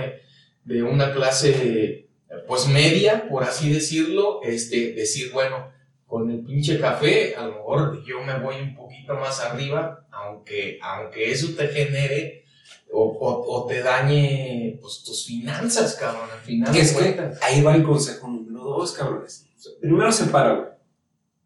de 0.66 0.84
una 0.84 1.14
clase 1.14 2.08
pues 2.48 2.68
media, 2.68 3.28
por 3.30 3.44
así 3.44 3.72
decirlo, 3.72 4.42
este, 4.44 4.94
decir, 4.94 5.32
bueno, 5.32 5.72
con 6.06 6.30
el 6.30 6.44
pinche 6.44 6.80
café, 6.80 7.36
a 7.36 7.46
lo 7.46 7.54
mejor 7.54 8.06
yo 8.06 8.22
me 8.22 8.40
voy 8.40 8.56
un 8.62 8.76
poquito 8.76 9.16
más 9.16 9.42
arriba, 9.42 10.08
aunque, 10.12 10.80
aunque 10.82 11.32
eso 11.32 11.56
te 11.56 11.68
genere 11.68 12.46
o, 12.92 13.04
o, 13.04 13.56
o 13.64 13.66
te 13.68 13.82
dañe 13.82 14.78
pues, 14.82 15.04
tus 15.04 15.26
finanzas, 15.26 15.96
cabrón, 15.96 16.30
al 16.32 16.40
final 16.40 16.74
de 16.74 16.80
es 16.82 16.94
que 16.94 17.32
ahí 17.42 17.62
va 17.62 17.76
el 17.76 17.84
consejo 17.84 18.28
número 18.28 18.64
dos, 18.64 18.94
cabrones. 18.94 19.46
O 19.58 19.62
sea, 19.62 19.72
primero 19.82 20.12
separa, 20.12 20.54
güey. 20.54 20.68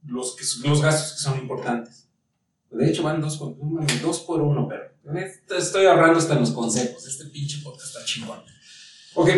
Los, 0.08 0.36
que, 0.36 0.44
los 0.68 0.82
gastos 0.82 1.14
que 1.14 1.24
son 1.24 1.40
importantes. 1.40 2.08
De 2.72 2.90
hecho, 2.90 3.04
van 3.04 3.22
dos, 3.22 3.38
por- 3.38 3.56
dos 4.02 4.20
por 4.22 4.42
uno, 4.42 4.68
pero 4.68 5.20
esto 5.20 5.56
estoy 5.58 5.86
ahorrando 5.86 6.20
hasta 6.20 6.34
en 6.34 6.40
los 6.42 6.52
consejos. 6.52 7.06
Este 7.06 7.26
pinche 7.26 7.60
podcast 7.64 7.88
está 7.96 8.06
chingón. 8.06 8.40
Ok, 9.14 9.30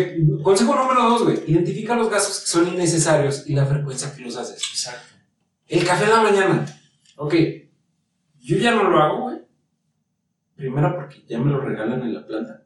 consejo 0.42 0.74
número 0.76 1.02
dos, 1.10 1.24
güey. 1.24 1.42
Identifica 1.50 1.96
los 1.96 2.08
gastos 2.08 2.40
que 2.40 2.46
son 2.46 2.68
innecesarios 2.68 3.42
y 3.46 3.54
la 3.54 3.66
frecuencia 3.66 4.14
que 4.14 4.22
los 4.22 4.36
haces. 4.36 4.56
Exacto. 4.70 5.14
El 5.66 5.84
café 5.84 6.04
en 6.04 6.10
la 6.10 6.22
mañana. 6.22 6.80
Ok. 7.16 7.34
Yo 8.40 8.56
ya 8.58 8.70
no 8.72 8.88
lo 8.88 8.98
hago, 9.02 9.22
güey. 9.22 9.33
Primero 10.56 10.94
porque 10.96 11.24
ya 11.28 11.38
me 11.40 11.50
lo 11.50 11.60
regalan 11.60 12.02
en 12.02 12.14
la 12.14 12.26
planta. 12.26 12.60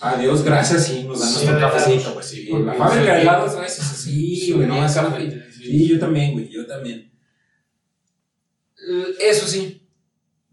Adiós, 0.00 0.44
gracias, 0.44 0.86
sí, 0.86 1.04
nos 1.04 1.18
dan 1.20 1.28
Sí, 1.28 1.46
nuestro 1.46 1.58
cafecito, 1.60 2.14
pues 2.14 2.26
sí. 2.26 2.46
Porque 2.50 2.64
La 2.66 2.74
fábrica 2.74 3.12
de 3.12 3.16
sí. 3.16 3.22
helados, 3.22 3.52
es 3.66 3.80
así, 3.80 4.52
güey, 4.52 4.66
no 4.68 4.84
es 4.84 4.94
café. 4.94 5.50
Sí, 5.52 5.88
yo 5.88 5.98
también, 5.98 6.32
güey, 6.32 6.48
yo 6.48 6.66
también. 6.66 7.12
Eso 9.20 9.46
sí, 9.46 9.86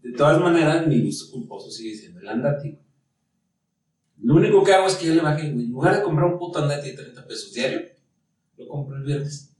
de 0.02 0.12
todas 0.12 0.40
maneras, 0.40 0.86
mi 0.86 1.00
gusto 1.02 1.30
culposo 1.32 1.70
sigue 1.70 1.94
siendo 1.96 2.20
el 2.20 2.28
andati. 2.28 2.70
güey. 2.70 2.82
Lo 4.22 4.34
único 4.34 4.62
que 4.62 4.72
hago 4.72 4.86
es 4.86 4.94
que 4.96 5.06
yo 5.06 5.14
le 5.14 5.20
bajé, 5.22 5.50
güey, 5.50 5.64
en 5.64 5.72
lugar 5.72 5.96
de 5.96 6.02
comprar 6.02 6.30
un 6.30 6.38
puto 6.38 6.58
andati 6.60 6.90
de 6.90 6.96
30 6.96 7.26
pesos 7.26 7.52
diario, 7.52 7.80
lo 8.56 8.68
compro 8.68 8.96
el 8.96 9.04
viernes. 9.04 9.56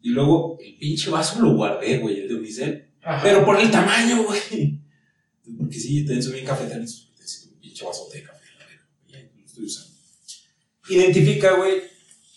Y 0.00 0.10
luego 0.10 0.58
el 0.60 0.76
pinche 0.78 1.10
vaso 1.10 1.40
lo 1.40 1.54
guardé, 1.54 1.98
güey, 1.98 2.20
el 2.20 2.28
de 2.28 2.34
Unicel. 2.34 2.88
Pero 3.22 3.44
por 3.44 3.58
el 3.60 3.70
tamaño, 3.70 4.24
güey. 4.24 4.81
Porque 5.58 5.78
sí, 5.78 6.04
también 6.04 6.22
soy 6.22 6.34
bien 6.34 6.46
cafetero, 6.46 6.80
necesito 6.80 7.54
un 7.54 7.60
pinche 7.60 7.84
vasote 7.84 8.18
de 8.18 8.24
café. 8.24 8.44
la 8.58 8.66
verga, 8.66 9.30
estoy 9.44 9.64
usando. 9.64 9.92
Identifica, 10.88 11.56
güey, 11.56 11.82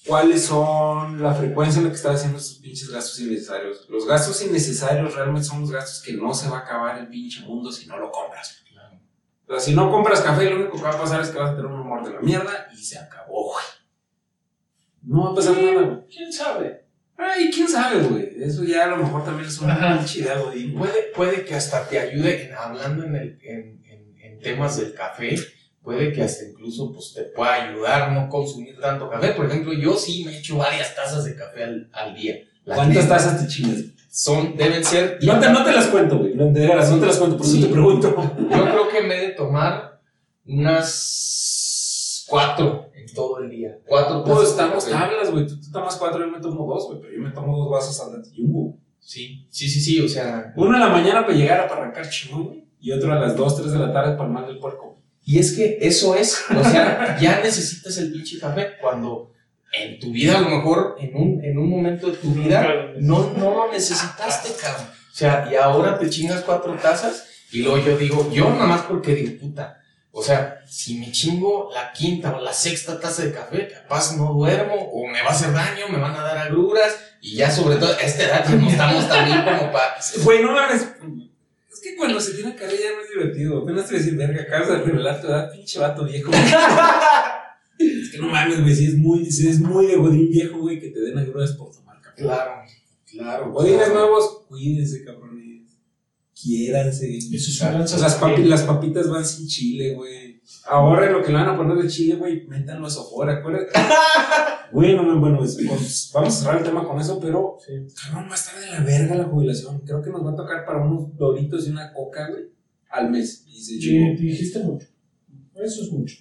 cuáles 0.06 0.44
son 0.44 1.22
la 1.22 1.34
frecuencia 1.34 1.80
en 1.80 1.86
la 1.86 1.90
que 1.92 1.98
estás 1.98 2.16
haciendo 2.16 2.38
estos 2.38 2.58
pinches 2.60 2.90
gastos 2.90 3.20
innecesarios. 3.20 3.88
Los 3.90 4.08
gastos 4.08 4.42
innecesarios 4.44 5.16
realmente 5.16 5.48
son 5.48 5.62
los 5.62 5.72
gastos 5.72 6.02
que 6.04 6.14
no 6.14 6.34
se 6.34 6.50
va 6.50 6.60
a 6.60 6.62
acabar 6.62 7.00
el 7.00 7.08
pinche 7.08 7.42
mundo 7.42 7.72
si 7.72 7.88
no 7.88 7.98
lo 7.98 8.12
compras. 8.12 8.64
Claro. 8.72 9.00
O 9.48 9.52
sea, 9.52 9.60
si 9.60 9.76
no 9.76 9.92
compras 9.92 10.22
café, 10.22 10.50
lo 10.50 10.58
único 10.58 10.78
que 10.78 10.84
va 10.84 10.92
a 10.92 11.02
pasar 11.02 11.22
es 11.22 11.30
que 11.30 11.38
vas 11.38 11.52
a 11.52 11.56
tener 11.56 11.72
un 11.72 11.82
humor 11.82 12.04
de 12.06 12.14
la 12.14 12.22
mierda 12.22 12.68
y 12.74 12.78
se 12.78 12.98
acabó, 12.98 13.52
güey. 13.52 13.66
No 15.04 15.26
va 15.26 15.32
a 15.32 15.36
pasar 15.36 15.62
nada. 15.62 16.06
¿Quién 16.10 16.34
sabe? 16.34 16.85
Ay, 17.18 17.50
quién 17.54 17.68
sabe, 17.68 18.02
güey. 18.04 18.30
Eso 18.42 18.64
ya 18.64 18.84
a 18.86 18.88
lo 18.88 18.98
mejor 18.98 19.24
también 19.24 19.48
es 19.48 19.58
una 19.60 20.06
idea, 20.16 20.38
güey. 20.40 20.74
Puede, 20.74 21.04
puede 21.16 21.46
que 21.46 21.56
hasta 21.56 21.88
te 21.88 21.98
ayude, 22.00 22.48
en- 22.48 22.54
hablando 22.56 23.06
en, 23.06 23.16
el, 23.16 23.40
en, 23.42 23.82
en, 23.90 24.18
en 24.22 24.40
temas 24.40 24.78
del 24.78 24.94
café, 24.94 25.36
puede 25.82 26.12
que 26.12 26.24
hasta 26.24 26.44
incluso 26.46 26.92
pues, 26.92 27.14
te 27.14 27.22
pueda 27.24 27.54
ayudar 27.70 28.12
no 28.12 28.28
consumir 28.28 28.78
tanto 28.80 29.10
café. 29.10 29.30
Por 29.30 29.46
ejemplo, 29.46 29.72
yo 29.74 29.96
sí 29.96 30.24
me 30.26 30.38
echo 30.38 30.58
varias 30.58 30.94
tazas 30.96 31.24
de 31.26 31.36
café 31.36 31.64
al, 31.64 31.90
al 31.94 32.14
día. 32.16 32.36
¿Cuántas 32.66 33.08
tazas 33.08 33.42
te 33.42 33.48
chingas? 33.48 33.80
Son, 34.10 34.56
deben 34.58 34.84
ser... 34.84 35.20
No 35.22 35.40
te, 35.40 35.50
no 35.50 35.64
te 35.64 35.72
las 35.72 35.88
cuento, 35.88 36.18
güey. 36.18 36.34
No, 36.36 36.46
de 36.46 36.68
veras, 36.68 36.90
no 36.90 37.00
te 37.00 37.06
las 37.06 37.18
cuento, 37.18 37.38
por 37.38 37.46
eso 37.46 37.56
Sí. 37.56 37.62
te 37.64 37.68
pregunto. 37.70 38.34
Yo 38.50 38.64
creo 38.64 38.88
que 38.90 39.02
me 39.02 39.16
he 39.18 39.22
de 39.28 39.34
tomar 39.34 40.00
unas 40.46 42.26
cuatro 42.28 42.85
todo 43.14 43.40
el 43.40 43.50
día. 43.50 43.78
Cuatro 43.86 44.24
Todos 44.24 44.56
tazas 44.56 44.74
de 44.84 44.90
estamos 44.90 44.90
tablas, 44.90 45.32
güey. 45.32 45.48
Tú 45.48 45.60
te 45.60 45.72
tomas 45.72 45.96
cuatro, 45.96 46.20
yo 46.20 46.32
me 46.32 46.40
tomo 46.40 46.66
dos, 46.66 46.88
güey. 46.88 47.00
Pero 47.02 47.14
yo 47.14 47.22
me 47.22 47.32
tomo 47.32 47.58
dos 47.58 47.70
vasos 47.70 48.00
al 48.02 48.24
jumbo. 48.36 48.78
Sí, 49.00 49.48
sí, 49.52 49.70
sí, 49.70 49.80
sí, 49.82 50.02
o 50.02 50.10
sea... 50.10 50.54
Uno 50.56 50.74
en 50.74 50.80
la 50.80 50.90
mañana 50.90 51.26
para 51.26 51.38
llegar 51.38 51.60
a 51.60 51.68
para 51.68 51.82
arrancar 51.82 52.10
chingón, 52.10 52.46
güey. 52.46 52.66
Y 52.80 52.92
otro 52.92 53.12
a 53.14 53.20
las 53.20 53.36
dos, 53.36 53.56
tres 53.56 53.72
de 53.72 53.80
la 53.80 53.94
tarde 53.94 54.16
para 54.16 54.28
el 54.28 54.34
mal 54.34 54.48
del 54.48 54.60
puerco. 54.60 55.00
Y 55.24 55.40
es 55.40 55.54
que 55.54 55.80
eso 55.82 56.16
es, 56.16 56.46
o 56.56 56.64
sea, 56.64 57.18
ya 57.20 57.42
necesitas 57.42 57.98
el 57.98 58.12
pinche 58.12 58.40
café 58.40 58.74
cuando 58.80 59.32
en 59.74 60.00
tu 60.00 60.12
vida, 60.12 60.38
a 60.38 60.42
lo 60.42 60.50
mejor 60.50 60.96
en 61.00 61.16
un, 61.16 61.44
en 61.44 61.58
un 61.58 61.70
momento 61.70 62.08
de 62.08 62.18
tu 62.18 62.32
vida, 62.32 62.94
no, 63.00 63.34
no 63.34 63.52
lo 63.52 63.72
necesitaste, 63.72 64.50
cabrón. 64.62 64.88
O 64.88 65.16
sea, 65.16 65.48
y 65.52 65.56
ahora 65.56 65.98
te 65.98 66.10
chingas 66.10 66.42
cuatro 66.44 66.74
tazas 66.76 67.28
y 67.52 67.64
luego 67.64 67.84
yo 67.84 67.98
digo, 67.98 68.32
yo 68.32 68.50
nada 68.50 68.68
más 68.68 68.82
porque 68.84 69.16
digo, 69.16 69.40
puta, 69.40 69.82
o 70.18 70.24
sea, 70.24 70.64
si 70.66 70.98
me 70.98 71.12
chingo 71.12 71.70
la 71.74 71.92
quinta 71.92 72.38
o 72.38 72.40
la 72.40 72.54
sexta 72.54 72.98
taza 72.98 73.26
de 73.26 73.34
café, 73.34 73.68
capaz 73.68 74.16
no 74.16 74.32
duermo 74.32 74.74
o 74.74 75.06
me 75.08 75.22
va 75.22 75.28
a 75.28 75.32
hacer 75.34 75.52
daño, 75.52 75.90
me 75.90 76.00
van 76.00 76.16
a 76.16 76.22
dar 76.22 76.38
agruras 76.38 76.98
y 77.20 77.36
ya 77.36 77.52
sobre 77.52 77.76
todo 77.76 77.92
a 77.92 78.00
esta 78.00 78.24
edad 78.24 78.46
ya 78.48 78.56
no 78.56 78.70
estamos 78.70 79.10
tan 79.10 79.26
bien 79.26 79.44
como 79.44 79.74
para... 79.74 79.98
Güey, 80.24 80.42
no 80.42 80.54
mames. 80.54 80.84
Es 81.70 81.82
que 81.82 81.98
cuando 81.98 82.22
se 82.22 82.36
tiene 82.36 82.56
carrera 82.56 82.82
ya 82.82 82.96
no 82.96 83.02
es 83.02 83.10
divertido. 83.10 83.64
Apenas 83.64 83.90
te 83.90 83.96
decir, 83.96 84.16
verga, 84.16 84.44
acabas 84.44 84.70
de 84.70 84.78
revelar 84.84 85.20
tu 85.20 85.28
edad, 85.28 85.52
pinche 85.52 85.80
vato 85.80 86.06
viejo. 86.06 86.32
es 87.78 88.10
que 88.10 88.18
no 88.18 88.30
mames, 88.30 88.62
güey. 88.62 88.74
Si 88.74 88.86
es 88.86 88.96
muy, 88.96 89.30
si 89.30 89.50
es 89.50 89.60
muy 89.60 89.88
de 89.88 89.98
godín 89.98 90.32
viejo, 90.32 90.60
güey, 90.60 90.80
que 90.80 90.92
te 90.92 91.02
den 91.02 91.18
agruras 91.18 91.52
por 91.58 91.76
tomar 91.76 92.00
café. 92.00 92.22
Claro, 92.22 92.62
claro. 93.06 93.52
Godines 93.52 93.90
nuevos, 93.90 94.46
cuídense, 94.48 95.04
Quiéranse. 96.40 97.10
Y 97.10 97.40
sus 97.40 97.58
Claro. 97.58 97.74
finanzas 97.76 98.02
Las, 98.02 98.20
papi- 98.22 98.44
las 98.44 98.64
papitas 98.64 99.10
van 99.10 99.26
sin 99.26 99.48
chile, 99.48 99.94
güey. 99.96 100.42
Ahorren 100.68 101.14
lo 101.14 101.24
que 101.24 101.30
le 101.32 101.36
van 101.38 101.50
a 101.50 101.58
poner 101.58 101.78
de 101.78 101.90
chile, 101.90 102.16
güey. 102.16 102.46
Métanlo 102.48 102.88
a 102.88 102.90
sofora, 102.90 103.36
acuérdate. 103.38 103.72
Güey, 104.72 104.96
no, 104.96 105.04
no, 105.04 105.20
bueno, 105.20 105.44
es- 105.46 105.56
pues, 105.56 106.12
vamos 106.14 106.34
a 106.36 106.42
cerrar 106.42 106.58
el 106.58 106.64
tema 106.64 106.86
con 106.86 107.00
eso, 107.00 107.20
pero 107.20 107.58
Sí. 107.66 107.74
cabrón, 108.04 108.28
va 108.30 108.34
a 108.34 108.36
estar 108.36 108.60
de 108.60 108.68
la 108.68 108.80
verga 108.82 109.16
la 109.16 109.24
jubilación. 109.26 109.80
Creo 109.86 110.02
que 110.02 110.10
nos 110.10 110.26
va 110.26 110.32
a 110.32 110.36
tocar 110.36 110.66
para 110.66 110.84
unos 110.84 111.16
doritos 111.16 111.68
y 111.68 111.72
una 111.72 111.94
coca, 111.94 112.30
güey, 112.30 112.44
al 112.90 113.10
mes. 113.10 113.46
Y 113.48 113.62
se 113.62 113.80
chingó. 113.80 114.20
dijiste 114.22 114.60
mucho. 114.60 114.88
Eso 115.56 115.84
es 115.84 115.92
mucho. 115.92 116.18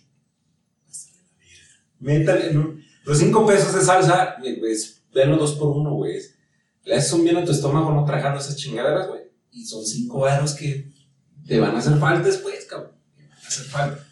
Métale, 1.98 2.53
¿no? 2.53 2.77
Los 3.05 3.18
cinco 3.18 3.46
pesos 3.46 3.74
de 3.74 3.81
salsa, 3.81 4.37
güey, 4.40 4.59
pues, 4.61 5.03
denlo 5.12 5.37
dos 5.37 5.55
por 5.55 5.70
uno, 5.77 5.94
güey. 5.94 6.18
Le 6.85 6.94
haces 6.94 7.12
un 7.12 7.24
bien 7.24 7.37
a 7.38 7.44
tu 7.44 7.50
estómago 7.53 7.92
no 7.92 8.05
tragando 8.05 8.38
esas 8.40 8.57
chingaderas, 8.57 9.09
güey. 9.09 9.22
Y 9.54 9.64
son 9.64 9.86
cinco 9.86 10.20
varos 10.20 10.52
que 10.54 10.90
te 11.46 11.60
van 11.60 11.76
a 11.76 11.78
hacer 11.78 11.96
falta 11.98 12.26
después, 12.26 12.64
cabrón. 12.66 12.92
Hacer 13.46 13.66
falta. 13.66 14.04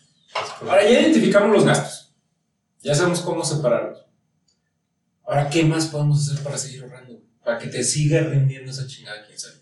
Ahora 0.61 0.85
ya 0.85 1.01
identificamos 1.01 1.51
los 1.51 1.65
gastos. 1.65 2.15
Ya 2.81 2.95
sabemos 2.95 3.21
cómo 3.21 3.45
separarlos. 3.45 4.07
Ahora, 5.25 5.51
¿qué 5.51 5.65
más 5.65 5.87
podemos 5.87 6.29
hacer 6.29 6.43
para 6.45 6.57
seguir 6.57 6.85
ahorrando? 6.85 7.21
Para 7.45 7.59
que 7.59 7.67
te 7.67 7.83
siga 7.83 8.21
rindiendo 8.21 8.71
esa 8.71 8.87
chingada, 8.87 9.27
quién 9.27 9.39
sabe. 9.39 9.57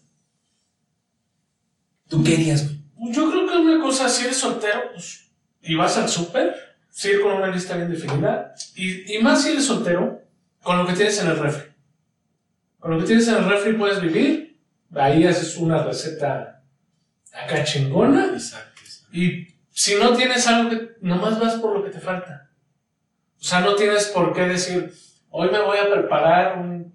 ¿Tú 2.08 2.22
qué 2.22 2.34
harías, 2.34 2.64
güey? 2.64 2.82
Pues 2.98 3.16
Yo 3.16 3.30
creo 3.30 3.48
que 3.48 3.56
una 3.56 3.82
cosa, 3.82 4.08
si 4.08 4.24
eres 4.24 4.36
soltero, 4.36 4.92
pues, 4.92 5.30
y 5.62 5.74
vas 5.76 5.96
al 5.96 6.08
súper, 6.08 6.54
sí 6.90 7.08
ir 7.08 7.22
con 7.22 7.32
una 7.32 7.46
lista 7.46 7.76
bien 7.76 7.90
definida. 7.90 8.54
Y, 8.74 9.16
y 9.16 9.22
más 9.22 9.42
si 9.42 9.50
eres 9.50 9.64
soltero, 9.64 10.22
con 10.62 10.76
lo 10.76 10.86
que 10.86 10.92
tienes 10.92 11.18
en 11.20 11.28
el 11.28 11.38
refri. 11.38 11.72
Con 12.78 12.90
lo 12.92 13.00
que 13.00 13.06
tienes 13.06 13.28
en 13.28 13.36
el 13.36 13.48
refri 13.48 13.72
puedes 13.74 14.02
vivir. 14.02 14.49
Ahí 14.94 15.24
haces 15.26 15.56
una 15.56 15.82
receta 15.82 16.62
acá 17.32 17.64
chingona. 17.64 18.26
Exacto, 18.32 18.80
exacto. 18.84 19.08
Y 19.16 19.46
si 19.72 19.94
no 19.96 20.14
tienes 20.16 20.46
algo 20.46 20.70
que 20.70 20.90
nomás 21.00 21.38
vas 21.38 21.54
por 21.56 21.76
lo 21.78 21.84
que 21.84 21.90
te 21.90 22.00
falta. 22.00 22.50
O 23.40 23.42
sea, 23.42 23.60
no 23.60 23.74
tienes 23.74 24.06
por 24.06 24.32
qué 24.34 24.42
decir, 24.42 24.92
hoy 25.30 25.48
me 25.50 25.60
voy 25.60 25.78
a 25.78 25.90
preparar 25.90 26.58
un, 26.58 26.92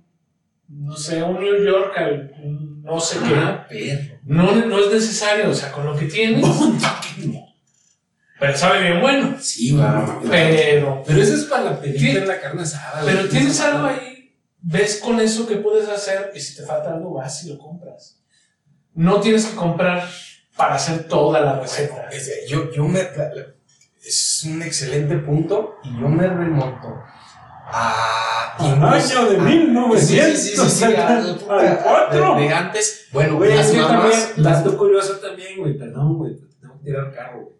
no 0.67 0.95
sé, 0.95 1.23
un 1.23 1.39
New 1.39 1.63
York, 1.63 1.93
al- 1.97 2.31
un 2.43 2.83
no 2.83 2.99
sé 2.99 3.17
qué. 3.19 3.35
perro. 3.69 4.19
No, 4.25 4.53
no 4.53 4.79
es 4.79 4.91
necesario, 4.91 5.49
o 5.49 5.53
sea, 5.53 5.71
con 5.71 5.85
lo 5.85 5.95
que 5.95 6.05
tienes. 6.05 6.45
Pero 8.39 8.57
sabe 8.57 8.81
bien 8.83 9.01
bueno. 9.01 9.37
Sí, 9.39 9.71
mames. 9.73 10.29
Pero, 10.29 11.01
Pero 11.07 11.21
eso 11.21 11.35
es 11.35 11.45
para 11.45 11.63
la 11.71 11.79
en 11.83 12.27
la 12.27 12.39
carne 12.41 12.61
asada. 12.63 13.01
pero 13.05 13.27
tienes 13.29 13.59
algo 13.61 13.87
ahí, 13.87 14.14
ves 14.67 14.99
con 15.03 15.19
eso 15.19 15.45
que 15.47 15.57
puedes 15.57 15.87
hacer 15.89 16.31
y 16.35 16.39
si 16.39 16.55
te 16.55 16.63
falta 16.63 16.93
algo 16.93 17.13
vas 17.13 17.43
y 17.43 17.49
lo 17.53 17.57
compras. 17.59 18.19
No 18.93 19.19
tienes 19.19 19.45
que 19.45 19.55
comprar 19.55 20.07
para 20.57 20.75
hacer 20.75 21.07
toda 21.07 21.39
la 21.41 21.59
receta. 21.59 22.07
Es- 22.09 22.47
yo, 22.47 22.71
yo 22.71 22.85
me. 22.87 23.01
Es 24.03 24.43
un 24.45 24.61
excelente 24.61 25.17
punto 25.17 25.75
y 25.83 25.99
yo 25.99 26.07
me 26.07 26.27
remonto 26.27 26.87
a. 27.67 28.55
Año 28.57 29.29
de 29.29 29.37
a- 29.37 29.41
1900, 29.41 30.39
Sí, 30.39 30.49
sí, 30.51 30.55
sí, 30.55 30.69
sí, 30.69 30.69
sí, 30.69 30.83
a- 30.95 31.07
al 31.17 31.37
cuatro. 31.83 32.35
de, 32.37 32.49
antes. 32.53 33.07
Bueno, 33.11 33.35
Güey, 33.37 33.53
las 33.55 33.73
mamás. 33.73 33.89
también, 34.33 34.43
dato 34.43 34.77
curioso 34.77 35.17
también, 35.17 35.57
güey, 35.59 35.77
perdón, 35.77 36.17
güey, 36.17 36.35
te 36.39 36.45
tengo 36.61 36.77
que 36.77 36.85
tirar 36.85 37.13
carro, 37.13 37.41
güey. 37.43 37.55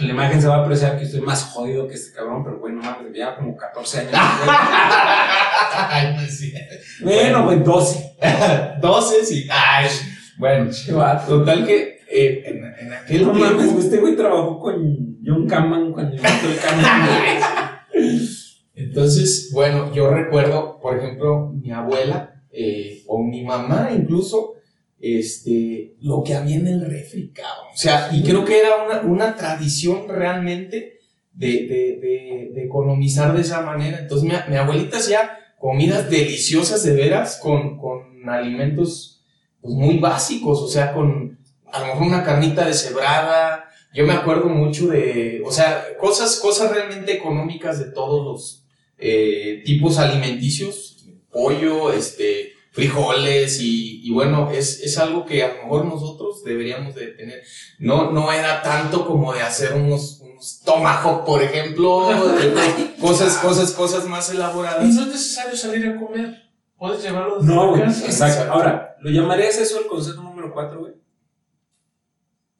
En 0.00 0.06
la 0.06 0.12
imagen 0.12 0.40
se 0.40 0.46
va 0.48 0.56
a 0.56 0.62
apreciar 0.62 0.96
que 0.98 1.04
estoy 1.04 1.20
más 1.22 1.44
jodido 1.44 1.88
que 1.88 1.94
este 1.94 2.14
cabrón, 2.16 2.44
pero 2.44 2.58
güey, 2.60 2.72
no 2.74 2.82
mames, 2.82 3.12
ya 3.14 3.34
como 3.36 3.56
14 3.56 3.98
años. 4.00 4.12
Ay, 5.90 6.14
no 6.14 6.22
es 6.22 6.38
cierto. 6.38 6.74
bueno, 7.02 7.44
güey, 7.44 7.62
12. 7.62 8.16
12, 8.80 9.24
sí. 9.24 9.48
Ay, 9.50 9.88
bueno, 10.38 10.70
total 11.26 11.66
que 11.66 11.98
eh, 12.10 12.42
en, 12.46 12.64
en 12.86 12.92
aquel 12.92 13.22
No 13.26 13.34
mames, 13.34 13.48
tiempo. 13.56 13.72
güey, 13.72 13.84
este 13.84 13.96
güey 13.98 14.16
trabajó 14.16 14.60
con 14.60 15.18
John 15.24 15.46
Kaman 15.48 15.92
cuando 15.92 16.14
inventó 16.16 16.48
el 16.48 16.58
Kaman. 16.60 17.08
Entonces, 18.74 19.50
bueno, 19.52 19.92
yo 19.92 20.10
recuerdo, 20.10 20.78
por 20.80 20.96
ejemplo, 20.96 21.52
mi 21.60 21.72
abuela 21.72 22.40
eh, 22.52 23.02
o 23.08 23.22
mi 23.24 23.44
mamá 23.44 23.90
incluso, 23.92 24.54
este, 25.00 25.94
lo 26.00 26.22
que 26.22 26.34
había 26.34 26.56
en 26.56 26.66
el 26.66 26.84
refri, 26.84 27.30
cabrón. 27.30 27.68
O 27.72 27.76
sea, 27.76 28.10
y 28.12 28.22
creo 28.22 28.44
que 28.44 28.58
era 28.58 28.84
una, 28.84 29.00
una 29.02 29.36
tradición 29.36 30.08
realmente 30.08 30.98
de, 31.32 31.66
de, 31.66 32.50
de, 32.52 32.64
economizar 32.64 33.34
de 33.34 33.42
esa 33.42 33.62
manera. 33.62 33.98
Entonces, 34.00 34.28
mi, 34.28 34.34
mi 34.50 34.56
abuelita 34.56 34.98
hacía 34.98 35.38
comidas 35.58 36.10
deliciosas 36.10 36.82
de 36.82 36.94
veras 36.94 37.38
con, 37.40 37.78
con 37.78 38.28
alimentos 38.28 39.22
pues, 39.60 39.74
muy 39.74 39.98
básicos, 39.98 40.60
o 40.60 40.68
sea, 40.68 40.92
con 40.92 41.38
a 41.70 41.80
lo 41.80 41.86
mejor 41.86 42.02
una 42.02 42.24
carnita 42.24 42.64
deshebrada. 42.64 43.64
Yo 43.94 44.06
me 44.06 44.12
acuerdo 44.12 44.48
mucho 44.48 44.88
de, 44.88 45.42
o 45.44 45.52
sea, 45.52 45.96
cosas, 45.98 46.36
cosas 46.36 46.70
realmente 46.70 47.12
económicas 47.12 47.78
de 47.78 47.90
todos 47.92 48.24
los 48.24 48.66
eh, 48.98 49.62
tipos 49.64 49.98
alimenticios, 49.98 51.06
pollo, 51.30 51.92
este, 51.92 52.52
frijoles 52.78 53.60
y, 53.60 54.06
y 54.06 54.12
bueno, 54.12 54.52
es, 54.52 54.80
es 54.80 54.98
algo 54.98 55.26
que 55.26 55.42
a 55.42 55.48
lo 55.48 55.62
mejor 55.64 55.84
nosotros 55.86 56.44
deberíamos 56.44 56.94
de 56.94 57.08
tener. 57.08 57.42
No, 57.80 58.12
no 58.12 58.30
era 58.32 58.62
tanto 58.62 59.04
como 59.04 59.32
de 59.34 59.40
hacer 59.42 59.74
unos, 59.74 60.20
unos 60.20 60.60
tomahawk, 60.64 61.24
por 61.24 61.42
ejemplo, 61.42 62.08
de- 62.36 62.94
cosas, 63.00 63.36
cosas, 63.38 63.72
cosas 63.72 64.04
más 64.06 64.32
Y 64.32 64.36
elaboradas. 64.36 64.84
no 64.94 65.02
es 65.02 65.08
necesario 65.08 65.56
salir 65.56 65.88
a 65.88 65.96
comer. 65.98 66.36
Puedes 66.76 67.02
llevarlo 67.02 67.40
desde 67.40 67.52
No, 67.52 67.70
güey. 67.70 67.82
casa. 67.82 68.04
Exacto. 68.06 68.52
Ahora, 68.52 68.96
¿lo 69.00 69.10
llamarías 69.10 69.58
eso 69.58 69.80
el 69.80 69.88
consejo 69.88 70.22
número 70.22 70.52
4, 70.54 70.78
güey? 70.78 70.92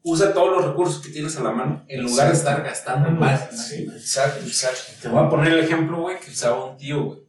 Usa 0.01 0.33
todos 0.33 0.51
los 0.57 0.65
recursos 0.65 1.01
que 1.01 1.09
tienes 1.11 1.37
a 1.37 1.43
la 1.43 1.51
mano 1.51 1.85
en 1.87 2.03
lugar 2.03 2.27
de 2.27 2.33
estar 2.33 2.61
gastando 2.63 3.09
más. 3.11 3.67
Sí. 3.69 3.83
Exacto, 3.83 4.45
exacto. 4.45 4.91
Te 5.01 5.07
voy 5.07 5.23
a 5.25 5.29
poner 5.29 5.53
el 5.53 5.59
ejemplo, 5.59 6.01
güey, 6.01 6.19
que 6.19 6.31
usaba 6.31 6.65
un 6.65 6.77
tío, 6.77 7.03
güey. 7.05 7.28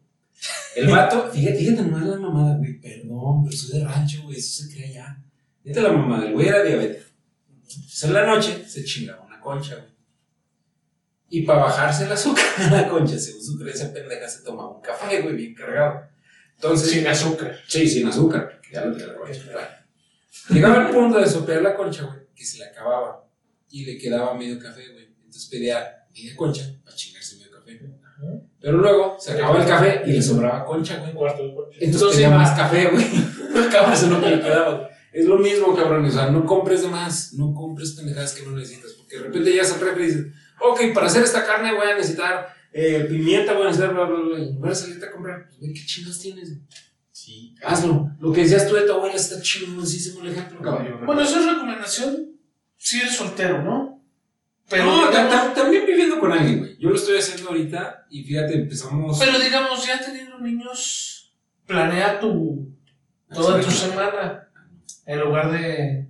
El 0.76 0.88
vato, 0.88 1.30
fíjate, 1.30 1.58
fíjate, 1.58 1.82
no 1.82 1.98
es 1.98 2.06
la 2.06 2.16
mamada, 2.18 2.56
güey. 2.56 2.80
Perdón, 2.80 3.44
pero 3.44 3.56
soy 3.56 3.78
de 3.78 3.84
rancho, 3.84 4.22
güey. 4.22 4.38
Eso 4.38 4.62
se 4.64 4.74
cree 4.74 4.92
ya. 4.92 5.22
Fíjate 5.62 5.82
la 5.82 5.92
mamada, 5.92 6.26
el 6.26 6.32
güey 6.32 6.48
era 6.48 6.62
diabético. 6.62 7.04
Entonces 7.58 8.04
en 8.04 8.12
la 8.14 8.26
noche 8.26 8.64
se 8.66 8.84
chingaba 8.84 9.22
una 9.24 9.40
concha, 9.40 9.76
güey. 9.76 9.90
Y 11.28 11.42
para 11.42 11.62
bajarse 11.62 12.04
el 12.04 12.12
azúcar 12.12 12.44
a 12.58 12.70
la 12.70 12.88
concha, 12.88 13.18
según 13.18 13.44
su 13.44 13.58
creencia 13.58 13.92
pendeja, 13.92 14.28
se 14.28 14.42
tomaba 14.42 14.76
un 14.76 14.82
café, 14.82 15.22
güey, 15.22 15.36
bien 15.36 15.54
cargado. 15.54 16.02
Entonces, 16.56 16.90
Sin 16.90 17.06
azúcar. 17.06 17.58
Sí, 17.66 17.88
sin 17.88 18.06
azúcar, 18.06 18.60
ya 18.72 18.84
lo 18.84 18.92
tenía 18.96 19.12
la 19.12 19.18
concha. 19.18 19.40
Llegaba 20.48 20.86
el 20.86 20.94
punto 20.94 21.18
de 21.18 21.26
soplar 21.26 21.62
la 21.62 21.76
concha, 21.76 22.04
güey, 22.04 22.20
que 22.34 22.44
se 22.44 22.58
le 22.58 22.64
acababa 22.64 23.24
y 23.70 23.84
le 23.84 23.96
quedaba 23.96 24.34
medio 24.34 24.58
café, 24.58 24.82
güey. 24.92 25.14
Entonces 25.24 25.48
pedía 25.48 26.06
media 26.12 26.34
concha 26.36 26.74
para 26.84 26.96
chingarse 26.96 27.36
medio 27.36 27.52
café. 27.52 27.80
Pero 28.60 28.78
luego 28.78 29.16
se 29.18 29.32
acababa 29.32 29.62
el 29.62 29.68
café 29.68 30.02
y 30.06 30.12
le 30.12 30.22
sobraba 30.22 30.64
concha, 30.64 30.98
güey. 30.98 31.12
Cuarto 31.12 31.42
de 31.42 31.54
concha. 31.54 31.78
Entonces 31.80 32.10
pedía 32.12 32.30
más 32.30 32.56
café, 32.56 32.90
güey. 32.90 33.06
Acabas 33.66 34.02
lo 34.08 34.20
que 34.20 34.28
le 34.28 34.40
quedaba. 34.40 34.90
Es 35.12 35.26
lo 35.26 35.38
mismo, 35.38 35.74
cabrón. 35.74 36.04
O 36.04 36.10
sea, 36.10 36.30
no 36.30 36.44
compres 36.44 36.82
de 36.82 36.88
más. 36.88 37.32
No 37.34 37.54
compres 37.54 37.92
pendejadas 37.92 38.34
que 38.34 38.44
no 38.44 38.52
necesitas. 38.52 38.92
Porque 38.92 39.16
de 39.16 39.22
repente 39.24 39.54
ya 39.54 39.64
se 39.64 39.78
refri 39.78 40.04
y 40.04 40.06
dices, 40.06 40.26
ok, 40.60 40.80
para 40.94 41.06
hacer 41.06 41.22
esta 41.22 41.46
carne 41.46 41.74
voy 41.74 41.88
a 41.88 41.96
necesitar 41.96 42.54
eh, 42.72 43.06
pimienta, 43.08 43.54
voy 43.54 43.62
a 43.62 43.66
necesitar 43.66 43.94
bla, 43.94 44.04
bla, 44.04 44.20
bla. 44.20 44.38
Y 44.38 44.52
voy 44.52 44.70
a 44.70 44.74
salirte 44.74 45.06
a 45.06 45.10
comprar. 45.10 45.46
Pues, 45.46 45.58
güey, 45.58 45.72
¿qué 45.72 45.84
chingas 45.86 46.18
tienes? 46.18 46.52
Sí. 47.10 47.54
Hazlo. 47.62 48.10
Lo 48.20 48.32
que 48.32 48.42
decías 48.42 48.68
tú 48.68 48.74
de 48.74 48.82
tu 48.82 48.92
abuela 48.92 49.14
está 49.14 49.40
chingosísimo 49.40 50.20
el 50.20 50.32
ejemplo, 50.32 50.60
cabrón. 50.60 51.06
Bueno, 51.06 51.22
eso 51.22 51.40
es 51.40 51.46
recomendación 51.46 52.30
si 52.76 52.98
eres 52.98 53.14
soltero, 53.14 53.62
¿no? 53.62 53.89
Pero, 54.70 54.84
no, 54.86 55.04
ta- 55.10 55.24
digamos, 55.24 55.32
ta- 55.32 55.54
también 55.54 55.84
viviendo 55.84 56.18
con 56.20 56.32
alguien, 56.32 56.60
güey. 56.60 56.76
Yo 56.78 56.90
lo 56.90 56.94
estoy 56.96 57.18
haciendo 57.18 57.48
ahorita 57.50 58.06
y 58.08 58.22
fíjate, 58.24 58.54
empezamos. 58.54 59.18
pero 59.18 59.38
digamos, 59.38 59.84
ya 59.86 59.98
teniendo 60.00 60.38
niños, 60.38 61.34
planea 61.66 62.18
tu, 62.20 62.68
toda 63.34 63.60
tu 63.60 63.70
semana. 63.70 64.48
En 65.06 65.18
lugar 65.20 65.50
de, 65.50 66.06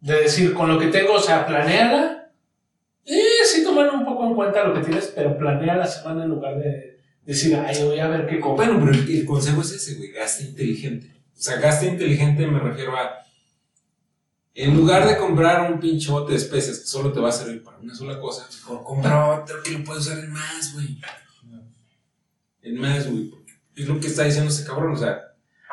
de 0.00 0.14
decir, 0.22 0.52
con 0.52 0.68
lo 0.68 0.78
que 0.78 0.88
tengo, 0.88 1.12
o 1.14 1.20
sea, 1.20 1.46
planeala. 1.46 2.32
Eh, 3.06 3.22
sí, 3.46 3.62
tomar 3.64 3.88
un 3.90 4.04
poco 4.04 4.26
en 4.26 4.34
cuenta 4.34 4.64
lo 4.64 4.74
que 4.74 4.80
tienes, 4.80 5.12
pero 5.14 5.38
planea 5.38 5.76
la 5.76 5.86
semana 5.86 6.24
en 6.24 6.30
lugar 6.30 6.58
de 6.58 7.00
decir, 7.24 7.56
ay, 7.56 7.82
voy 7.84 7.98
a 8.00 8.08
ver 8.08 8.26
qué 8.26 8.40
como. 8.40 8.56
Bueno, 8.56 8.78
pero 8.80 8.92
el, 8.92 9.08
el 9.10 9.24
consejo 9.24 9.60
es 9.62 9.70
ese, 9.72 9.94
güey. 9.96 10.10
Gasta 10.10 10.42
inteligente. 10.42 11.06
O 11.36 11.40
sea, 11.42 11.56
gasta 11.60 11.86
inteligente 11.86 12.46
me 12.46 12.58
refiero 12.58 12.96
a. 12.96 13.18
En 14.54 14.76
lugar 14.76 15.06
de 15.08 15.16
comprar 15.16 15.70
un 15.72 15.78
pinche 15.80 16.10
bote 16.10 16.32
de 16.32 16.38
especies 16.38 16.80
que 16.80 16.86
solo 16.86 17.12
te 17.12 17.20
va 17.20 17.28
a 17.28 17.32
servir 17.32 17.62
para 17.62 17.78
una 17.78 17.94
sola 17.94 18.18
cosa, 18.20 18.48
mejor 18.52 18.82
compra 18.84 19.40
otro 19.40 19.62
que 19.62 19.70
lo 19.70 19.84
puedes 19.84 20.06
usar 20.06 20.18
en 20.18 20.32
más, 20.32 20.72
güey. 20.74 20.98
En 22.62 22.78
más, 22.78 23.08
güey. 23.10 23.30
Es 23.76 23.86
lo 23.86 23.98
que 24.00 24.08
está 24.08 24.24
diciendo 24.24 24.50
ese 24.50 24.64
cabrón. 24.64 24.92
O 24.94 24.98
sea, 24.98 25.18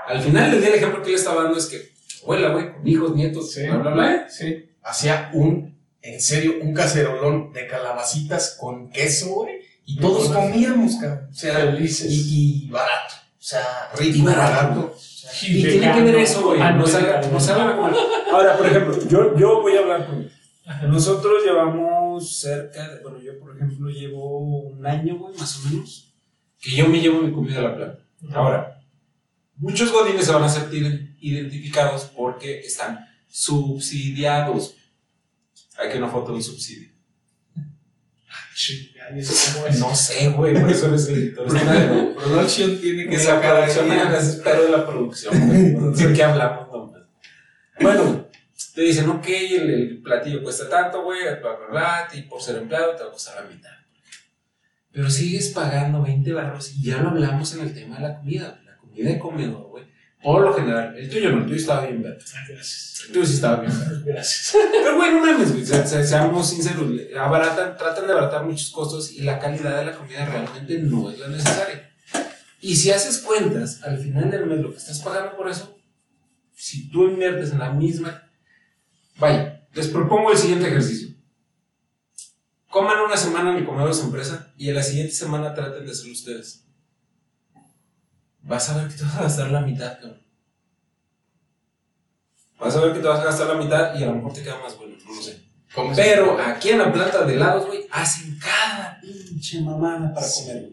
al 0.07 0.21
final 0.21 0.51
del 0.51 0.61
día 0.61 0.69
el 0.69 0.75
ejemplo 0.75 1.01
que 1.01 1.09
le 1.09 1.15
estaba 1.15 1.43
dando 1.43 1.57
es 1.57 1.65
que, 1.65 1.91
abuela, 2.23 2.49
güey, 2.49 2.71
con 2.73 2.87
hijos, 2.87 3.15
nietos, 3.15 3.51
Sí, 3.51 3.63
bla, 3.65 3.77
bla, 3.77 3.91
bla. 3.91 4.29
sí. 4.29 4.69
Hacía 4.83 5.31
un, 5.33 5.77
en 6.01 6.21
serio, 6.21 6.53
un 6.61 6.73
cacerolón 6.73 7.51
de 7.51 7.67
calabacitas 7.67 8.55
con 8.59 8.89
queso, 8.89 9.27
güey. 9.29 9.55
Y 9.85 9.97
todos 9.99 10.29
comíamos, 10.29 10.95
cabrón. 10.95 11.27
O 11.29 11.33
sea, 11.33 11.55
Felices. 11.55 12.09
y, 12.09 12.65
y 12.67 12.69
barato. 12.69 13.15
O 13.37 13.43
sea, 13.43 13.89
rico 13.97 14.17
Y 14.17 14.19
y 14.19 14.21
barato. 14.23 14.51
barato. 14.53 14.97
Y 15.43 15.61
tiene 15.61 15.93
que 15.93 16.01
ver 16.01 16.15
eso, 16.15 16.41
güey. 16.45 16.61
Ah, 16.61 16.71
no, 16.71 16.79
No 16.79 16.87
salga, 16.87 17.21
sí, 17.23 17.29
no 17.31 17.39
salga 17.39 17.77
con- 17.77 17.93
Ahora, 18.33 18.57
por 18.57 18.65
ejemplo, 18.67 18.97
yo, 19.07 19.37
yo 19.37 19.61
voy 19.61 19.75
a 19.75 19.79
hablar 19.79 20.07
con 20.07 20.29
Nosotros 20.89 21.43
llevamos 21.45 22.37
cerca, 22.39 22.87
de, 22.89 23.01
bueno, 23.01 23.19
yo 23.19 23.39
por 23.39 23.55
ejemplo 23.55 23.89
llevo 23.89 24.39
un 24.39 24.85
año, 24.85 25.17
güey, 25.17 25.35
más 25.37 25.57
o 25.57 25.69
menos, 25.69 26.13
que 26.59 26.71
yo 26.75 26.87
me 26.87 26.99
llevo 26.99 27.21
mi 27.21 27.31
comida 27.31 27.59
a 27.59 27.63
la 27.63 27.75
planta. 27.75 27.99
Ahora, 28.33 28.81
muchos 29.57 29.91
godines 29.91 30.25
se 30.25 30.31
van 30.31 30.43
a 30.43 30.49
sentir 30.49 31.15
identificados 31.19 32.11
porque 32.15 32.59
están 32.59 33.05
subsidiados. 33.27 34.75
Hay 35.77 35.89
que 35.91 35.97
una 35.97 36.07
foto 36.09 36.31
de 36.31 36.37
un 36.37 36.43
subsidio. 36.43 36.89
Chinga, 38.57 39.15
¿y 39.15 39.19
eso 39.19 39.53
cómo 39.53 39.67
es? 39.67 39.79
No 39.79 39.95
sé, 39.95 40.29
güey, 40.29 40.59
por 40.59 40.71
eso 40.71 40.87
eres 40.87 41.07
editor. 41.09 41.45
Production 42.15 42.81
tiene 42.81 43.07
que 43.07 43.19
sacar 43.19 43.55
ahí. 43.57 43.69
es 43.69 44.11
desespero 44.11 44.63
de 44.63 44.69
la 44.71 44.87
producción. 44.87 45.95
sé 45.95 46.11
qué 46.11 46.23
hablamos, 46.23 46.67
no. 46.71 46.91
pues. 46.91 47.03
Bueno, 47.79 48.27
te 48.73 48.81
dicen, 48.81 49.07
ok, 49.09 49.27
el, 49.27 49.69
el 49.69 50.01
platillo 50.01 50.41
cuesta 50.41 50.67
tanto, 50.67 51.03
güey, 51.03 51.19
bla, 51.39 51.55
bla, 51.55 51.67
bla, 51.69 52.07
y 52.13 52.23
por 52.23 52.41
ser 52.41 52.55
empleado 52.55 52.95
te 52.95 53.03
va 53.03 53.09
a 53.09 53.11
costar 53.11 53.43
la 53.43 53.47
mitad. 53.47 53.69
Pero 54.91 55.07
sigues 55.11 55.49
pagando 55.49 56.01
20 56.01 56.33
barros 56.33 56.73
y 56.73 56.81
ya 56.81 56.97
lo 56.97 57.09
hablamos 57.09 57.53
en 57.53 57.61
el 57.61 57.75
tema 57.75 57.97
de 57.97 58.01
la 58.01 58.17
comida. 58.17 58.59
La 58.65 58.77
comida 58.77 59.09
de 59.09 59.19
comedor, 59.19 59.67
güey. 59.67 59.83
Por 60.27 60.41
lo 60.41 60.53
general, 60.53 60.93
el 60.97 61.09
tuyo 61.09 61.31
no, 61.31 61.37
el 61.37 61.43
tuyo 61.45 61.55
estaba 61.55 61.85
bien 61.85 62.03
verde. 62.03 62.17
Gracias. 62.49 63.01
El 63.05 63.13
tuyo 63.13 63.25
sí 63.25 63.35
estaba 63.35 63.61
bien 63.61 63.79
verde. 63.79 64.11
Gracias. 64.11 64.57
Pero 64.73 64.97
bueno, 64.97 65.21
no 65.21 65.25
mames, 65.31 65.53
güey. 65.53 65.65
se- 65.65 65.87
se- 65.87 66.05
seamos 66.05 66.49
sinceros, 66.49 66.85
abaratan, 67.17 67.77
tratan 67.77 68.05
de 68.07 68.11
abaratar 68.11 68.43
muchos 68.43 68.69
costos 68.71 69.13
y 69.13 69.21
la 69.21 69.39
calidad 69.39 69.77
de 69.79 69.85
la 69.85 69.95
comida 69.95 70.25
realmente 70.25 70.79
no 70.79 71.09
es 71.09 71.17
la 71.19 71.29
necesaria. 71.29 71.93
Y 72.59 72.75
si 72.75 72.91
haces 72.91 73.19
cuentas, 73.19 73.81
al 73.83 73.99
final 73.99 74.29
del 74.29 74.47
mes 74.47 74.59
lo 74.59 74.71
que 74.71 74.77
estás 74.79 74.99
pagando 74.99 75.37
por 75.37 75.49
eso, 75.49 75.77
si 76.53 76.89
tú 76.89 77.05
inviertes 77.07 77.51
en 77.51 77.59
la 77.59 77.71
misma. 77.71 78.29
Vaya, 79.19 79.65
les 79.73 79.87
propongo 79.87 80.33
el 80.33 80.37
siguiente 80.37 80.67
ejercicio. 80.67 81.07
Coman 82.69 82.99
una 82.99 83.15
semana 83.15 83.51
en 83.51 83.57
el 83.59 83.65
comedor 83.65 83.87
de 83.91 83.95
su 83.95 84.03
empresa 84.07 84.53
y 84.57 84.67
en 84.67 84.75
la 84.75 84.83
siguiente 84.83 85.13
semana 85.13 85.53
traten 85.53 85.85
de 85.85 85.91
hacerlo 85.93 86.11
ustedes. 86.11 86.66
Vas 88.47 88.69
a 88.69 88.77
ver 88.77 88.87
que 88.87 88.95
te 88.95 89.03
vas 89.03 89.17
a 89.17 89.23
gastar 89.23 89.51
la 89.51 89.61
mitad, 89.61 89.99
cabrón. 89.99 90.21
Vas 92.59 92.75
a 92.75 92.81
ver 92.81 92.93
que 92.93 92.99
te 92.99 93.07
vas 93.07 93.19
a 93.19 93.25
gastar 93.25 93.47
la 93.47 93.55
mitad 93.55 93.99
y 93.99 94.03
a 94.03 94.07
lo 94.07 94.15
mejor 94.15 94.33
te 94.33 94.41
queda 94.41 94.57
más 94.59 94.77
bueno, 94.77 94.95
no 95.05 95.21
sé. 95.21 95.43
¿Cómo 95.75 95.93
se 95.93 96.01
Pero 96.01 96.39
aquí 96.39 96.69
en 96.69 96.79
la 96.79 96.91
planta 96.91 97.25
de 97.25 97.35
helados, 97.35 97.67
güey, 97.67 97.85
hacen 97.91 98.39
cada 98.39 98.99
pinche 99.01 99.61
mamada 99.61 100.13
para 100.13 100.25
comer, 100.25 100.69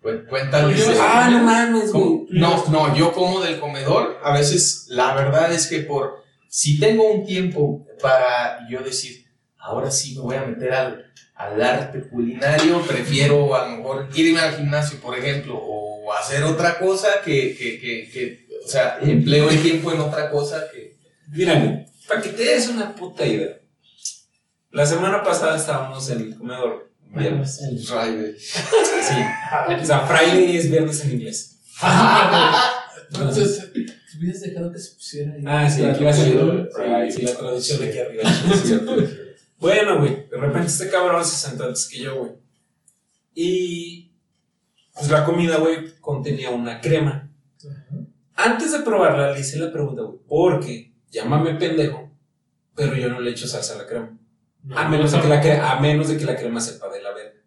güey. 0.00 0.26
Cuéntales. 0.26 0.88
Ah, 0.98 1.28
no 1.30 1.42
mames, 1.42 1.92
güey. 1.92 2.26
No, 2.30 2.64
no, 2.70 2.96
yo 2.96 3.12
como 3.12 3.40
del 3.40 3.60
comedor, 3.60 4.18
a 4.24 4.32
veces 4.32 4.86
la 4.88 5.14
verdad 5.14 5.52
es 5.52 5.66
que 5.66 5.80
por 5.80 6.24
si 6.48 6.80
tengo 6.80 7.10
un 7.12 7.26
tiempo 7.26 7.86
para 8.00 8.66
yo 8.70 8.80
decir, 8.80 9.26
ahora 9.58 9.90
sí 9.90 10.14
me 10.14 10.22
voy 10.22 10.36
a 10.36 10.46
meter 10.46 10.72
al, 10.72 11.12
al 11.34 11.60
arte 11.60 12.08
culinario, 12.08 12.80
prefiero 12.80 13.54
a 13.54 13.68
lo 13.68 13.76
mejor 13.76 14.08
irme 14.14 14.40
al 14.40 14.56
gimnasio, 14.56 14.98
por 15.00 15.18
ejemplo, 15.18 15.58
o 15.60 15.87
hacer 16.12 16.44
otra 16.44 16.78
cosa 16.78 17.20
que, 17.24 17.56
que, 17.56 17.78
que, 17.78 18.10
que 18.10 18.48
o 18.64 18.68
sea, 18.68 18.98
empleo 19.00 19.48
el 19.50 19.62
tiempo 19.62 19.92
en 19.92 20.00
otra 20.00 20.30
cosa 20.30 20.68
que... 20.70 20.96
Mira, 21.28 21.58
güey, 21.58 21.86
para 22.06 22.22
que 22.22 22.30
te 22.30 22.44
des 22.44 22.68
una 22.68 22.94
puta 22.94 23.26
idea. 23.26 23.58
La 24.70 24.86
semana 24.86 25.22
pasada 25.22 25.56
estábamos 25.56 26.08
en 26.10 26.20
el 26.20 26.36
comedor. 26.36 26.90
Viernes. 27.10 27.60
El 27.62 27.78
Friday. 27.78 28.34
Sí. 28.38 29.14
O 29.80 29.84
sea, 29.84 30.00
Friday 30.00 30.56
es 30.56 30.70
viernes 30.70 31.02
en 31.04 31.12
inglés. 31.12 31.58
Entonces, 33.10 33.70
hubieras 34.18 34.40
dejado 34.42 34.72
que 34.72 34.78
se 34.78 34.94
pusiera 34.94 35.32
ahí. 35.32 35.42
Ah, 35.46 35.70
sí, 35.70 35.84
aquí 35.84 36.04
va 36.04 36.10
a 36.10 36.12
salir. 36.12 36.68
Sí, 37.10 37.22
la 37.22 37.34
traducción 37.34 37.80
de 37.80 37.88
aquí 37.88 37.98
arriba. 37.98 38.22
Bueno, 39.58 39.98
güey, 39.98 40.28
de 40.28 40.36
repente 40.36 40.68
este 40.68 40.88
cabrón 40.88 41.24
se 41.24 41.34
sentó 41.34 41.64
antes 41.64 41.88
que 41.88 41.98
yo, 41.98 42.16
güey. 42.16 42.30
Y 43.34 44.07
pues 44.98 45.10
la 45.10 45.24
comida, 45.24 45.56
güey, 45.58 45.94
contenía 46.00 46.50
una 46.50 46.80
crema. 46.80 47.30
Antes 48.34 48.72
de 48.72 48.80
probarla, 48.80 49.32
le 49.32 49.40
hice 49.40 49.58
la 49.58 49.72
pregunta, 49.72 50.02
güey, 50.02 50.18
porque 50.26 50.92
llámame 51.10 51.54
pendejo, 51.54 52.10
pero 52.74 52.94
yo 52.96 53.08
no 53.08 53.20
le 53.20 53.30
echo 53.30 53.48
salsa 53.48 53.74
a 53.74 53.78
la 53.78 53.86
crema. 53.86 54.16
A 54.74 54.88
menos, 54.88 55.12
de 55.12 55.20
que 55.20 55.28
la, 55.28 55.42
cre- 55.42 55.60
a 55.60 55.80
menos 55.80 56.08
de 56.08 56.16
que 56.18 56.24
la 56.24 56.36
crema 56.36 56.60
sepa 56.60 56.88
de 56.90 57.02
la 57.02 57.12
verga. 57.14 57.40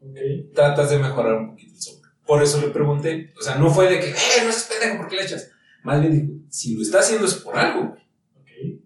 Ok. 0.00 0.52
Tratas 0.54 0.90
de 0.90 0.98
mejorar 0.98 1.34
un 1.36 1.50
poquito 1.50 1.74
el 1.74 1.80
sabor. 1.80 2.00
Por 2.26 2.42
eso 2.42 2.60
le 2.60 2.68
pregunté. 2.68 3.32
O 3.38 3.42
sea, 3.42 3.56
no 3.56 3.70
fue 3.70 3.88
de 3.88 4.00
que, 4.00 4.10
eh, 4.10 4.14
no 4.44 4.50
seas 4.52 4.64
pendejo, 4.70 4.98
¿por 5.02 5.08
qué 5.08 5.16
le 5.16 5.22
echas? 5.22 5.50
Más 5.84 6.00
bien 6.00 6.12
dijo, 6.12 6.40
si 6.50 6.74
lo 6.74 6.82
está 6.82 6.98
haciendo 7.00 7.26
es 7.26 7.34
por 7.34 7.56
algo, 7.56 7.88
güey. 7.90 8.02
Ok. 8.40 8.80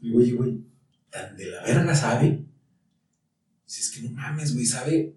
Digo, 0.00 0.18
oye, 0.18 0.32
güey, 0.32 0.60
tan 1.10 1.36
de 1.36 1.46
la 1.46 1.62
verga 1.64 1.94
sabe. 1.94 2.44
Dices 3.66 3.86
es 3.86 3.90
que 3.92 4.08
no 4.08 4.14
mames, 4.16 4.54
güey, 4.54 4.64
sabe. 4.66 5.14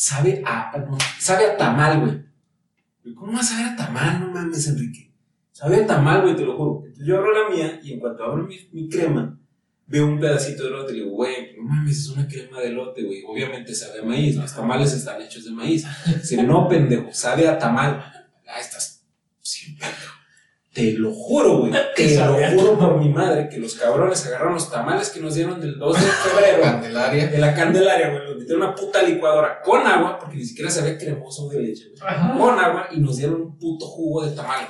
Sabe 0.00 0.42
a. 0.46 0.72
sabe 1.18 1.44
a 1.44 1.56
tamal, 1.58 2.00
güey. 2.00 3.14
¿Cómo 3.14 3.32
vas 3.32 3.52
a 3.52 3.58
ver 3.58 3.66
a 3.66 3.76
tamal? 3.76 4.18
No 4.18 4.32
mames, 4.32 4.66
Enrique. 4.68 5.12
Sabe 5.52 5.84
a 5.84 5.86
tamal, 5.86 6.22
güey, 6.22 6.34
te 6.34 6.42
lo 6.42 6.56
juro. 6.56 6.84
Entonces 6.86 7.06
yo 7.06 7.18
abro 7.18 7.34
la 7.34 7.54
mía 7.54 7.78
y 7.84 7.92
en 7.92 8.00
cuanto 8.00 8.24
abro 8.24 8.48
mi, 8.72 8.88
crema, 8.88 9.38
veo 9.86 10.06
un 10.06 10.18
pedacito 10.18 10.62
de 10.62 10.68
elote 10.70 10.92
y 10.94 11.00
digo, 11.00 11.10
güey, 11.10 11.54
no 11.54 11.64
mames, 11.64 11.98
es 11.98 12.08
una 12.08 12.26
crema 12.26 12.60
de 12.60 12.68
elote, 12.68 13.02
güey. 13.02 13.22
Obviamente 13.28 13.74
sabe 13.74 14.00
a 14.00 14.02
maíz, 14.02 14.36
los 14.36 14.54
tamales 14.54 14.90
están 14.94 15.20
hechos 15.20 15.44
de 15.44 15.50
maíz. 15.50 15.86
Si 16.22 16.34
no, 16.38 16.66
pendejo, 16.66 17.12
sabe 17.12 17.46
a 17.46 17.58
tamal. 17.58 18.02
Ah, 18.48 18.58
estás 18.58 19.04
siempre. 19.42 19.86
Te 20.92 20.98
lo 20.98 21.12
juro, 21.12 21.58
güey. 21.58 21.72
Te 21.96 22.14
lo 22.16 22.34
juro 22.60 22.78
por 22.78 22.98
mi 22.98 23.08
madre 23.08 23.48
que 23.48 23.58
los 23.58 23.74
cabrones 23.74 24.24
agarraron 24.26 24.54
los 24.54 24.70
tamales 24.70 25.10
que 25.10 25.20
nos 25.20 25.34
dieron 25.34 25.60
del 25.60 25.78
2 25.78 25.94
de 25.94 26.00
febrero 26.30 26.62
Candelaria. 26.62 27.26
de 27.28 27.38
la 27.38 27.54
Candelaria, 27.54 28.10
güey. 28.10 28.24
Los 28.26 28.36
metieron 28.38 28.62
una 28.62 28.74
puta 28.74 29.02
licuadora 29.02 29.60
con 29.62 29.86
agua, 29.86 30.18
porque 30.18 30.36
ni 30.36 30.44
siquiera 30.44 30.70
sabía 30.70 30.96
cremoso 30.98 31.48
de 31.48 31.60
leche, 31.62 31.84
güey. 31.90 32.38
Con 32.38 32.58
agua 32.58 32.88
y 32.92 33.00
nos 33.00 33.16
dieron 33.16 33.40
un 33.40 33.58
puto 33.58 33.86
jugo 33.86 34.24
de 34.24 34.34
tamal. 34.34 34.66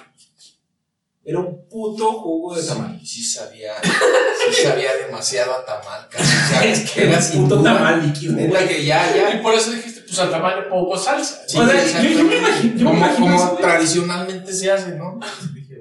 Era 1.22 1.38
un 1.38 1.68
puto 1.68 2.12
jugo 2.14 2.56
de 2.56 2.62
tamal. 2.62 2.98
Sí, 3.00 3.06
sí 3.06 3.24
sabía, 3.24 3.74
sí 3.82 4.62
sabía 4.62 4.90
demasiado 5.06 5.52
a 5.52 5.64
tamal, 5.64 6.08
sea, 6.48 6.64
es 6.72 6.90
que 6.90 7.04
era 7.08 7.20
sin 7.20 7.42
puto 7.42 7.56
duda, 7.56 7.74
tamal 7.74 8.02
líquido, 8.02 8.36
que 8.36 8.84
ya, 8.84 9.12
Y 9.14 9.34
ya. 9.36 9.42
por 9.42 9.54
eso 9.54 9.70
dijiste, 9.70 10.00
pues 10.00 10.18
al 10.18 10.30
tamaño 10.30 10.62
pongo 10.70 10.96
salsa. 10.96 11.42
Sí, 11.46 11.58
O 11.58 11.66
sea, 11.68 11.80
exacto. 11.80 12.08
yo- 12.08 12.18
yo 12.18 12.24
me 12.24 12.36
imagino- 12.38 12.74
yo 12.74 12.84
me 12.84 12.90
como, 12.90 12.96
imagino 13.06 13.36
como 13.36 13.58
tradicionalmente 13.58 14.52
se 14.52 14.72
hace, 14.72 14.92
¿no? 14.96 15.20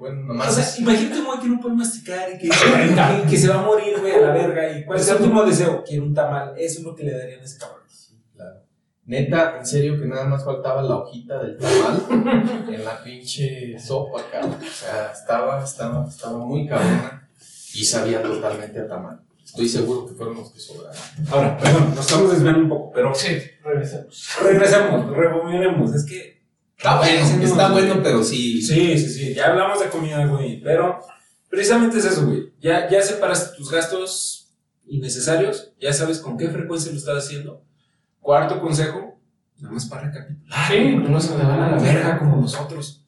O 0.02 0.52
sea, 0.52 0.64
es- 0.64 0.80
imagínate 0.80 1.20
un 1.20 1.26
güey 1.26 1.40
que 1.40 1.48
no 1.48 1.60
puede 1.60 1.76
masticar 1.76 2.30
y 2.34 2.38
que, 2.38 2.50
que, 3.24 3.30
que 3.30 3.38
se 3.38 3.48
va 3.50 3.56
a 3.60 3.62
morir, 3.64 4.00
güey, 4.00 4.14
a 4.14 4.20
la 4.22 4.32
verga. 4.34 4.78
¿Y 4.78 4.86
cuál 4.86 5.00
es 5.00 5.08
el 5.10 5.16
último 5.18 5.44
deseo? 5.44 5.84
Quiero 5.86 6.04
un 6.04 6.14
tamal. 6.14 6.54
Eso 6.58 6.80
es 6.80 6.86
lo 6.86 6.96
que 6.96 7.04
le 7.04 7.18
darían 7.18 7.42
a 7.42 7.44
ese 7.44 7.58
cabrón. 7.58 7.80
Claro. 8.36 8.62
Neta, 9.06 9.58
en 9.58 9.66
serio 9.66 10.00
que 10.00 10.06
nada 10.08 10.26
más 10.26 10.44
faltaba 10.46 10.82
la 10.84 10.98
hojita 10.98 11.42
del 11.44 11.58
tamal 11.58 12.06
en 12.74 12.86
la 12.86 13.04
pinche 13.04 13.78
sopa, 13.80 14.22
cabrón. 14.32 14.56
O 14.62 14.66
sea, 14.72 15.12
estaba, 15.12 15.64
estaba, 15.64 16.08
estaba 16.08 16.38
muy 16.40 16.68
cabrona 16.68 17.28
y 17.74 17.84
sabía 17.84 18.22
totalmente 18.22 18.80
a 18.80 18.88
tamal. 18.88 19.20
Estoy 19.44 19.68
seguro 19.68 20.06
que 20.06 20.14
fueron 20.14 20.36
los 20.38 20.52
que 20.52 20.60
sobraron. 20.60 20.96
Ahora, 21.32 21.58
perdón, 21.58 21.90
nos 21.96 22.06
estamos 22.06 22.32
desviando 22.32 22.60
un 22.62 22.70
poco, 22.70 22.92
pero 22.94 23.16
Sí, 23.16 23.30
regresemos. 23.64 24.30
regresemos, 24.44 25.10
rebobinemos. 25.18 25.96
Es 25.96 26.06
que 26.06 26.39
Está 26.80 26.98
bueno, 26.98 27.28
Sí, 27.28 27.36
no, 27.36 27.44
está 27.44 27.72
bueno, 27.74 28.00
pero 28.02 28.24
sí. 28.24 28.62
Sí, 28.62 28.98
sí, 28.98 29.10
sí. 29.10 29.34
Ya 29.34 29.48
hablamos 29.48 29.82
de 29.82 29.90
comida, 29.90 30.26
güey. 30.26 30.62
Pero 30.62 30.98
precisamente 31.50 31.98
es 31.98 32.06
eso, 32.06 32.26
güey. 32.26 32.54
Ya, 32.62 32.90
ya 32.90 33.02
separaste 33.02 33.58
tus 33.58 33.70
gastos 33.70 34.54
innecesarios. 34.88 35.74
Ya 35.78 35.92
sabes 35.92 36.20
con 36.20 36.38
qué 36.38 36.48
frecuencia 36.48 36.94
lo 36.94 36.98
estás 36.98 37.26
haciendo. 37.26 37.66
Cuarto 38.22 38.62
consejo, 38.62 39.20
nada 39.58 39.74
más 39.74 39.88
para 39.88 40.04
recapitular. 40.04 40.68
Sí. 40.70 40.78
güey, 40.78 41.10
no 41.10 41.20
se 41.20 41.36
me 41.36 41.44
van 41.44 41.60
a 41.60 41.72
la 41.72 41.84
verga 41.84 42.18
como 42.18 42.38
nosotros. 42.38 43.06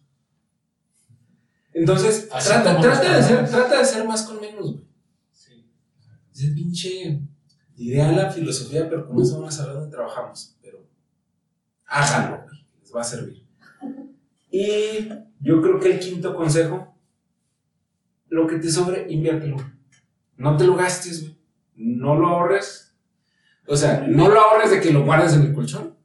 Entonces, 1.71 2.27
trata, 2.27 2.73
como 2.73 2.81
trata, 2.81 3.15
de 3.15 3.23
ser, 3.23 3.49
trata 3.49 3.79
de 3.79 3.85
ser 3.85 4.05
más 4.05 4.23
con 4.23 4.41
menos, 4.41 4.73
güey. 4.73 4.85
Es 6.33 6.43
el 6.43 6.53
pinche 6.53 7.21
ideal, 7.77 8.17
la 8.17 8.29
filosofía, 8.29 8.89
pero 8.89 9.07
con 9.07 9.21
eso 9.21 9.35
vamos 9.35 9.53
a 9.53 9.57
saber 9.63 9.75
dónde 9.75 9.95
trabajamos. 9.95 10.57
Pero 10.61 10.85
háganlo, 11.85 12.43
güey. 12.43 12.65
Les 12.81 12.93
va 12.93 12.99
a 12.99 13.05
servir. 13.05 13.40
Y 14.51 15.07
yo 15.39 15.61
creo 15.61 15.79
que 15.79 15.93
el 15.93 15.99
quinto 15.99 16.35
consejo, 16.35 16.95
lo 18.29 18.47
que 18.47 18.57
te 18.57 18.69
sobre, 18.69 19.11
inviértelo. 19.11 19.57
No 20.37 20.57
te 20.57 20.65
lo 20.65 20.75
gastes, 20.75 21.21
güey. 21.21 21.37
No 21.75 22.15
lo 22.15 22.27
ahorres. 22.27 22.93
O 23.67 23.75
sea, 23.75 24.05
no 24.07 24.27
lo 24.29 24.39
ahorres 24.39 24.71
de 24.71 24.81
que 24.81 24.91
lo 24.91 25.05
guardes 25.05 25.33
en 25.33 25.43
el 25.43 25.53
colchón, 25.53 25.95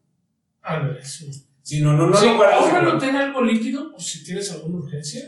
Ándale, 0.63 1.05
sí. 1.05 1.31
sino 1.63 1.93
no, 1.95 2.07
no 2.09 2.17
Sí, 2.17 2.27
lo 2.27 2.37
guardes. 2.37 2.71
colchón. 2.71 2.99
ten 3.01 3.17
algo 3.17 3.43
líquido, 3.43 3.91
por 3.93 4.01
si 4.01 4.23
tienes 4.25 4.51
alguna 4.53 4.79
urgencia. 4.79 5.23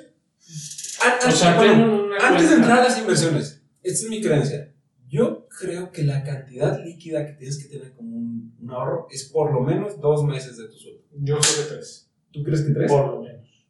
An- 1.05 1.29
O 1.29 1.33
sea, 1.33 1.57
bueno, 1.57 2.09
Antes 2.21 2.51
de 2.51 2.57
entrar 2.57 2.79
a 2.81 2.85
las 2.85 2.99
inversiones, 2.99 3.63
esta 3.83 4.05
es 4.05 4.11
mi 4.11 4.21
creencia. 4.21 4.73
Yo 5.09 5.49
creo 5.49 5.91
que 5.91 6.05
la 6.05 6.23
cantidad 6.23 6.85
líquida 6.85 7.25
que 7.27 7.33
tienes 7.33 7.59
que 7.59 7.69
tener 7.69 7.95
como 7.95 8.17
un, 8.17 8.55
un 8.61 8.71
ahorro 8.71 9.07
es 9.11 9.25
por 9.25 9.53
lo 9.53 9.61
menos 9.63 10.01
dos 10.01 10.25
meses 10.25 10.57
de 10.59 10.69
tu 10.69 10.75
sueldo. 10.77 11.01
Yo 11.21 11.39
creo 11.39 11.55
que 11.69 11.75
tres. 11.75 12.08
¿Tú 12.33 12.43
crees 12.43 12.63
que 12.63 12.73
tres? 12.73 12.91
Por 12.91 13.07
lo 13.07 13.23
menos. 13.23 13.67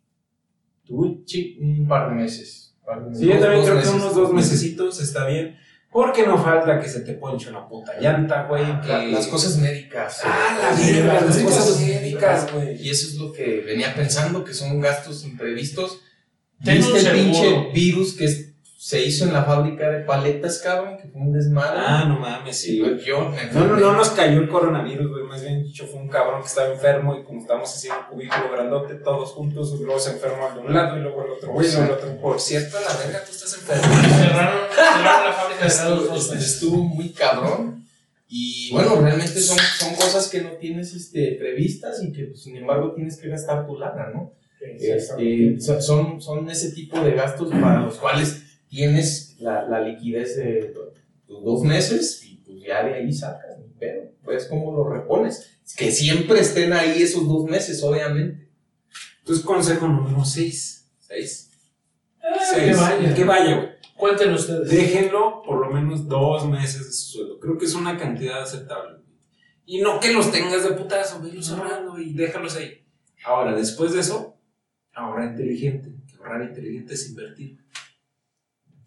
¿Tú? 0.84 1.22
Sí, 1.26 1.58
un 1.60 1.86
par 1.88 2.08
de 2.10 2.14
meses. 2.16 2.74
par 2.84 3.04
de 3.08 3.14
Sí, 3.14 3.26
yo 3.26 3.38
también 3.38 3.64
creo 3.64 3.82
que 3.82 3.88
unos 3.88 4.14
dos 4.14 4.32
mesecitos 4.32 5.00
está 5.00 5.26
bien. 5.26 5.56
Porque 5.90 6.26
no 6.26 6.36
falta 6.36 6.78
que 6.78 6.86
se 6.88 7.00
te 7.00 7.14
ponche 7.14 7.48
una 7.48 7.66
puta 7.66 7.98
llanta, 7.98 8.44
güey. 8.46 8.64
que- 8.82 8.88
La- 8.88 9.04
las 9.04 9.26
cosas 9.26 9.56
médicas. 9.56 10.20
Ah, 10.22 10.58
la 10.70 10.76
Sí, 10.76 10.92
verga, 10.92 11.20
las 11.22 11.38
cosas 11.38 11.80
médicas, 11.80 12.52
güey. 12.52 12.76
Y 12.82 12.90
eso 12.90 13.06
es 13.08 13.14
lo 13.14 13.32
que 13.32 13.60
venía 13.60 13.94
pensando, 13.94 14.44
que 14.44 14.52
son 14.52 14.80
gastos 14.80 15.24
imprevistos. 15.24 16.00
¿Viste 16.60 16.98
el 16.98 17.12
pinche 17.12 17.70
virus 17.72 18.14
que 18.14 18.24
es- 18.26 18.47
se 18.80 19.04
hizo 19.04 19.24
en 19.24 19.32
la 19.32 19.42
fábrica 19.42 19.90
de 19.90 20.04
paletas, 20.04 20.60
cabrón? 20.60 20.98
Que 20.98 21.08
fue 21.08 21.20
un 21.20 21.32
desmadre. 21.32 21.80
Ah, 21.84 22.04
no 22.06 22.20
mames, 22.20 22.60
sí, 22.60 22.78
güey. 22.78 22.96
yo 23.04 23.32
No, 23.52 23.64
no, 23.66 23.76
no 23.76 23.92
nos 23.94 24.10
cayó 24.10 24.38
el 24.40 24.48
coronavirus, 24.48 25.10
güey. 25.10 25.24
Más 25.24 25.42
bien 25.42 25.64
dicho, 25.64 25.84
fue 25.84 25.98
un 26.00 26.08
cabrón 26.08 26.42
que 26.42 26.46
estaba 26.46 26.72
enfermo 26.72 27.16
y 27.18 27.24
como 27.24 27.40
estábamos 27.40 27.74
haciendo 27.74 28.02
un 28.02 28.06
cubículo 28.14 28.52
grandote 28.52 28.94
todos 28.94 29.32
juntos, 29.32 29.74
y 29.80 29.82
luego 29.82 29.98
se 29.98 30.12
enfermó 30.12 30.46
al 30.46 30.54
de 30.54 30.60
un 30.60 30.72
lado 30.72 30.96
y 30.96 31.00
luego 31.00 31.24
el 31.24 31.30
otro 31.32 31.52
güey, 31.52 31.66
el 31.68 31.90
otro. 31.90 32.16
Por 32.20 32.38
cierto, 32.40 32.76
la 32.80 32.96
verga, 33.04 33.24
tú 33.24 33.32
estás 33.32 33.52
enfermo. 33.54 33.82
Cerraron, 34.16 34.60
cerraron 34.72 35.24
la 35.24 35.32
fábrica 35.32 35.60
de 35.62 35.66
Estuvo, 35.66 36.34
estuvo 36.34 36.76
muy 36.84 37.08
cabrón. 37.10 37.84
Y 38.28 38.70
bueno, 38.72 38.94
realmente 39.00 39.40
son, 39.40 39.58
son 39.58 39.94
cosas 39.96 40.28
que 40.28 40.42
no 40.42 40.50
tienes 40.52 40.94
este, 40.94 41.36
previstas 41.40 42.00
y 42.02 42.12
que 42.12 42.26
pues, 42.26 42.42
sin 42.44 42.56
embargo 42.56 42.92
tienes 42.94 43.16
que 43.20 43.28
gastar 43.28 43.66
tu 43.66 43.76
lana, 43.76 44.10
¿no? 44.14 44.34
Este, 44.60 45.58
so- 45.60 45.80
son, 45.80 46.20
son 46.20 46.48
ese 46.50 46.70
tipo 46.72 47.00
de 47.00 47.12
gastos 47.14 47.50
para 47.50 47.80
los 47.80 47.96
cuales 47.96 48.37
tienes 48.68 49.36
la, 49.38 49.68
la 49.68 49.80
liquidez 49.80 50.36
de 50.36 50.74
tus 51.26 51.44
dos 51.44 51.62
meses 51.62 52.24
y 52.24 52.36
pues 52.36 52.60
ya 52.60 52.84
de 52.84 52.94
ahí 52.94 53.12
sacas, 53.12 53.58
ni 53.58 53.68
pedo. 53.78 54.12
Pues 54.22 54.46
cómo 54.46 54.72
lo 54.72 54.88
repones. 54.88 55.58
Que 55.76 55.90
siempre 55.90 56.40
estén 56.40 56.72
ahí 56.72 57.02
esos 57.02 57.26
dos 57.28 57.44
meses, 57.44 57.82
obviamente. 57.82 58.48
Entonces, 59.20 59.44
consejo 59.44 59.86
número 59.86 60.24
6. 60.24 60.90
6. 61.00 61.50
Ah, 62.22 62.54
que 62.54 62.74
vaya. 62.74 63.14
Que 63.14 63.24
vaya, 63.24 63.56
güey. 63.56 63.68
Cuenten 63.96 64.32
ustedes. 64.32 64.70
Déjenlo 64.70 65.42
por 65.42 65.66
lo 65.66 65.72
menos 65.72 66.08
dos 66.08 66.48
meses 66.48 66.86
de 66.86 66.92
su 66.92 67.12
sueldo. 67.12 67.40
Creo 67.40 67.58
que 67.58 67.64
es 67.64 67.74
una 67.74 67.98
cantidad 67.98 68.42
aceptable. 68.42 68.98
Y 69.66 69.82
no 69.82 70.00
que 70.00 70.12
los 70.12 70.30
tengas 70.30 70.62
de 70.62 70.70
putazo, 70.70 71.20
velos 71.20 71.50
ahorrando 71.50 71.98
y 71.98 72.14
déjalos 72.14 72.56
ahí. 72.56 72.86
Ahora, 73.24 73.54
después 73.54 73.92
de 73.92 74.00
eso, 74.00 74.38
ahorra 74.94 75.26
inteligente. 75.26 75.92
Que 76.06 76.16
ahorrar 76.16 76.42
inteligente 76.42 76.94
es 76.94 77.10
invertir. 77.10 77.58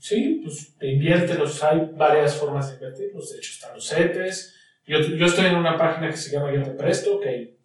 Sí, 0.02 0.42
pues 0.44 0.76
inviértelos. 0.82 1.64
Hay 1.64 1.92
varias 1.96 2.36
formas 2.36 2.70
de 2.70 2.74
invertirlos. 2.74 3.32
De 3.32 3.38
hecho, 3.38 3.52
están 3.52 3.76
los 3.76 3.88
CETES. 3.88 4.56
Yo, 4.88 5.00
yo 5.00 5.26
estoy 5.28 5.46
en 5.46 5.56
una 5.56 5.78
página 5.78 6.10
que 6.10 6.18
se 6.18 6.32
llama 6.32 6.52
Yo 6.52 6.64
Te 6.64 6.72
Presto, 6.72 7.20
que 7.20 7.56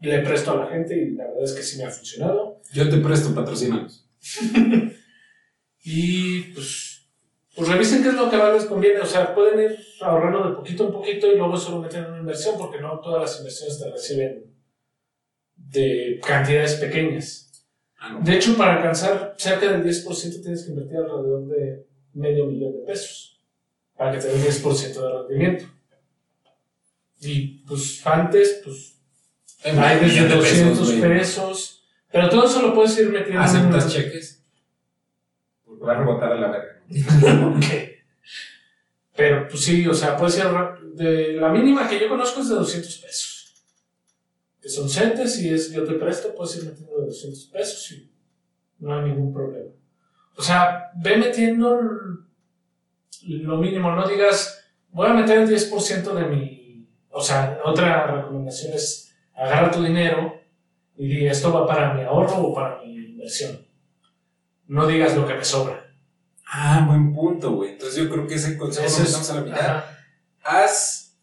le 0.00 0.18
presto 0.20 0.52
a 0.52 0.64
la 0.64 0.66
gente 0.68 0.96
y 0.96 1.10
la 1.10 1.26
verdad 1.26 1.44
es 1.44 1.52
que 1.52 1.62
sí 1.62 1.76
me 1.76 1.84
ha 1.84 1.90
funcionado. 1.90 2.60
Yo 2.72 2.88
te 2.88 2.96
presto 2.96 3.34
patrocinados. 3.34 4.08
Y 5.84 6.42
pues, 6.54 7.08
pues 7.56 7.68
revisen 7.68 8.04
qué 8.04 8.10
es 8.10 8.14
lo 8.14 8.30
que 8.30 8.36
más 8.36 8.54
les 8.54 8.66
conviene. 8.66 9.00
O 9.00 9.06
sea, 9.06 9.34
pueden 9.34 9.72
ir 9.72 9.78
ahorrando 10.00 10.48
de 10.48 10.54
poquito 10.54 10.86
en 10.86 10.92
poquito 10.92 11.26
y 11.26 11.36
luego 11.36 11.56
solo 11.56 11.80
meten 11.80 12.04
en 12.04 12.10
una 12.10 12.20
inversión, 12.20 12.56
porque 12.56 12.80
no 12.80 13.00
todas 13.00 13.22
las 13.22 13.38
inversiones 13.38 13.80
te 13.80 13.90
reciben 13.90 14.44
de 15.56 16.20
cantidades 16.24 16.74
pequeñas. 16.76 17.51
De 18.22 18.34
hecho, 18.36 18.56
para 18.56 18.76
alcanzar 18.76 19.34
cerca 19.38 19.70
del 19.70 19.82
10% 19.84 20.42
tienes 20.42 20.64
que 20.64 20.70
invertir 20.70 20.96
alrededor 20.96 21.46
de 21.46 21.86
medio 22.14 22.46
millón 22.46 22.72
de 22.72 22.78
pesos 22.80 23.40
para 23.96 24.12
que 24.12 24.18
te 24.18 24.28
dé 24.28 24.34
un 24.34 24.42
10% 24.42 24.94
de 25.00 25.12
rendimiento. 25.28 25.64
Y 27.20 27.58
pues 27.66 28.04
antes, 28.06 28.60
pues 28.64 28.98
hay 29.64 30.00
desde 30.00 30.28
de 30.28 30.34
200 30.34 30.96
güey. 30.96 31.00
pesos, 31.00 31.84
pero 32.10 32.28
todo 32.28 32.46
eso 32.46 32.62
lo 32.62 32.74
puedes 32.74 32.98
ir 32.98 33.10
metiendo. 33.10 33.38
en- 33.40 33.44
¿Aceptas 33.44 33.92
cheques? 33.92 34.42
Porque 35.64 35.84
va 35.84 35.92
a 35.92 35.98
rebotar 35.98 36.32
a 36.32 36.40
la 36.40 36.48
verga. 36.50 36.82
Ok. 37.56 37.64
Pero 39.14 39.46
pues 39.46 39.62
sí, 39.62 39.86
o 39.86 39.94
sea, 39.94 40.16
puede 40.16 40.32
ser 40.32 40.46
de 40.94 41.34
la 41.34 41.50
mínima 41.50 41.88
que 41.88 42.00
yo 42.00 42.08
conozco 42.08 42.40
es 42.40 42.48
de 42.48 42.54
200 42.56 42.98
pesos. 42.98 43.31
Que 44.62 44.68
son 44.68 44.88
CETES 44.88 45.40
y 45.40 45.52
es 45.52 45.72
yo 45.72 45.84
te 45.84 45.94
presto, 45.94 46.34
puedes 46.34 46.56
ir 46.56 46.64
metiendo 46.66 46.98
de 47.00 47.06
200 47.06 47.46
pesos 47.46 47.90
y 47.92 48.10
no 48.78 48.94
hay 48.94 49.10
ningún 49.10 49.32
problema. 49.34 49.70
O 50.36 50.42
sea, 50.42 50.90
ve 51.02 51.16
metiendo 51.16 51.78
lo 53.24 53.56
mínimo, 53.58 53.90
no 53.92 54.08
digas, 54.08 54.64
voy 54.90 55.08
a 55.08 55.14
meter 55.14 55.38
el 55.40 55.48
10% 55.48 56.14
de 56.14 56.24
mi... 56.26 56.88
O 57.10 57.20
sea, 57.20 57.60
otra 57.64 58.06
recomendación 58.06 58.72
es 58.72 59.12
agarra 59.34 59.70
tu 59.70 59.82
dinero 59.82 60.34
y 60.96 61.08
di, 61.08 61.26
esto 61.26 61.52
va 61.52 61.66
para 61.66 61.92
mi 61.94 62.02
ahorro 62.02 62.36
o 62.38 62.54
para 62.54 62.80
mi 62.82 62.94
inversión. 62.94 63.66
No 64.68 64.86
digas 64.86 65.16
lo 65.16 65.26
que 65.26 65.34
me 65.34 65.44
sobra. 65.44 65.92
Ah, 66.46 66.84
buen 66.86 67.12
punto, 67.12 67.52
güey. 67.52 67.72
Entonces 67.72 67.96
yo 68.04 68.10
creo 68.10 68.26
que 68.26 68.34
ese 68.36 68.56
consejo 68.56 68.86
lo 68.88 69.04
es- 69.04 69.30
a 69.30 69.34
la 69.34 69.40
mitad. 69.40 69.58
ajá. 69.60 69.98
Haz 70.44 71.16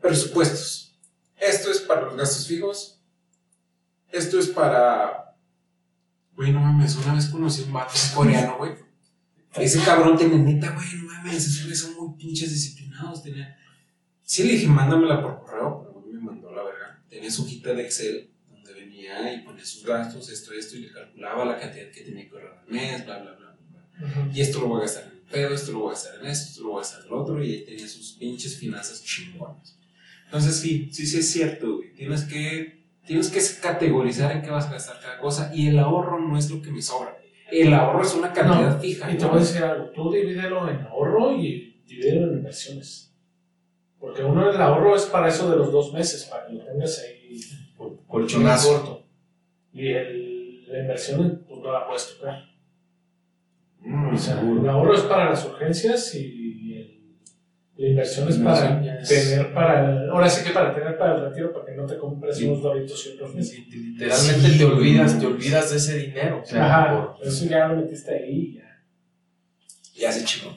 presupuestos. 0.00 0.81
Esto 1.42 1.72
es 1.72 1.80
para 1.80 2.02
los 2.02 2.16
gastos 2.16 2.46
fijos. 2.46 3.00
esto 4.12 4.38
es 4.38 4.46
para. 4.48 5.34
Güey, 6.36 6.52
no 6.52 6.60
mames, 6.60 6.94
una 6.96 7.14
vez 7.14 7.26
conocí 7.26 7.62
a 7.62 7.66
un 7.66 7.72
vato 7.72 7.94
coreano, 8.14 8.58
güey. 8.58 8.72
Ese 9.56 9.80
cabrón 9.80 10.16
tenía 10.16 10.38
neta, 10.38 10.70
güey, 10.70 10.86
no 10.98 11.12
mames, 11.12 11.44
esos 11.44 11.62
güeyes 11.62 11.80
son 11.80 11.94
muy 11.96 12.16
pinches 12.16 12.52
disciplinados. 12.52 13.24
Tenía. 13.24 13.58
Sí 14.22 14.44
le 14.44 14.52
dije, 14.52 14.68
mándamela 14.68 15.20
por 15.20 15.40
correo, 15.40 15.82
pero 15.82 16.06
me 16.06 16.20
mandó 16.20 16.52
la 16.52 16.62
verga. 16.62 17.02
Tenía 17.10 17.30
su 17.30 17.42
hojita 17.42 17.74
de 17.74 17.82
Excel 17.82 18.30
donde 18.48 18.72
venía 18.74 19.34
y 19.34 19.40
ponía 19.40 19.64
sus 19.64 19.84
gastos, 19.84 20.30
esto, 20.30 20.52
esto, 20.52 20.76
y 20.76 20.82
le 20.82 20.92
calculaba 20.92 21.44
la 21.44 21.58
cantidad 21.58 21.90
que 21.90 22.02
tenía 22.02 22.28
que 22.28 22.36
ahorrar 22.36 22.60
al 22.60 22.72
mes, 22.72 23.04
bla, 23.04 23.18
bla, 23.18 23.32
bla, 23.32 23.56
bla. 23.98 24.30
Y 24.32 24.40
esto 24.40 24.60
lo 24.60 24.68
voy 24.68 24.78
a 24.78 24.82
gastar 24.82 25.04
en 25.04 25.10
el 25.10 25.24
pedo, 25.24 25.54
esto 25.54 25.72
lo 25.72 25.80
voy 25.80 25.88
a 25.88 25.94
gastar 25.94 26.20
en 26.20 26.26
esto, 26.26 26.50
esto 26.50 26.62
lo 26.62 26.68
voy 26.68 26.78
a 26.78 26.82
gastar 26.82 27.02
en 27.02 27.10
lo 27.10 27.20
otro, 27.20 27.44
y 27.44 27.52
ahí 27.52 27.64
tenía 27.64 27.88
sus 27.88 28.12
pinches 28.12 28.56
finanzas 28.56 29.02
chingonas. 29.02 29.81
Entonces, 30.32 30.56
sí, 30.60 30.88
sí, 30.90 31.04
sí 31.06 31.18
es 31.18 31.30
cierto, 31.30 31.76
güey. 31.76 31.92
Tienes 31.92 32.24
que, 32.24 32.86
tienes 33.04 33.28
que 33.28 33.38
categorizar 33.60 34.32
en 34.32 34.40
qué 34.40 34.48
vas 34.48 34.66
a 34.66 34.72
gastar 34.72 34.98
cada 34.98 35.18
cosa, 35.18 35.52
y 35.54 35.68
el 35.68 35.78
ahorro 35.78 36.18
no 36.18 36.38
es 36.38 36.50
lo 36.50 36.62
que 36.62 36.70
me 36.70 36.80
sobra. 36.80 37.18
El 37.50 37.74
ahorro 37.74 38.00
es 38.00 38.14
una 38.14 38.32
cantidad 38.32 38.76
No, 38.76 38.80
fija. 38.80 39.12
Y 39.12 39.18
te 39.18 39.26
voy 39.26 39.36
a 39.36 39.40
decir 39.40 39.62
algo, 39.62 39.90
tú 39.90 40.10
divídelo 40.10 40.70
en 40.70 40.80
ahorro 40.86 41.36
y 41.36 41.82
divídelo 41.86 42.28
en 42.28 42.38
inversiones. 42.38 43.14
Porque 44.00 44.24
uno 44.24 44.50
el 44.50 44.58
ahorro 44.58 44.96
es 44.96 45.02
para 45.04 45.28
eso 45.28 45.50
de 45.50 45.56
los 45.58 45.70
dos 45.70 45.92
meses, 45.92 46.24
para 46.24 46.46
que 46.46 46.54
lo 46.54 46.64
tengas 46.64 46.98
ahí 47.00 47.38
Colchonazo. 48.08 48.72
corto. 48.72 49.06
Y 49.74 49.88
el, 49.88 50.66
la 50.72 50.80
inversión 50.80 51.44
pues, 51.46 51.60
no 51.60 51.72
la 51.72 51.86
puedes 51.86 52.16
tocar. 52.16 52.42
Mm, 53.80 54.14
O 54.14 54.16
sea, 54.16 54.40
el 54.40 54.66
ahorro 54.66 54.94
es 54.94 55.02
para 55.02 55.28
las 55.28 55.44
urgencias 55.44 56.14
y 56.14 56.41
la 57.76 57.88
inversión 57.88 58.28
es 58.28 58.36
para 58.36 58.80
tener 59.04 59.52
para 59.54 59.90
el- 60.04 60.10
ahora 60.10 60.28
sí 60.28 60.44
que 60.44 60.50
para 60.50 60.74
tener 60.74 60.96
para 60.98 61.16
el 61.16 61.20
retiro 61.30 61.52
para 61.52 61.64
que 61.66 61.72
no 61.72 61.86
te 61.86 61.96
compres 61.96 62.36
Sí. 62.36 62.44
unos 62.46 62.62
doritos 62.62 63.06
y 63.06 63.14
otros 63.14 63.34
meses. 63.34 63.66
Literalmente 63.68 64.48
Sí, 64.50 64.58
te 64.58 64.64
olvidas, 64.64 65.18
te 65.18 65.26
olvidas 65.26 65.70
de 65.70 65.76
ese 65.78 65.98
dinero. 65.98 66.40
O 66.42 66.46
sea, 66.46 66.66
Ajá, 66.66 67.16
por- 67.16 67.26
eso 67.26 67.46
ya 67.46 67.68
lo 67.68 67.76
metiste 67.82 68.14
ahí 68.14 68.30
y 68.34 68.54
ya. 68.56 68.82
Ya 69.96 70.12
se 70.12 70.24
chingó. 70.24 70.56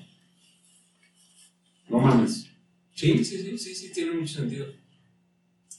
No 1.89 1.99
mames. 1.99 2.47
Sí, 2.93 3.23
sí, 3.23 3.37
sí, 3.37 3.57
sí, 3.57 3.75
sí, 3.75 3.91
tiene 3.91 4.11
mucho 4.13 4.35
sentido. 4.39 4.65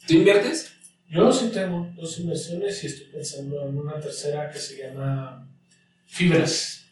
¿Tú 0.07 0.14
inviertes? 0.14 0.72
Yo 1.09 1.32
sí 1.32 1.51
tengo 1.53 1.89
dos 1.97 2.18
inversiones 2.20 2.82
y 2.82 2.87
estoy 2.89 3.07
pensando 3.07 3.66
en 3.66 3.76
una 3.78 3.99
tercera 4.01 4.51
que 4.51 4.59
se 4.59 4.76
llama 4.78 5.49
fibras. 6.07 6.84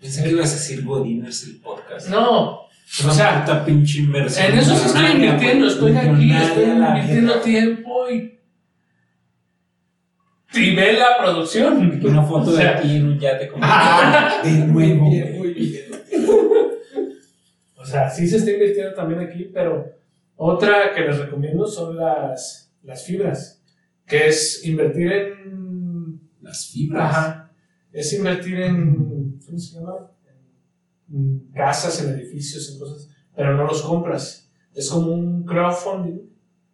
Pensé 0.00 0.22
que 0.24 0.30
ibas 0.30 0.52
a 0.52 0.54
decir 0.54 0.84
Godiners 0.84 1.44
el 1.44 1.56
podcast. 1.60 2.08
No, 2.08 2.67
o 3.06 3.10
sea, 3.10 3.44
puta 3.44 3.64
pinche 3.64 4.00
inversión. 4.00 4.52
en 4.52 4.58
eso 4.58 4.74
sí 4.74 4.86
estoy 4.86 5.10
invirtiendo, 5.12 5.66
estoy 5.68 5.96
aquí, 5.96 6.32
estoy 6.32 6.64
invirtiendo 6.64 7.40
tiempo 7.40 8.10
y. 8.10 8.38
Y 10.54 10.74
ve 10.74 10.94
la 10.94 11.18
producción. 11.22 12.00
Una 12.02 12.22
foto 12.22 12.50
O 12.50 12.54
sea, 12.54 12.74
de 12.76 12.82
ti 12.82 12.96
en 12.96 13.06
un 13.06 13.18
yate 13.18 13.48
como 13.48 13.62
Ah. 13.66 14.40
de 14.42 14.50
nuevo. 14.50 15.04
Muy 15.04 15.14
bien, 15.14 15.36
güey. 15.36 15.54
muy 15.54 15.66
bien. 15.66 15.84
O 17.76 17.84
sea, 17.84 18.10
sí 18.10 18.26
se 18.26 18.38
está 18.38 18.50
invirtiendo 18.50 18.94
también 18.94 19.20
aquí, 19.20 19.50
pero 19.52 19.86
otra 20.36 20.92
que 20.94 21.02
les 21.02 21.18
recomiendo 21.18 21.66
son 21.66 21.96
las, 21.96 22.72
las 22.82 23.04
fibras, 23.04 23.62
que 24.06 24.28
es 24.28 24.64
invertir 24.64 25.12
en... 25.12 26.20
Las 26.40 26.70
fibras. 26.70 27.16
Ajá, 27.16 27.50
es 27.92 28.12
invertir 28.12 28.60
en... 28.60 29.38
¿Cómo 29.44 29.58
se 29.58 29.74
llama? 29.74 30.10
En 31.12 31.50
casas, 31.54 32.02
en 32.04 32.14
edificios, 32.14 32.70
en 32.72 32.78
cosas, 32.78 33.08
pero 33.34 33.56
no 33.56 33.64
los 33.64 33.82
compras. 33.82 34.50
Es 34.74 34.90
como 34.90 35.12
un 35.12 35.44
crowdfunding 35.44 36.18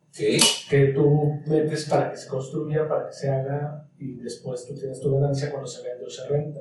Ok. 0.09 0.69
que 0.71 0.93
tú 0.95 1.41
metes 1.47 1.85
para 1.89 2.11
que 2.11 2.17
se 2.17 2.29
construya, 2.29 2.89
para 2.89 3.07
que 3.07 3.13
se 3.13 3.31
haga 3.31 3.89
y 3.99 4.15
después 4.17 4.67
tú 4.67 4.75
tienes 4.75 5.01
tu 5.01 5.15
ganancia 5.15 5.51
cuando 5.51 5.67
se 5.69 5.83
vende 5.89 6.05
o 6.05 6.11
se 6.11 6.29
renta. 6.29 6.61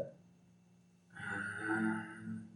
Ah, 1.15 2.05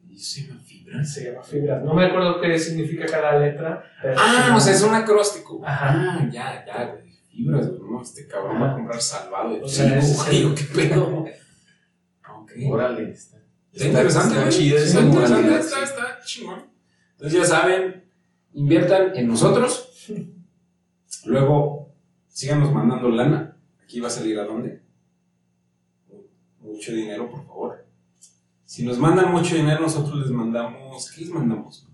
¿y 0.07 0.17
se 0.17 0.47
llama 0.47 0.61
fibras? 0.61 1.13
Se 1.13 1.29
llama 1.31 1.43
fibras. 1.43 1.83
No 1.83 1.93
me 1.93 2.05
acuerdo 2.05 2.39
qué 2.41 2.57
significa 2.57 3.05
cada 3.05 3.39
letra. 3.39 3.83
Pero 4.01 4.15
Ah, 4.17 4.53
o 4.55 4.59
sea, 4.59 4.73
es 4.73 4.81
un 4.83 4.93
acróstico. 4.95 5.61
Ajá. 5.65 6.19
Ah, 6.21 6.29
ya, 6.31 6.65
ya, 6.65 6.85
güey. 6.91 7.11
Fibras, 7.29 7.67
güey. 7.69 7.81
No, 7.91 8.01
este 8.01 8.27
cabrón 8.27 8.61
va 8.61 8.71
a 8.71 8.75
comprar 8.75 9.01
salvado 9.01 9.53
de 9.55 9.61
O 9.63 9.67
sea, 9.67 9.97
es 9.97 10.27
el- 10.31 10.53
¿Qué 10.55 10.63
pedo? 10.63 11.25
Ok. 12.39 12.51
Órale. 12.69 13.11
Está, 13.11 13.37
Está 13.77 13.87
interesante, 13.89 14.35
está 14.37 14.49
chida 14.49 14.77
Está 14.77 14.87
esa 14.89 15.01
interesante, 15.01 15.41
moralidad. 15.41 15.59
está, 15.59 15.83
está 15.83 16.19
chingón. 16.25 16.65
Entonces 17.11 17.39
ya 17.39 17.45
saben, 17.45 18.03
inviertan 18.53 19.15
en 19.15 19.27
nosotros. 19.27 19.89
Luego, 21.25 21.93
síganos 22.27 22.71
mandando 22.73 23.09
lana. 23.09 23.57
Aquí 23.83 23.99
va 23.99 24.07
a 24.07 24.11
salir 24.11 24.39
a 24.39 24.45
dónde. 24.45 24.81
Mucho 26.59 26.91
dinero, 26.91 27.29
por 27.29 27.45
favor. 27.45 27.85
Si 28.65 28.83
nos 28.83 28.97
mandan 28.97 29.31
mucho 29.31 29.55
dinero, 29.55 29.81
nosotros 29.81 30.21
les 30.21 30.31
mandamos. 30.31 31.11
¿Qué 31.11 31.21
les 31.21 31.29
mandamos? 31.29 31.87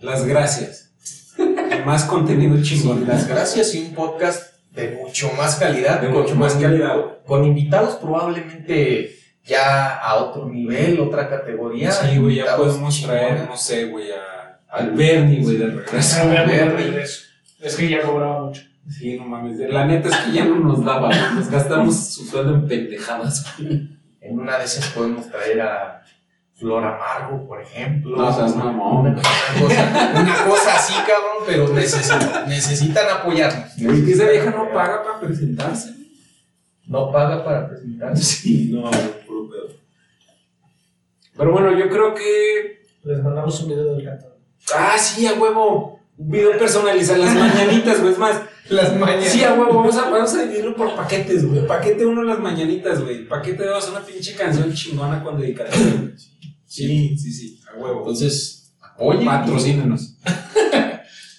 Las 0.00 0.24
gracias. 0.26 0.92
Más 1.86 2.04
contenido 2.04 2.60
chingón. 2.62 3.06
Las 3.06 3.28
gracias 3.28 3.72
y 3.74 3.86
un 3.86 3.94
podcast 3.94 4.54
de 4.72 4.96
mucho 4.96 5.30
más 5.36 5.56
calidad. 5.56 6.00
De 6.00 6.08
mucho 6.08 6.34
más 6.34 6.54
calidad. 6.54 7.24
Con 7.24 7.44
invitados 7.44 7.96
probablemente 7.96 9.17
ya 9.48 9.96
a 9.96 10.16
otro 10.16 10.46
nivel, 10.48 11.00
otra 11.00 11.28
categoría. 11.28 11.90
Sí, 11.90 12.18
güey, 12.18 12.36
ya 12.36 12.56
podemos 12.56 13.02
traer, 13.02 13.48
no 13.48 13.56
sé, 13.56 13.86
güey, 13.86 14.10
a, 14.12 14.60
al 14.68 14.90
Bernie, 14.92 15.42
güey, 15.42 15.56
de 15.56 15.66
regreso. 15.66 16.20
A 16.20 16.24
ver, 16.26 16.46
Berry. 16.46 16.58
de 16.58 16.68
regreso. 16.68 17.22
Es 17.60 17.74
que 17.74 17.88
ya 17.88 18.02
cobraba 18.02 18.44
mucho. 18.44 18.62
Sí, 18.88 19.18
no 19.18 19.24
mames. 19.24 19.58
La 19.70 19.86
neta 19.86 20.08
es 20.08 20.16
que 20.16 20.32
ya 20.32 20.44
no 20.44 20.56
nos 20.56 20.84
daba, 20.84 21.08
güey. 21.08 21.34
Nos 21.34 21.50
gastamos 21.50 21.96
su 21.96 22.24
sueldo 22.24 22.54
en 22.54 22.68
pendejadas, 22.68 23.56
güey. 23.58 23.88
En 24.20 24.38
una 24.38 24.58
de 24.58 24.64
esas 24.64 24.88
podemos 24.88 25.28
traer 25.28 25.60
a 25.62 26.02
Flor 26.54 26.84
Amargo, 26.84 27.46
por 27.46 27.62
ejemplo. 27.62 28.16
No 28.16 28.32
seas 28.32 28.52
una, 28.52 28.64
mamón. 28.64 29.06
una 29.06 29.22
cosa, 29.60 30.12
una 30.14 30.44
cosa 30.44 30.76
así, 30.76 30.92
cabrón, 30.92 31.44
pero 31.46 31.68
necesitan, 31.68 32.48
necesitan 32.48 33.06
apoyarnos. 33.20 33.72
Que 33.74 34.12
esa 34.12 34.28
vieja 34.28 34.50
no 34.50 34.70
paga 34.72 35.02
para 35.02 35.20
presentarse. 35.20 35.94
No 36.86 37.12
paga 37.12 37.44
para 37.44 37.68
presentarse. 37.68 38.22
Sí, 38.22 38.70
no, 38.72 38.82
güey. 38.82 39.18
Pero 41.38 41.52
bueno, 41.52 41.78
yo 41.78 41.88
creo 41.88 42.14
que. 42.14 42.82
Les 43.04 43.22
mandamos 43.22 43.60
un 43.62 43.68
video 43.68 43.94
del 43.94 44.04
cantón. 44.04 44.32
Ah, 44.76 44.98
sí, 44.98 45.26
a 45.26 45.34
huevo. 45.34 46.00
Un 46.16 46.30
video 46.30 46.58
personalizado, 46.58 47.24
las 47.24 47.34
mañanitas, 47.34 48.00
güey. 48.00 48.12
Es 48.12 48.18
más, 48.18 48.42
Las 48.68 48.94
mañanas. 48.98 49.28
sí, 49.28 49.44
a 49.44 49.54
huevo. 49.54 49.72
Vamos 49.78 49.96
a, 49.96 50.10
vamos 50.10 50.34
a 50.34 50.42
dividirlo 50.42 50.74
por 50.74 50.94
paquetes, 50.96 51.46
güey. 51.46 51.66
Paquete 51.66 52.04
uno, 52.04 52.22
las 52.24 52.40
mañanitas, 52.40 53.02
güey. 53.02 53.26
Paquete 53.28 53.64
dos, 53.64 53.88
una 53.88 54.00
pinche 54.00 54.34
canción 54.34 54.72
chingona 54.74 55.22
con 55.22 55.40
dedicación. 55.40 56.14
Sí, 56.66 57.16
sí, 57.16 57.32
sí, 57.32 57.60
a 57.72 57.78
huevo. 57.78 58.00
Entonces, 58.00 58.74
apoyen. 58.80 59.24
Patrocínenos. 59.24 60.16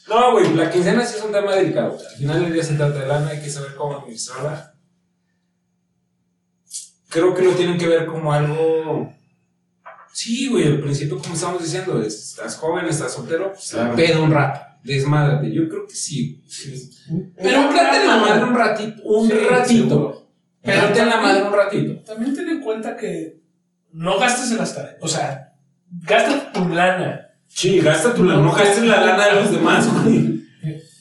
No, 0.09 0.31
güey, 0.31 0.55
la 0.55 0.71
quincena 0.71 1.05
sí 1.05 1.17
es 1.19 1.23
un 1.23 1.31
tema 1.31 1.53
delicado. 1.53 1.95
Al 1.95 2.15
final 2.17 2.41
del 2.41 2.53
día 2.53 2.63
se 2.63 2.73
trata 2.73 2.97
de 2.97 3.05
lana, 3.07 3.29
hay 3.29 3.41
que 3.43 3.49
saber 3.51 3.75
cómo 3.75 3.95
administrarla. 3.99 4.73
Creo 7.09 7.35
que 7.35 7.43
lo 7.43 7.51
tienen 7.51 7.77
que 7.77 7.87
ver 7.87 8.07
como 8.07 8.33
algo. 8.33 9.13
Sí, 10.21 10.49
güey, 10.49 10.65
al 10.67 10.81
principio, 10.81 11.17
como 11.17 11.33
estamos 11.33 11.63
diciendo, 11.63 12.01
es- 12.01 12.31
estás 12.31 12.57
joven, 12.57 12.85
estás 12.87 13.13
soltero, 13.13 13.53
pues, 13.53 13.69
Claro. 13.71 13.95
pedo 13.95 14.23
un 14.25 14.31
rato, 14.31 14.59
desmádrate. 14.83 15.49
Yo 15.53 15.69
creo 15.69 15.87
que 15.87 15.95
sí. 15.95 16.43
sí. 16.45 16.89
Pero 17.41 17.61
Un 17.61 17.69
plante 17.69 18.05
la 18.05 18.17
madre 18.17 18.43
un 18.43 18.53
ratito, 18.55 19.01
un 19.03 19.27
Sí, 19.29 19.33
ratito. 19.49 20.29
Pero 20.61 20.81
Pero 20.91 21.03
en 21.03 21.09
la 21.09 21.21
madre 21.21 21.43
un 21.47 21.53
ratito. 21.53 22.03
También 22.03 22.35
ten 22.35 22.49
en 22.49 22.59
cuenta 22.61 22.97
que 22.97 23.39
no 23.93 24.19
gastes 24.19 24.51
en 24.51 24.57
las 24.57 24.75
tareas. 24.75 24.97
O 24.99 25.07
sea, 25.07 25.53
gasta 25.89 26.51
tu 26.51 26.67
lana. 26.67 27.27
Sí, 27.47 27.79
gasta 27.79 28.13
tu 28.13 28.25
lana, 28.25 28.41
no 28.41 28.51
gastes 28.51 28.83
la 28.83 29.05
lana 29.05 29.25
de 29.27 29.35
los 29.41 29.51
demás, 29.53 29.87
güey. 30.03 30.43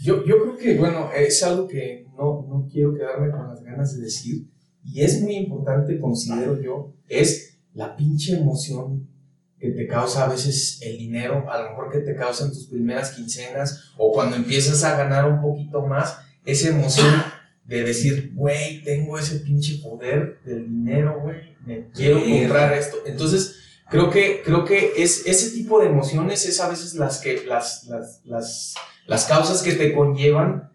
Yo, 0.01 0.25
yo 0.25 0.41
creo 0.43 0.57
que, 0.57 0.79
bueno, 0.79 1.11
es 1.13 1.43
algo 1.43 1.67
que 1.67 2.07
no, 2.17 2.47
no 2.49 2.69
quiero 2.71 2.95
quedarme 2.95 3.31
con 3.33 3.49
las 3.49 3.63
ganas 3.65 3.97
de 3.97 4.05
decir, 4.05 4.45
y 4.85 5.03
es 5.03 5.21
muy 5.21 5.35
importante, 5.35 5.99
considero 6.01 6.63
yo, 6.63 6.95
es 7.09 7.48
la 7.79 7.95
pinche 7.95 8.37
emoción 8.37 9.09
que 9.57 9.71
te 9.71 9.87
causa 9.87 10.25
a 10.25 10.29
veces 10.29 10.81
el 10.83 10.99
dinero, 10.99 11.49
a 11.49 11.63
lo 11.63 11.71
mejor 11.71 11.93
que 11.93 12.01
te 12.01 12.17
causa 12.17 12.45
en 12.45 12.51
tus 12.51 12.67
primeras 12.67 13.13
quincenas, 13.13 13.93
o 13.97 14.13
cuando 14.13 14.35
empiezas 14.35 14.83
a 14.83 14.97
ganar 14.97 15.31
un 15.31 15.41
poquito 15.41 15.87
más, 15.87 16.19
esa 16.45 16.71
emoción 16.71 17.23
de 17.65 17.85
decir, 17.85 18.33
güey, 18.35 18.83
tengo 18.83 19.17
ese 19.17 19.39
pinche 19.41 19.79
poder 19.79 20.41
del 20.45 20.69
dinero, 20.69 21.21
güey, 21.23 21.57
me 21.65 21.89
quiero 21.93 22.21
comprar 22.21 22.73
esto. 22.73 22.97
Entonces, 23.07 23.55
creo 23.89 24.11
que, 24.11 24.43
creo 24.45 24.65
que 24.65 24.95
es 24.97 25.25
ese 25.25 25.51
tipo 25.57 25.79
de 25.79 25.87
emociones 25.87 26.47
es 26.47 26.59
a 26.59 26.69
veces 26.69 26.95
las 26.95 27.19
que, 27.19 27.45
las, 27.45 27.85
las, 27.85 28.23
las, 28.25 28.75
las 29.07 29.25
causas 29.27 29.63
que 29.63 29.75
te 29.75 29.95
conllevan 29.95 30.73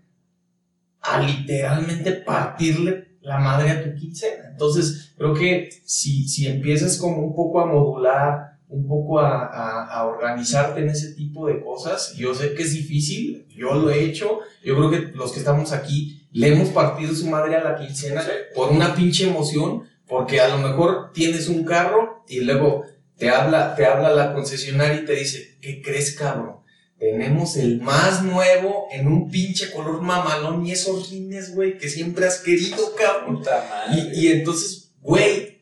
a 1.01 1.19
literalmente 1.19 2.13
partirle 2.13 3.17
la 3.23 3.39
madre 3.39 3.71
a 3.71 3.83
tu 3.83 3.93
quincena. 3.93 4.49
Entonces, 4.51 5.12
creo 5.23 5.33
que 5.33 5.69
si, 5.85 6.27
si 6.27 6.47
empiezas 6.47 6.97
como 6.97 7.17
un 7.17 7.35
poco 7.35 7.61
a 7.61 7.65
modular 7.65 8.53
un 8.67 8.87
poco 8.87 9.19
a, 9.19 9.45
a, 9.45 9.85
a, 9.85 10.07
organizarte 10.07 10.81
en 10.81 10.89
ese 10.89 11.13
tipo 11.13 11.45
de 11.47 11.61
cosas. 11.61 12.15
Yo 12.15 12.33
sé 12.33 12.55
que 12.55 12.63
es 12.63 12.73
difícil, 12.73 13.45
yo 13.47 13.75
lo 13.75 13.91
he 13.91 14.03
hecho, 14.03 14.39
yo 14.63 14.75
creo 14.75 14.89
que 14.89 15.15
los 15.15 15.31
que 15.31 15.39
estamos 15.39 15.71
aquí 15.71 16.27
le 16.31 16.47
hemos 16.47 16.69
partido 16.69 17.13
su 17.13 17.29
madre 17.29 17.55
a 17.55 17.63
la 17.63 17.75
quincena 17.75 18.23
por 18.55 18.71
una 18.71 18.95
pinche 18.95 19.27
emoción, 19.27 19.83
porque 20.07 20.41
a 20.41 20.47
lo 20.47 20.57
mejor 20.57 21.11
tienes 21.13 21.47
un 21.49 21.63
carro 21.63 22.23
y 22.27 22.41
luego 22.41 22.83
te 23.15 23.29
habla, 23.29 23.75
te 23.75 23.85
habla 23.85 24.11
la 24.11 24.33
concesionaria 24.33 25.01
y 25.01 25.05
te 25.05 25.13
dice, 25.13 25.57
¿qué 25.61 25.81
crees 25.83 26.15
cabrón? 26.15 26.57
Tenemos 26.97 27.57
el 27.57 27.79
más 27.81 28.23
nuevo 28.23 28.87
en 28.91 29.07
un 29.07 29.29
pinche 29.29 29.71
color 29.71 30.01
mamalón 30.01 30.65
y 30.65 30.71
esos 30.71 31.11
rines, 31.11 31.53
güey, 31.53 31.77
que 31.77 31.89
siempre 31.89 32.25
has 32.25 32.39
querido, 32.39 32.95
cabrón. 32.95 33.43
Y, 33.93 34.21
y 34.21 34.31
entonces, 34.31 34.82
güey, 35.03 35.61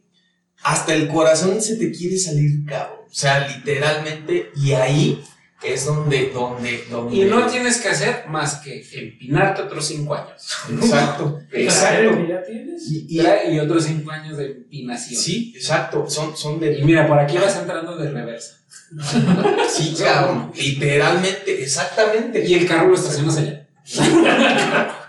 hasta 0.63 0.93
el 0.93 1.07
corazón 1.07 1.61
se 1.61 1.75
te 1.75 1.91
quiere 1.91 2.17
salir, 2.17 2.65
cabrón. 2.65 2.99
O 3.09 3.13
sea, 3.13 3.47
literalmente, 3.47 4.51
y 4.55 4.71
ahí 4.71 5.21
es 5.63 5.85
donde, 5.85 6.31
donde, 6.33 6.85
donde. 6.89 7.15
Y 7.15 7.25
no 7.25 7.45
tienes 7.47 7.81
que 7.81 7.89
hacer 7.89 8.25
más 8.27 8.55
que 8.61 8.83
empinarte 8.93 9.63
otros 9.63 9.85
cinco 9.85 10.15
años. 10.15 10.47
Exacto, 10.69 11.41
exacto. 11.51 12.25
ya 12.27 12.43
tienes? 12.43 12.89
Y, 12.89 13.19
y, 13.19 13.59
otros 13.59 13.83
cinco 13.83 14.11
años 14.11 14.37
de 14.37 14.45
empinación. 14.45 15.21
Sí, 15.21 15.53
exacto. 15.55 16.09
Son, 16.09 16.35
son 16.37 16.59
de. 16.59 16.79
Y 16.79 16.83
mira, 16.83 17.07
por 17.07 17.19
aquí 17.19 17.37
vas 17.37 17.57
entrando 17.57 17.97
de 17.97 18.09
reversa. 18.09 18.57
sí, 19.69 19.95
cabrón. 20.01 20.51
Literalmente, 20.55 21.61
exactamente. 21.61 22.45
Y 22.45 22.53
el 22.53 22.67
carro 22.67 22.89
lo 22.89 22.95
estacionas 22.95 23.37
allá. 23.37 23.67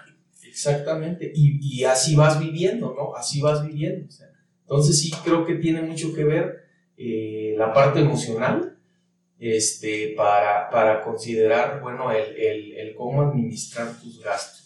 exactamente. 0.66 1.32
Y, 1.34 1.58
y, 1.60 1.84
así 1.84 2.14
vas 2.14 2.38
viviendo, 2.38 2.94
¿no? 2.96 3.14
Así 3.16 3.40
vas 3.40 3.66
viviendo. 3.66 4.08
entonces 4.62 5.00
sí 5.00 5.10
creo 5.24 5.44
que 5.44 5.56
tiene 5.56 5.82
mucho 5.82 6.14
que 6.14 6.24
ver 6.24 6.64
eh, 6.96 7.54
la 7.56 7.72
parte 7.72 8.00
emocional 8.00 8.78
este, 9.38 10.14
para, 10.16 10.70
para 10.70 11.02
considerar, 11.02 11.80
bueno, 11.80 12.12
el, 12.12 12.36
el, 12.36 12.72
el 12.74 12.94
cómo 12.94 13.22
administrar 13.22 14.00
tus 14.00 14.22
gastos. 14.22 14.62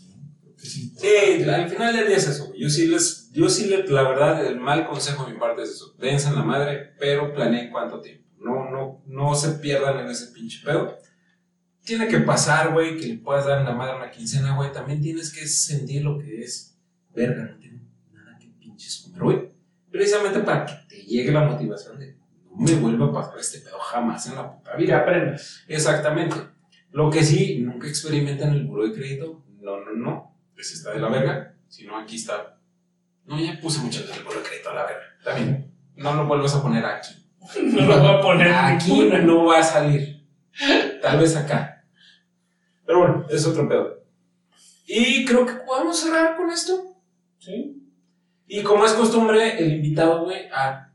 Sí, 0.59 1.45
al 1.49 1.71
final 1.71 1.97
del 1.97 2.09
día 2.09 2.17
es 2.17 2.29
eso. 2.29 2.53
Yo 2.55 2.69
sí 2.69 2.87
les, 2.87 3.31
yo 3.33 3.49
sí 3.49 3.67
les, 3.67 3.89
la 3.91 4.03
verdad, 4.03 4.45
el 4.47 4.59
mal 4.59 4.87
consejo 4.87 5.25
de 5.25 5.33
mi 5.33 5.39
parte 5.39 5.63
es 5.63 5.71
eso. 5.71 5.95
Dense 5.99 6.29
en 6.29 6.35
la 6.35 6.43
madre, 6.43 6.93
pero 6.99 7.33
planeen 7.33 7.71
cuánto 7.71 8.01
tiempo. 8.01 8.25
No, 8.39 8.71
no, 8.71 9.03
no 9.07 9.35
se 9.35 9.53
pierdan 9.53 9.99
en 10.01 10.09
ese 10.09 10.33
pinche 10.33 10.61
pedo. 10.65 10.99
Tiene 11.87 12.09
que 12.09 12.19
pasar, 12.19 12.73
güey, 12.73 12.99
que 12.99 13.07
le 13.07 13.15
puedas 13.19 13.47
dar 13.47 13.61
en 13.61 13.65
la 13.65 13.73
madre 13.73 13.97
una 13.97 14.11
quincena, 14.11 14.57
güey. 14.57 14.73
También 14.73 15.01
tienes 15.01 15.33
que 15.33 15.47
sentir 15.47 16.05
lo 16.05 16.19
que 16.19 16.43
es. 16.43 16.77
Verga, 17.15 17.45
no 17.45 17.59
tengo 17.59 17.79
nada 18.13 18.37
que 18.39 18.49
pinches 18.59 19.03
comer, 19.03 19.23
güey. 19.23 19.49
Precisamente 19.91 20.41
para 20.41 20.67
que 20.67 20.75
te 20.89 20.97
llegue 21.03 21.31
la 21.31 21.45
motivación 21.45 21.99
de 21.99 22.17
no 22.59 22.67
me 22.67 22.75
vuelva 22.75 23.07
a 23.07 23.13
pasar 23.13 23.39
este 23.39 23.61
pedo 23.61 23.79
jamás 23.79 24.27
en 24.27 24.35
la 24.35 24.51
puta 24.51 24.75
vida. 24.77 24.87
Que 24.87 24.95
aprendas. 24.95 25.65
Exactamente. 25.69 26.37
Lo 26.91 27.11
que 27.11 27.23
sí, 27.23 27.61
nunca 27.61 27.87
experimenten 27.87 28.51
el 28.51 28.65
buro 28.65 28.89
de 28.89 28.95
crédito. 28.95 29.45
No, 29.61 29.85
no, 29.85 29.93
no. 29.93 30.37
Ese 30.57 30.75
está 30.75 30.93
de 30.93 31.01
la 31.01 31.09
verga. 31.09 31.55
Si 31.69 31.87
no, 31.87 31.99
aquí 31.99 32.17
está. 32.17 32.59
No, 33.27 33.39
ya 33.39 33.61
puse 33.61 33.81
muchas 33.81 34.03
veces 34.03 34.17
el 34.19 34.25
buro 34.25 34.41
de 34.41 34.47
crédito 34.47 34.71
a 34.71 34.75
la 34.75 34.87
verga. 34.87 35.05
También. 35.23 35.73
No 35.97 36.15
lo 36.15 36.27
vuelvas 36.27 36.55
a 36.55 36.63
poner 36.63 36.85
aquí. 36.85 37.15
No 37.63 37.87
lo 37.87 38.01
voy 38.01 38.11
a 38.11 38.21
poner 38.21 38.53
aquí. 38.53 39.09
No 39.23 39.45
va 39.45 39.61
a 39.61 39.63
salir. 39.63 40.27
Tal 41.03 41.21
vez 41.21 41.37
acá. 41.37 41.76
Pero 42.87 42.99
bueno, 43.01 43.27
es 43.29 43.47
otro 43.47 43.69
pedo. 43.69 44.03
Y 44.87 45.25
creo 45.25 45.45
que 45.45 45.55
podemos 45.55 45.99
cerrar 45.99 46.37
con 46.37 46.51
esto. 46.51 46.97
Sí. 47.39 47.83
Y 48.47 48.63
como 48.63 48.85
es 48.85 48.93
costumbre, 48.93 49.59
el 49.59 49.73
invitado, 49.73 50.25
güey, 50.25 50.43
ah, 50.55 50.93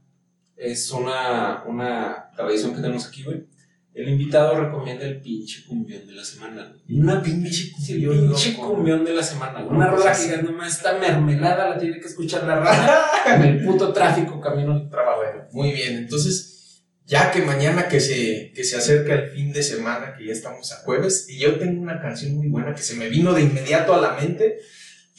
es 0.56 0.92
una, 0.92 1.64
una 1.66 2.32
tradición 2.36 2.74
que 2.74 2.82
tenemos 2.82 3.08
aquí, 3.08 3.24
güey. 3.24 3.46
El 3.94 4.08
invitado 4.08 4.58
recomienda 4.58 5.04
el 5.04 5.20
pinche 5.20 5.66
cumbión 5.68 6.08
de 6.08 6.14
la 6.14 6.24
semana. 6.24 6.74
Una 6.90 7.22
pinche 7.22 7.72
cumbión. 7.72 8.14
El 8.14 8.26
pinche 8.28 8.54
cumbión 8.56 9.04
de 9.04 9.14
la 9.14 9.24
semana. 9.24 9.66
Una 9.66 9.88
rola 9.88 10.14
que 10.14 10.24
digas, 10.24 10.44
nomás 10.44 10.78
esta 10.78 10.98
mermelada 10.98 11.70
la 11.70 11.78
tiene 11.78 12.00
que 12.00 12.08
escuchar 12.08 12.46
la 12.46 12.56
raza 12.56 13.06
en 13.36 13.42
el 13.42 13.66
puto 13.66 13.92
tráfico 13.92 14.40
camino 14.40 14.72
al 14.72 14.90
trabajo. 14.90 15.22
Muy 15.52 15.74
bien, 15.74 15.98
entonces, 15.98 16.51
ya 17.12 17.30
que 17.32 17.42
mañana 17.42 17.90
que 17.90 18.00
se, 18.00 18.52
que 18.56 18.64
se 18.64 18.78
acerca 18.78 19.14
el 19.14 19.30
fin 19.32 19.52
de 19.52 19.62
semana, 19.62 20.16
que 20.18 20.26
ya 20.28 20.32
estamos 20.32 20.72
a 20.72 20.78
jueves, 20.78 21.28
y 21.30 21.38
yo 21.40 21.60
tengo 21.60 21.82
una 21.82 22.00
canción 22.02 22.36
muy 22.38 22.48
buena 22.48 22.74
que 22.74 22.82
se 22.82 22.96
me 22.96 23.10
vino 23.10 23.34
de 23.34 23.42
inmediato 23.42 23.94
a 23.94 24.00
la 24.02 24.14
mente. 24.14 24.60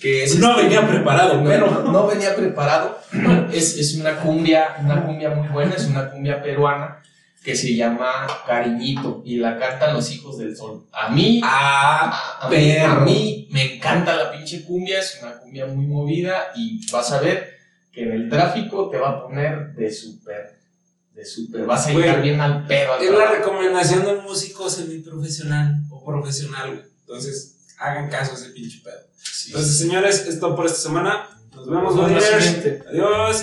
Que 0.00 0.24
es 0.24 0.36
no 0.38 0.50
este- 0.52 0.62
venía 0.64 0.88
preparado, 0.88 1.42
no, 1.42 1.48
pero. 1.48 1.66
No, 1.94 2.06
venía 2.08 2.34
preparado. 2.34 2.98
Es, 3.52 3.76
es 3.78 3.94
una 3.96 4.16
cumbia, 4.16 4.76
una 4.80 5.04
cumbia 5.04 5.30
muy 5.30 5.48
buena, 5.48 5.74
es 5.76 5.84
una 5.86 6.10
cumbia 6.10 6.42
peruana 6.42 6.98
que 7.44 7.54
se 7.54 7.74
llama 7.76 8.26
Cariñito 8.46 9.22
y 9.24 9.36
la 9.36 9.58
cantan 9.58 9.92
los 9.94 10.10
hijos 10.12 10.38
del 10.38 10.56
sol. 10.56 10.86
A 10.92 11.10
mí, 11.10 11.40
Ah, 11.44 12.38
a, 12.40 12.48
mí, 12.48 12.76
a 12.78 12.94
mí 13.00 13.48
me 13.50 13.74
encanta 13.76 14.16
la 14.16 14.32
pinche 14.32 14.64
cumbia, 14.64 14.98
es 15.00 15.18
una 15.22 15.32
cumbia 15.38 15.66
muy 15.66 15.84
movida 15.86 16.52
y 16.56 16.80
vas 16.90 17.12
a 17.12 17.20
ver 17.20 17.58
que 17.92 18.04
en 18.04 18.12
el 18.12 18.28
tráfico 18.30 18.88
te 18.90 18.96
va 18.98 19.10
a 19.10 19.22
poner 19.24 19.74
de 19.74 19.90
súper, 19.92 20.61
de 21.14 21.24
súper, 21.24 21.64
vas 21.66 21.86
a 21.86 21.90
llegar 21.92 22.18
Güey, 22.18 22.30
bien 22.30 22.40
al 22.40 22.66
pedo. 22.66 22.94
al 22.94 23.02
Es 23.02 23.10
la 23.10 23.30
recomendación 23.30 24.04
de 24.04 24.12
un 24.16 24.24
músico 24.24 24.68
semiprofesional 24.70 25.82
o 25.90 26.04
profesional, 26.04 26.68
güey. 26.70 26.82
Entonces, 27.00 27.56
hagan 27.78 28.08
caso 28.08 28.32
a 28.32 28.34
ese 28.36 28.50
pinche 28.50 28.80
pedo. 28.82 29.00
Sí. 29.22 29.48
Entonces, 29.48 29.78
señores, 29.78 30.26
es 30.26 30.40
todo 30.40 30.56
por 30.56 30.66
esta 30.66 30.78
semana. 30.78 31.28
Nos 31.54 31.66
vemos, 31.68 31.94
Nos 31.94 32.06
vemos 32.06 32.22
la 32.22 32.28
Godiners. 32.28 32.44
siguiente. 32.44 32.82
Adiós. 32.88 33.42